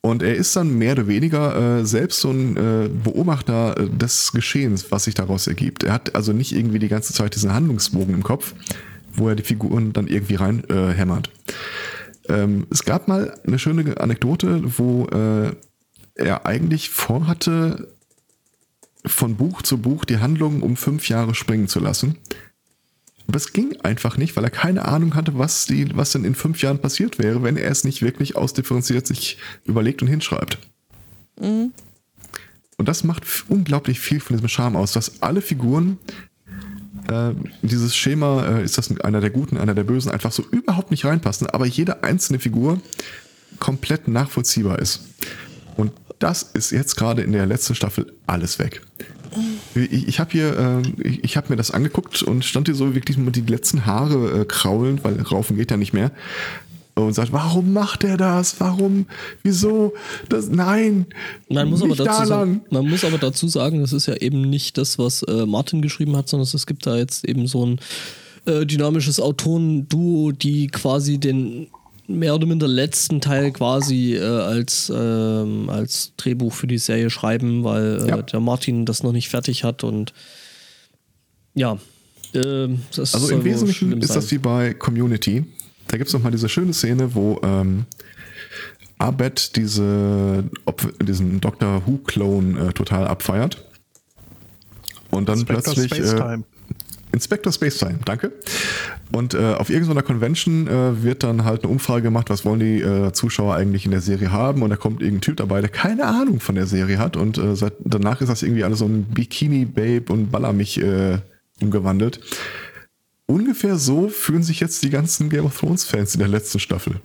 Und 0.00 0.22
er 0.22 0.36
ist 0.36 0.54
dann 0.54 0.78
mehr 0.78 0.92
oder 0.92 1.08
weniger 1.08 1.80
äh, 1.80 1.84
selbst 1.84 2.20
so 2.20 2.30
ein 2.30 2.56
äh, 2.56 2.88
Beobachter 2.88 3.76
äh, 3.76 3.88
des 3.88 4.30
Geschehens, 4.30 4.92
was 4.92 5.04
sich 5.04 5.14
daraus 5.14 5.48
ergibt. 5.48 5.82
Er 5.82 5.92
hat 5.92 6.14
also 6.14 6.32
nicht 6.32 6.52
irgendwie 6.52 6.78
die 6.78 6.88
ganze 6.88 7.12
Zeit 7.12 7.34
diesen 7.34 7.52
Handlungsbogen 7.52 8.14
im 8.14 8.22
Kopf, 8.22 8.54
wo 9.12 9.28
er 9.28 9.34
die 9.34 9.42
Figuren 9.42 9.92
dann 9.92 10.06
irgendwie 10.06 10.36
rein 10.36 10.62
äh. 10.70 10.94
Ähm, 12.28 12.68
es 12.70 12.84
gab 12.84 13.08
mal 13.08 13.36
eine 13.44 13.58
schöne 13.58 14.00
Anekdote, 14.00 14.62
wo 14.78 15.06
äh, 15.06 15.50
er 16.14 16.46
eigentlich 16.46 16.90
vorhatte, 16.90 17.88
von 19.04 19.36
Buch 19.36 19.62
zu 19.62 19.78
Buch 19.78 20.04
die 20.04 20.18
Handlung 20.18 20.62
um 20.62 20.76
fünf 20.76 21.08
Jahre 21.08 21.34
springen 21.34 21.68
zu 21.68 21.80
lassen. 21.80 22.18
Aber 23.26 23.36
es 23.36 23.52
ging 23.52 23.76
einfach 23.82 24.16
nicht, 24.16 24.36
weil 24.36 24.44
er 24.44 24.50
keine 24.50 24.86
Ahnung 24.86 25.14
hatte, 25.14 25.38
was, 25.38 25.66
die, 25.66 25.96
was 25.96 26.12
denn 26.12 26.24
in 26.24 26.34
fünf 26.34 26.60
Jahren 26.62 26.80
passiert 26.80 27.18
wäre, 27.18 27.42
wenn 27.42 27.56
er 27.56 27.70
es 27.70 27.84
nicht 27.84 28.02
wirklich 28.02 28.36
ausdifferenziert 28.36 29.06
sich 29.06 29.38
überlegt 29.64 30.02
und 30.02 30.08
hinschreibt. 30.08 30.58
Und 32.76 32.88
das 32.88 33.04
macht 33.04 33.24
unglaublich 33.48 34.00
viel 34.00 34.20
von 34.20 34.36
diesem 34.36 34.48
Charme 34.48 34.76
aus, 34.76 34.92
dass 34.92 35.22
alle 35.22 35.42
Figuren 35.42 35.98
äh, 37.08 37.32
dieses 37.62 37.94
Schema, 37.94 38.44
äh, 38.46 38.64
ist 38.64 38.78
das 38.78 39.00
einer 39.00 39.20
der 39.20 39.30
Guten, 39.30 39.58
einer 39.58 39.74
der 39.74 39.84
Bösen, 39.84 40.10
einfach 40.10 40.32
so 40.32 40.44
überhaupt 40.50 40.90
nicht 40.90 41.04
reinpassen, 41.04 41.46
aber 41.46 41.66
jede 41.66 42.02
einzelne 42.02 42.38
Figur 42.38 42.80
komplett 43.58 44.08
nachvollziehbar 44.08 44.78
ist. 44.78 45.02
Und 45.76 45.92
das 46.20 46.42
ist 46.42 46.70
jetzt 46.70 46.96
gerade 46.96 47.22
in 47.22 47.32
der 47.32 47.46
letzten 47.46 47.74
Staffel 47.74 48.12
alles 48.26 48.58
weg. 48.60 48.82
Ich, 49.74 50.08
ich 50.08 50.20
habe 50.20 50.30
hier, 50.32 50.58
äh, 50.58 51.08
ich, 51.08 51.24
ich 51.24 51.36
habe 51.36 51.48
mir 51.50 51.56
das 51.56 51.70
angeguckt 51.70 52.22
und 52.22 52.44
stand 52.44 52.68
hier 52.68 52.74
so 52.74 52.94
wirklich 52.94 53.16
mit 53.16 53.36
die 53.36 53.40
letzten 53.42 53.86
Haare 53.86 54.42
äh, 54.42 54.44
kraulend, 54.44 55.02
weil 55.02 55.20
raufen 55.20 55.56
geht 55.56 55.70
ja 55.70 55.76
nicht 55.76 55.92
mehr. 55.92 56.12
Und 56.94 57.14
sagt, 57.14 57.32
warum 57.32 57.72
macht 57.72 58.04
er 58.04 58.16
das? 58.16 58.60
Warum? 58.60 59.06
Wieso? 59.42 59.94
Das, 60.28 60.48
nein. 60.48 61.06
Man 61.48 61.70
muss, 61.70 61.80
aber 61.80 61.90
nicht 61.90 62.00
da 62.00 62.04
dazu 62.04 62.26
sagen, 62.26 62.60
man 62.70 62.86
muss 62.86 63.04
aber 63.04 63.16
dazu 63.16 63.48
sagen, 63.48 63.80
das 63.80 63.92
ist 63.92 64.06
ja 64.06 64.16
eben 64.16 64.42
nicht 64.42 64.76
das, 64.76 64.98
was 64.98 65.22
äh, 65.22 65.46
Martin 65.46 65.80
geschrieben 65.80 66.16
hat, 66.16 66.28
sondern 66.28 66.48
es 66.52 66.66
gibt 66.66 66.86
da 66.86 66.96
jetzt 66.96 67.24
eben 67.24 67.46
so 67.46 67.64
ein 67.64 67.80
äh, 68.44 68.66
dynamisches 68.66 69.20
Autorenduo, 69.20 70.32
die 70.32 70.66
quasi 70.66 71.18
den 71.18 71.68
mehr 72.18 72.34
oder 72.34 72.46
minder 72.46 72.68
letzten 72.68 73.20
Teil 73.20 73.52
quasi 73.52 74.14
äh, 74.16 74.20
als, 74.24 74.92
ähm, 74.94 75.68
als 75.70 76.12
Drehbuch 76.16 76.52
für 76.52 76.66
die 76.66 76.78
Serie 76.78 77.10
schreiben, 77.10 77.64
weil 77.64 78.02
äh, 78.02 78.08
Ja. 78.08 78.22
der 78.22 78.40
Martin 78.40 78.84
das 78.86 79.02
noch 79.02 79.12
nicht 79.12 79.28
fertig 79.28 79.64
hat 79.64 79.84
und 79.84 80.12
ja. 81.54 81.78
das 82.32 83.14
Also 83.14 83.30
im 83.30 83.44
Wesentlichen 83.44 83.92
ist 84.00 84.08
sein. 84.08 84.16
das 84.16 84.30
wie 84.30 84.38
bei 84.38 84.72
Community. 84.74 85.44
Da 85.88 85.96
gibt 85.96 86.08
es 86.08 86.14
nochmal 86.14 86.30
diese 86.30 86.48
schöne 86.48 86.72
Szene, 86.72 87.14
wo 87.14 87.40
ähm, 87.42 87.86
Abed 88.98 89.56
diese, 89.56 90.44
diesen 91.02 91.40
Doctor 91.40 91.82
Who-Clone 91.86 92.68
äh, 92.68 92.72
total 92.72 93.06
abfeiert. 93.08 93.64
Und 95.10 95.28
dann 95.28 95.40
Spectre 95.40 95.72
plötzlich. 95.74 95.90
Äh, 95.92 96.06
Spacetime. 96.06 96.44
Inspector 97.12 97.52
Spacetime, 97.52 97.98
danke. 98.04 98.32
Und 99.12 99.34
äh, 99.34 99.54
auf 99.54 99.70
irgendeiner 99.70 100.02
Convention 100.02 100.68
äh, 100.68 101.02
wird 101.02 101.22
dann 101.22 101.44
halt 101.44 101.64
eine 101.64 101.72
Umfrage 101.72 102.02
gemacht, 102.02 102.30
was 102.30 102.44
wollen 102.44 102.60
die 102.60 102.80
äh, 102.80 103.12
Zuschauer 103.12 103.56
eigentlich 103.56 103.84
in 103.84 103.90
der 103.90 104.00
Serie 104.00 104.30
haben. 104.30 104.62
Und 104.62 104.70
da 104.70 104.76
kommt 104.76 105.02
irgendein 105.02 105.22
Typ 105.22 105.36
dabei, 105.38 105.60
der 105.60 105.70
keine 105.70 106.06
Ahnung 106.06 106.40
von 106.40 106.54
der 106.54 106.66
Serie 106.66 106.98
hat. 106.98 107.16
Und 107.16 107.38
äh, 107.38 107.56
seit, 107.56 107.74
danach 107.80 108.20
ist 108.20 108.28
das 108.28 108.42
irgendwie 108.42 108.64
alles 108.64 108.78
so 108.78 108.86
ein 108.86 109.04
Bikini-Babe 109.04 110.12
und 110.12 110.30
Baller 110.30 110.52
mich 110.52 110.80
äh, 110.80 111.18
umgewandelt. 111.60 112.20
Ungefähr 113.26 113.76
so 113.76 114.08
fühlen 114.08 114.42
sich 114.42 114.60
jetzt 114.60 114.82
die 114.82 114.90
ganzen 114.90 115.28
Game 115.30 115.44
of 115.44 115.58
Thrones-Fans 115.58 116.14
in 116.14 116.20
der 116.20 116.28
letzten 116.28 116.58
Staffel. 116.58 116.96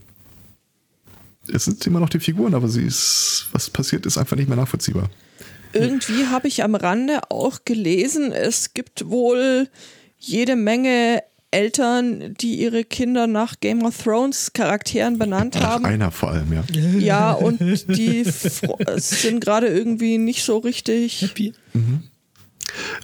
Es 1.48 1.66
sind 1.66 1.86
immer 1.86 2.00
noch 2.00 2.10
die 2.10 2.20
Figuren, 2.20 2.56
aber 2.56 2.68
sie 2.68 2.84
ist, 2.84 3.48
was 3.52 3.70
passiert, 3.70 4.06
ist 4.06 4.18
einfach 4.18 4.36
nicht 4.36 4.48
mehr 4.48 4.58
nachvollziehbar. 4.58 5.10
Irgendwie 5.76 6.28
habe 6.28 6.48
ich 6.48 6.64
am 6.64 6.76
Rande 6.76 7.20
auch 7.30 7.60
gelesen, 7.66 8.32
es 8.32 8.74
gibt 8.74 9.10
wohl 9.10 9.68
jede 10.18 10.56
Menge 10.56 11.22
Eltern, 11.52 12.36
die 12.40 12.56
ihre 12.56 12.84
Kinder 12.84 13.28
nach 13.28 13.56
Game 13.62 13.84
of 13.84 14.04
Thrones 14.04 14.52
Charakteren 14.54 15.18
benannt 15.18 15.56
Ach, 15.60 15.64
haben. 15.64 15.86
einer 15.86 16.12
vor 16.12 16.32
allem, 16.32 16.52
ja. 16.52 16.64
Ja, 17.00 17.32
und 17.32 17.60
die 17.88 18.26
sind 18.26 19.40
gerade 19.40 19.68
irgendwie 19.68 20.18
nicht 20.18 20.44
so 20.44 20.58
richtig. 20.58 21.22
Happy. 21.22 21.54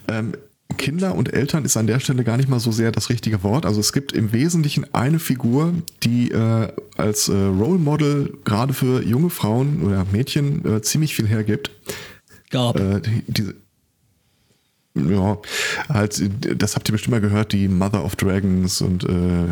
Ähm, 0.10 0.34
Kinder 0.78 1.16
und 1.16 1.34
Eltern 1.34 1.64
ist 1.64 1.78
an 1.78 1.88
der 1.88 2.00
Stelle 2.00 2.24
gar 2.24 2.38
nicht 2.38 2.50
mal 2.50 2.60
so 2.60 2.72
sehr 2.72 2.92
das 2.92 3.10
richtige 3.10 3.44
Wort. 3.44 3.66
Also 3.66 3.80
es 3.80 3.94
gibt 3.94 4.12
im 4.12 4.34
Wesentlichen 4.34 4.86
eine 4.94 5.20
Figur, 5.20 5.74
die 6.04 6.32
äh, 6.32 6.68
als 6.98 7.30
äh, 7.30 7.34
Role 7.34 7.80
Model 7.80 8.38
gerade 8.44 8.74
für 8.74 9.02
junge 9.04 9.30
Frauen 9.30 9.82
oder 9.84 10.06
Mädchen 10.12 10.66
äh, 10.66 10.82
ziemlich 10.82 11.16
viel 11.16 11.28
hergibt. 11.28 11.72
Gab. 12.52 12.80
Äh, 12.80 13.02
die, 13.02 13.24
diese, 13.28 13.56
ja, 14.94 15.38
halt, 15.90 16.22
das 16.62 16.76
habt 16.76 16.90
ihr 16.90 16.92
bestimmt 16.92 17.12
mal 17.12 17.22
gehört, 17.22 17.54
die 17.54 17.68
Mother 17.68 18.04
of 18.04 18.16
Dragons 18.16 18.82
und 18.82 19.04
äh, 19.06 19.48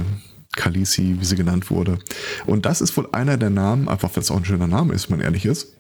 Khaleesi, 0.56 1.16
wie 1.20 1.26
sie 1.26 1.36
genannt 1.36 1.70
wurde. 1.72 2.00
Und 2.45 2.66
das 2.66 2.82
ist 2.82 2.95
wohl 2.97 3.08
einer 3.12 3.38
der 3.38 3.50
Namen, 3.50 3.88
einfach 3.88 4.16
weil 4.16 4.24
es 4.24 4.32
auch 4.32 4.38
ein 4.38 4.45
schöner 4.45 4.68
Name 4.68 4.93
ist, 4.93 5.10
wenn 5.10 5.18
man 5.18 5.26
ehrlich 5.26 5.45
ist, 5.45 5.76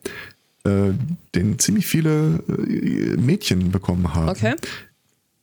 äh, 0.63 0.91
den 1.35 1.59
ziemlich 1.59 1.87
viele 1.87 2.43
äh, 2.47 3.17
Mädchen 3.17 3.71
bekommen 3.71 4.13
haben. 4.13 4.29
Okay. 4.29 4.55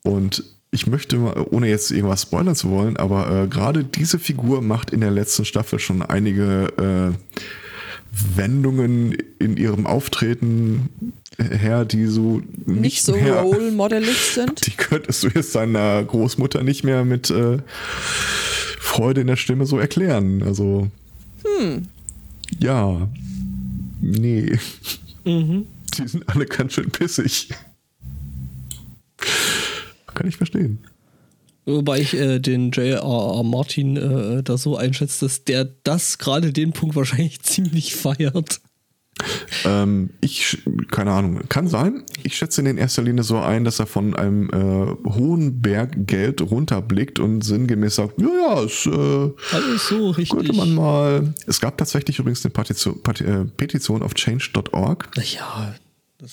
Und 0.03 0.45
ich 0.71 0.87
möchte, 0.87 1.17
mal, 1.17 1.47
ohne 1.51 1.69
jetzt 1.69 1.91
irgendwas 1.91 2.23
spoilern 2.23 2.55
zu 2.55 2.71
wollen, 2.71 2.97
aber 2.97 3.31
äh, 3.45 3.49
gerade 3.49 3.85
diese 3.85 4.19
Figur 4.19 4.63
macht 4.63 4.91
in 4.91 5.01
der 5.01 5.11
letzten 5.11 5.45
Staffel 5.45 5.79
schon 5.79 6.03
einige 6.03 7.15
äh, 7.15 7.37
Wendungen 8.35 9.17
in 9.39 9.57
ihrem 9.57 9.87
Auftreten 9.87 10.89
her, 11.39 11.85
die 11.85 12.07
so 12.07 12.43
Nicht 12.65 13.03
so 13.03 13.13
mehr, 13.13 13.41
role 13.41 13.71
modelig 13.73 14.17
sind. 14.17 14.67
Die 14.67 14.73
könntest 14.73 15.23
du 15.23 15.29
jetzt 15.29 15.55
deiner 15.55 16.03
Großmutter 16.03 16.63
nicht 16.63 16.83
mehr 16.83 17.05
mit 17.05 17.31
äh, 17.31 17.59
Freude 18.79 19.21
in 19.21 19.27
der 19.27 19.37
Stimme 19.37 19.67
so 19.67 19.79
erklären. 19.79 20.43
Also, 20.43 20.89
ja, 22.59 23.09
nee. 24.01 24.59
Mhm. 25.25 25.67
Die 25.95 26.09
sind 26.09 26.29
alle 26.29 26.47
ganz 26.47 26.75
schön 26.75 26.91
pissig. 26.91 27.51
Kann 30.15 30.29
ich 30.29 30.37
verstehen. 30.37 30.79
Wobei 31.67 32.01
ich 32.01 32.15
äh, 32.15 32.39
den 32.39 32.71
J.R.R. 32.71 33.43
Martin 33.43 33.97
äh, 33.97 34.43
da 34.43 34.57
so 34.57 34.77
einschätze, 34.77 35.27
dass 35.27 35.45
der 35.45 35.65
das 35.65 36.19
gerade 36.19 36.53
den 36.53 36.73
Punkt 36.73 36.95
wahrscheinlich 36.95 37.41
ziemlich 37.43 37.95
feiert. 37.97 38.61
Ähm, 39.65 40.11
ich, 40.21 40.59
keine 40.91 41.11
Ahnung, 41.13 41.41
kann 41.49 41.69
sein. 41.69 42.05
Ich 42.23 42.37
schätze 42.37 42.61
ihn 42.61 42.67
in 42.67 42.79
erster 42.79 43.03
Linie 43.03 43.25
so 43.25 43.39
ein, 43.39 43.65
dass 43.65 43.81
er 43.81 43.87
von 43.87 44.15
einem 44.15 44.51
äh, 44.51 45.11
hohen 45.11 45.63
Berg 45.63 46.07
Geld 46.07 46.43
runterblickt 46.43 47.19
und 47.19 47.43
sinngemäß 47.43 47.97
sagt, 47.97 48.21
ja, 48.21 48.29
ja, 48.29 48.63
es 48.63 48.87
äh, 48.87 49.57
Alles 49.57 49.89
so 49.89 50.11
richtig. 50.11 50.37
könnte 50.37 50.53
man 50.53 50.75
mal. 50.75 51.35
Es 51.47 51.61
gab 51.61 51.79
tatsächlich 51.79 52.19
übrigens 52.19 52.45
eine 52.45 52.53
Partition, 52.53 53.03
Pati 53.03 53.25
äh, 53.25 53.45
Petition 53.45 54.03
auf 54.03 54.15
change.org 54.15 55.09
ja, 55.17 55.75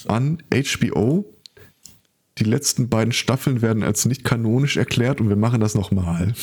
an 0.07 0.43
HBO. 0.51 1.25
Die 2.39 2.43
letzten 2.43 2.89
beiden 2.89 3.13
Staffeln 3.13 3.61
werden 3.61 3.83
als 3.83 4.05
nicht 4.05 4.23
kanonisch 4.23 4.77
erklärt 4.77 5.21
und 5.21 5.29
wir 5.29 5.35
machen 5.35 5.59
das 5.59 5.75
nochmal. 5.75 6.33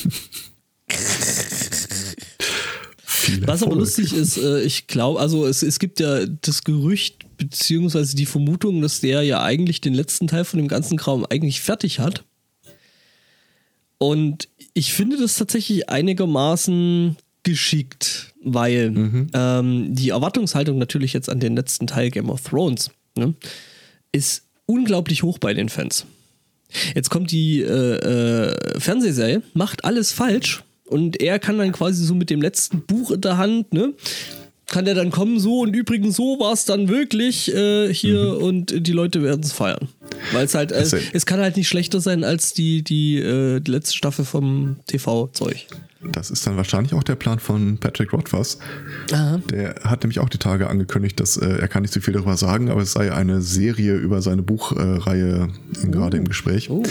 Was 3.43 3.63
aber 3.63 3.77
lustig 3.77 4.13
ist, 4.13 4.39
äh, 4.39 4.63
ich 4.63 4.87
glaube, 4.87 5.21
also 5.21 5.47
es, 5.47 5.63
es 5.63 5.79
gibt 5.79 6.01
ja 6.01 6.27
das 6.27 6.65
Gerücht, 6.65 7.25
beziehungsweise 7.37 8.17
die 8.17 8.27
Vermutung, 8.27 8.81
dass 8.81 9.01
der 9.01 9.23
ja 9.23 9.43
eigentlich 9.43 9.81
den 9.81 9.95
letzten 9.95 10.27
Teil 10.27 10.45
von 10.45 10.59
dem 10.59 10.69
ganzen 10.69 10.97
Kram 10.97 11.27
eigentlich 11.27 11.61
fertig 11.61 11.99
hat. 11.99 12.25
Und 13.99 14.49
ich 14.75 14.93
finde 14.93 15.19
das 15.19 15.37
tatsächlich 15.37 15.91
einigermaßen 15.91 17.17
geschickt, 17.43 18.35
weil 18.43 19.29
ähm, 19.35 19.95
die 19.95 20.11
Erwartungshaltung 20.11 20.79
natürlich 20.79 21.13
jetzt 21.13 21.29
an 21.29 21.41
den 21.41 21.57
letzten 21.57 21.87
Teil 21.87 22.11
Game 22.11 22.31
of 22.31 22.43
Thrones 22.43 22.91
ne, 23.17 23.35
ist 24.13 24.45
unglaublich 24.71 25.23
hoch 25.23 25.39
bei 25.39 25.53
den 25.53 25.69
Fans. 25.69 26.07
Jetzt 26.95 27.11
kommt 27.11 27.33
die 27.33 27.61
äh, 27.61 27.97
äh, 27.97 28.81
Fernsehserie, 28.81 29.43
macht 29.55 29.85
alles 29.85 30.13
falsch 30.13 30.63
und 30.85 31.21
er 31.21 31.41
kann 31.41 31.59
dann 31.59 31.73
quasi 31.73 32.05
so 32.05 32.15
mit 32.15 32.31
dem 32.31 32.41
letzten 32.41 32.83
Buch 32.83 33.11
in 33.11 33.21
der 33.21 33.37
Hand, 33.37 33.73
ne? 33.73 33.93
Kann 34.71 34.85
der 34.85 34.95
dann 34.95 35.11
kommen, 35.11 35.41
so 35.41 35.63
und 35.63 35.75
übrigens 35.75 36.15
so 36.15 36.39
war 36.39 36.53
es 36.53 36.65
dann 36.65 36.89
wirklich 36.89 37.53
äh, 37.53 37.93
hier 37.93 38.39
und 38.39 38.87
die 38.87 38.93
Leute 38.93 39.21
werden 39.21 39.43
es 39.43 39.53
feiern. 39.53 39.89
Weil 40.33 40.45
es 40.45 40.55
halt, 40.55 40.71
äh, 40.71 40.87
es 41.13 41.27
kann 41.27 41.41
halt 41.41 41.57
nicht 41.57 41.67
schlechter 41.67 42.01
sein 42.01 42.23
als 42.23 42.55
die, 42.55 42.83
die, 42.83 43.19
äh, 43.19 43.59
die 43.59 43.71
letzte 43.71 43.97
Staffel 43.97 44.25
vom 44.25 44.77
TV-Zeug. 44.87 45.67
Das 46.13 46.31
ist 46.31 46.47
dann 46.47 46.57
wahrscheinlich 46.57 46.95
auch 46.95 47.03
der 47.03 47.17
Plan 47.17 47.41
von 47.41 47.79
Patrick 47.79 48.13
Rothfuss. 48.13 48.59
Der 49.11 49.75
hat 49.83 50.03
nämlich 50.03 50.21
auch 50.21 50.29
die 50.29 50.39
Tage 50.39 50.71
angekündigt, 50.71 51.19
dass 51.19 51.37
äh, 51.37 51.47
er 51.47 51.67
kann 51.69 51.83
nicht 51.83 51.93
so 51.93 52.01
viel 52.01 52.15
darüber 52.15 52.37
sagen, 52.37 52.71
aber 52.71 52.83
es 52.83 52.93
sei 52.93 53.13
eine 53.13 53.43
Serie 53.43 53.97
über 53.97 54.23
seine 54.23 54.43
Buchreihe 54.43 55.49
äh, 55.83 55.87
gerade 55.89 56.17
im 56.17 56.27
Gespräch. 56.27 56.71
Oh. 56.71 56.85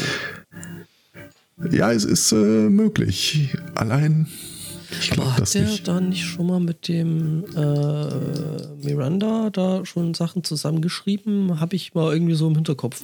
Ja, 1.72 1.92
es 1.92 2.06
ist 2.06 2.34
äh, 2.34 2.36
möglich. 2.36 3.56
Allein, 3.74 4.28
Aber 5.12 5.38
hat 5.38 5.54
der 5.54 5.64
nicht. 5.64 5.88
da 5.88 6.00
nicht 6.02 6.24
schon 6.24 6.48
mal 6.48 6.60
mit 6.60 6.88
dem 6.88 7.46
äh, 7.56 8.86
Miranda 8.86 9.50
da 9.52 9.86
schon 9.86 10.14
Sachen 10.14 10.44
zusammengeschrieben? 10.44 11.60
Habe 11.60 11.76
ich 11.76 11.94
mal 11.94 12.14
irgendwie 12.14 12.36
so 12.36 12.48
im 12.48 12.56
Hinterkopf. 12.56 13.04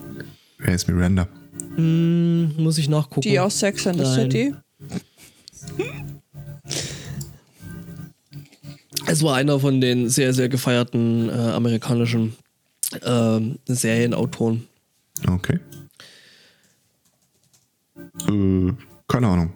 Wer 0.58 0.74
ist 0.76 0.88
Miranda? 0.88 1.28
Hm, 1.76 2.56
muss 2.58 2.78
ich 2.78 2.90
nachgucken. 2.90 3.22
Die 3.22 3.40
aus 3.40 3.60
Sex 3.60 3.86
and 3.88 4.00
the. 4.00 4.06
City. 4.06 4.56
Es 9.08 9.22
war 9.22 9.36
einer 9.36 9.60
von 9.60 9.82
den 9.82 10.10
sehr, 10.10 10.34
sehr 10.34 10.50
gefeierten 10.50 11.30
äh, 11.30 11.32
amerikanischen 11.32 12.36
ähm, 13.04 13.60
Serienautoren. 13.68 14.68
Okay. 15.28 15.60
Äh, 18.28 18.74
keine 19.08 19.28
Ahnung. 19.28 19.54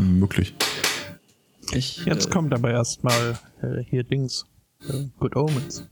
Möglich. 0.00 0.54
Ich, 1.72 2.04
Jetzt 2.04 2.26
äh, 2.26 2.30
kommt 2.30 2.52
aber 2.54 2.70
erstmal 2.70 3.38
äh, 3.62 3.82
hier 3.88 4.04
Dings. 4.04 4.46
Äh, 4.88 5.04
Good 5.18 5.36
Omens. 5.36 5.88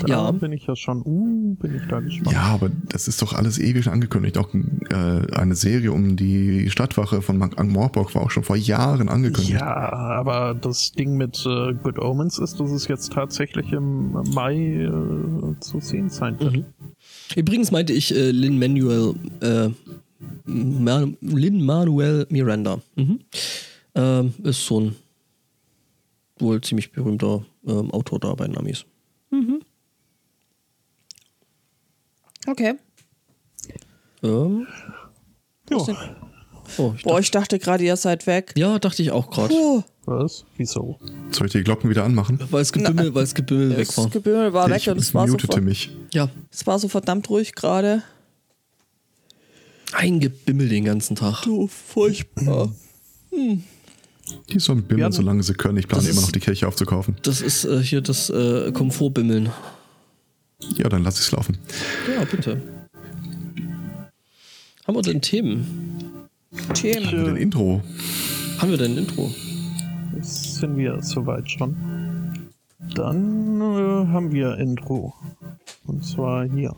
Da 0.00 0.06
Ja. 0.06 0.30
bin 0.30 0.50
ich 0.52 0.66
ja 0.66 0.74
schon, 0.74 1.02
uh, 1.04 1.54
bin 1.56 1.76
ich 1.76 1.82
da 1.86 2.00
gespannt. 2.00 2.32
Ja, 2.34 2.44
aber 2.44 2.70
das 2.88 3.06
ist 3.06 3.20
doch 3.20 3.34
alles 3.34 3.58
ewig 3.58 3.86
angekündigt. 3.88 4.38
Auch 4.38 4.48
äh, 4.54 4.94
eine 5.36 5.54
Serie 5.54 5.92
um 5.92 6.16
die 6.16 6.70
Stadtwache 6.70 7.20
von 7.20 7.42
Ankh-Morpork 7.42 8.14
war 8.14 8.22
auch 8.22 8.30
schon 8.30 8.44
vor 8.44 8.56
Jahren 8.56 9.10
angekündigt. 9.10 9.60
Ja, 9.60 9.92
aber 9.92 10.54
das 10.54 10.92
Ding 10.92 11.18
mit 11.18 11.44
äh, 11.44 11.74
Good 11.74 11.98
Omens 11.98 12.38
ist, 12.38 12.60
dass 12.60 12.70
es 12.70 12.88
jetzt 12.88 13.12
tatsächlich 13.12 13.72
im 13.72 14.12
Mai 14.32 14.56
äh, 14.84 15.60
zu 15.60 15.80
sehen 15.80 16.08
sein 16.08 16.40
wird. 16.40 16.52
Mhm. 16.56 16.64
Übrigens 17.36 17.70
meinte 17.70 17.92
ich 17.92 18.14
äh, 18.16 18.30
Lin 18.30 18.58
Manuel 18.58 19.14
äh, 19.40 19.68
Lin 20.46 21.64
Manuel 21.64 22.26
Miranda. 22.30 22.78
Mhm. 22.96 23.20
Ähm, 23.94 24.34
ist 24.42 24.64
so 24.64 24.80
ein 24.80 24.96
wohl 26.38 26.60
ziemlich 26.60 26.92
berühmter 26.92 27.44
ähm, 27.66 27.90
Autor 27.90 28.18
da 28.18 28.34
bei 28.34 28.46
den 28.46 28.56
Amis. 28.56 28.84
Okay. 32.46 32.74
Ähm, 34.22 34.66
Ja, 35.70 35.76
oh, 36.78 36.94
ich 36.96 37.02
Boah, 37.02 37.20
ich 37.20 37.30
dachte 37.30 37.58
gerade, 37.58 37.84
ihr 37.84 37.96
seid 37.96 38.26
weg. 38.26 38.52
ja, 38.56 38.78
dachte 38.78 39.02
ich 39.02 39.10
auch 39.10 39.30
gerade. 39.30 39.84
Was? 40.04 40.44
Wieso? 40.56 40.98
Soll 41.30 41.46
ich 41.46 41.52
die 41.52 41.62
Glocken 41.62 41.88
wieder 41.90 42.04
anmachen? 42.04 42.40
Weil 42.50 42.62
es 42.62 42.72
Gebimmel, 42.72 43.14
weil 43.14 43.22
es 43.24 43.34
Gebimmel 43.34 43.76
weg 43.76 43.96
war. 43.96 44.04
das 44.04 44.12
Gebimmel 44.12 44.52
war 44.52 44.68
weg 44.68 44.78
ich 44.78 44.90
und 44.90 44.98
es 44.98 45.14
war, 45.14 45.28
so 45.28 45.36
mich. 45.60 45.90
Ja, 46.12 46.28
es 46.50 46.66
war 46.66 46.78
so 46.78 46.88
verdammt 46.88 47.30
ruhig 47.30 47.54
gerade. 47.54 48.02
ein 49.92 50.18
Gebimmel 50.18 50.68
den 50.68 50.84
ganzen 50.84 51.14
Tag. 51.14 51.42
Du, 51.42 51.68
furchtbar. 51.68 52.72
Die 54.50 54.58
sollen 54.58 54.82
bimmeln, 54.82 55.00
werden- 55.00 55.12
solange 55.12 55.42
sie 55.42 55.54
können. 55.54 55.78
Ich 55.78 55.88
plane 55.88 56.08
immer 56.08 56.20
noch 56.20 56.32
die 56.32 56.40
Kirche 56.40 56.66
aufzukaufen. 56.68 57.16
Das 57.22 57.40
ist 57.40 57.64
äh, 57.64 57.82
hier 57.82 58.00
das 58.00 58.30
äh, 58.30 58.72
Komfortbimmeln. 58.72 59.50
Ja, 60.76 60.88
dann 60.88 61.02
lass 61.02 61.18
ich's 61.18 61.32
laufen. 61.32 61.58
Ja, 62.14 62.24
bitte. 62.24 62.60
Haben 64.86 64.94
wir 64.96 65.02
denn 65.02 65.20
Themen? 65.20 66.28
Themen. 66.74 67.04
Mit 67.16 67.26
dem 67.28 67.36
Intro. 67.36 67.82
Haben 68.58 68.70
wir 68.70 68.78
denn 68.78 68.92
ein 68.92 68.98
Intro? 68.98 69.32
Jetzt 70.14 70.56
sind 70.56 70.76
wir 70.76 71.02
soweit 71.02 71.50
schon. 71.50 71.76
Dann 72.94 73.60
äh, 73.60 74.06
haben 74.12 74.32
wir 74.32 74.56
Intro. 74.58 75.14
Und 75.86 76.04
zwar 76.04 76.44
hier. 76.48 76.76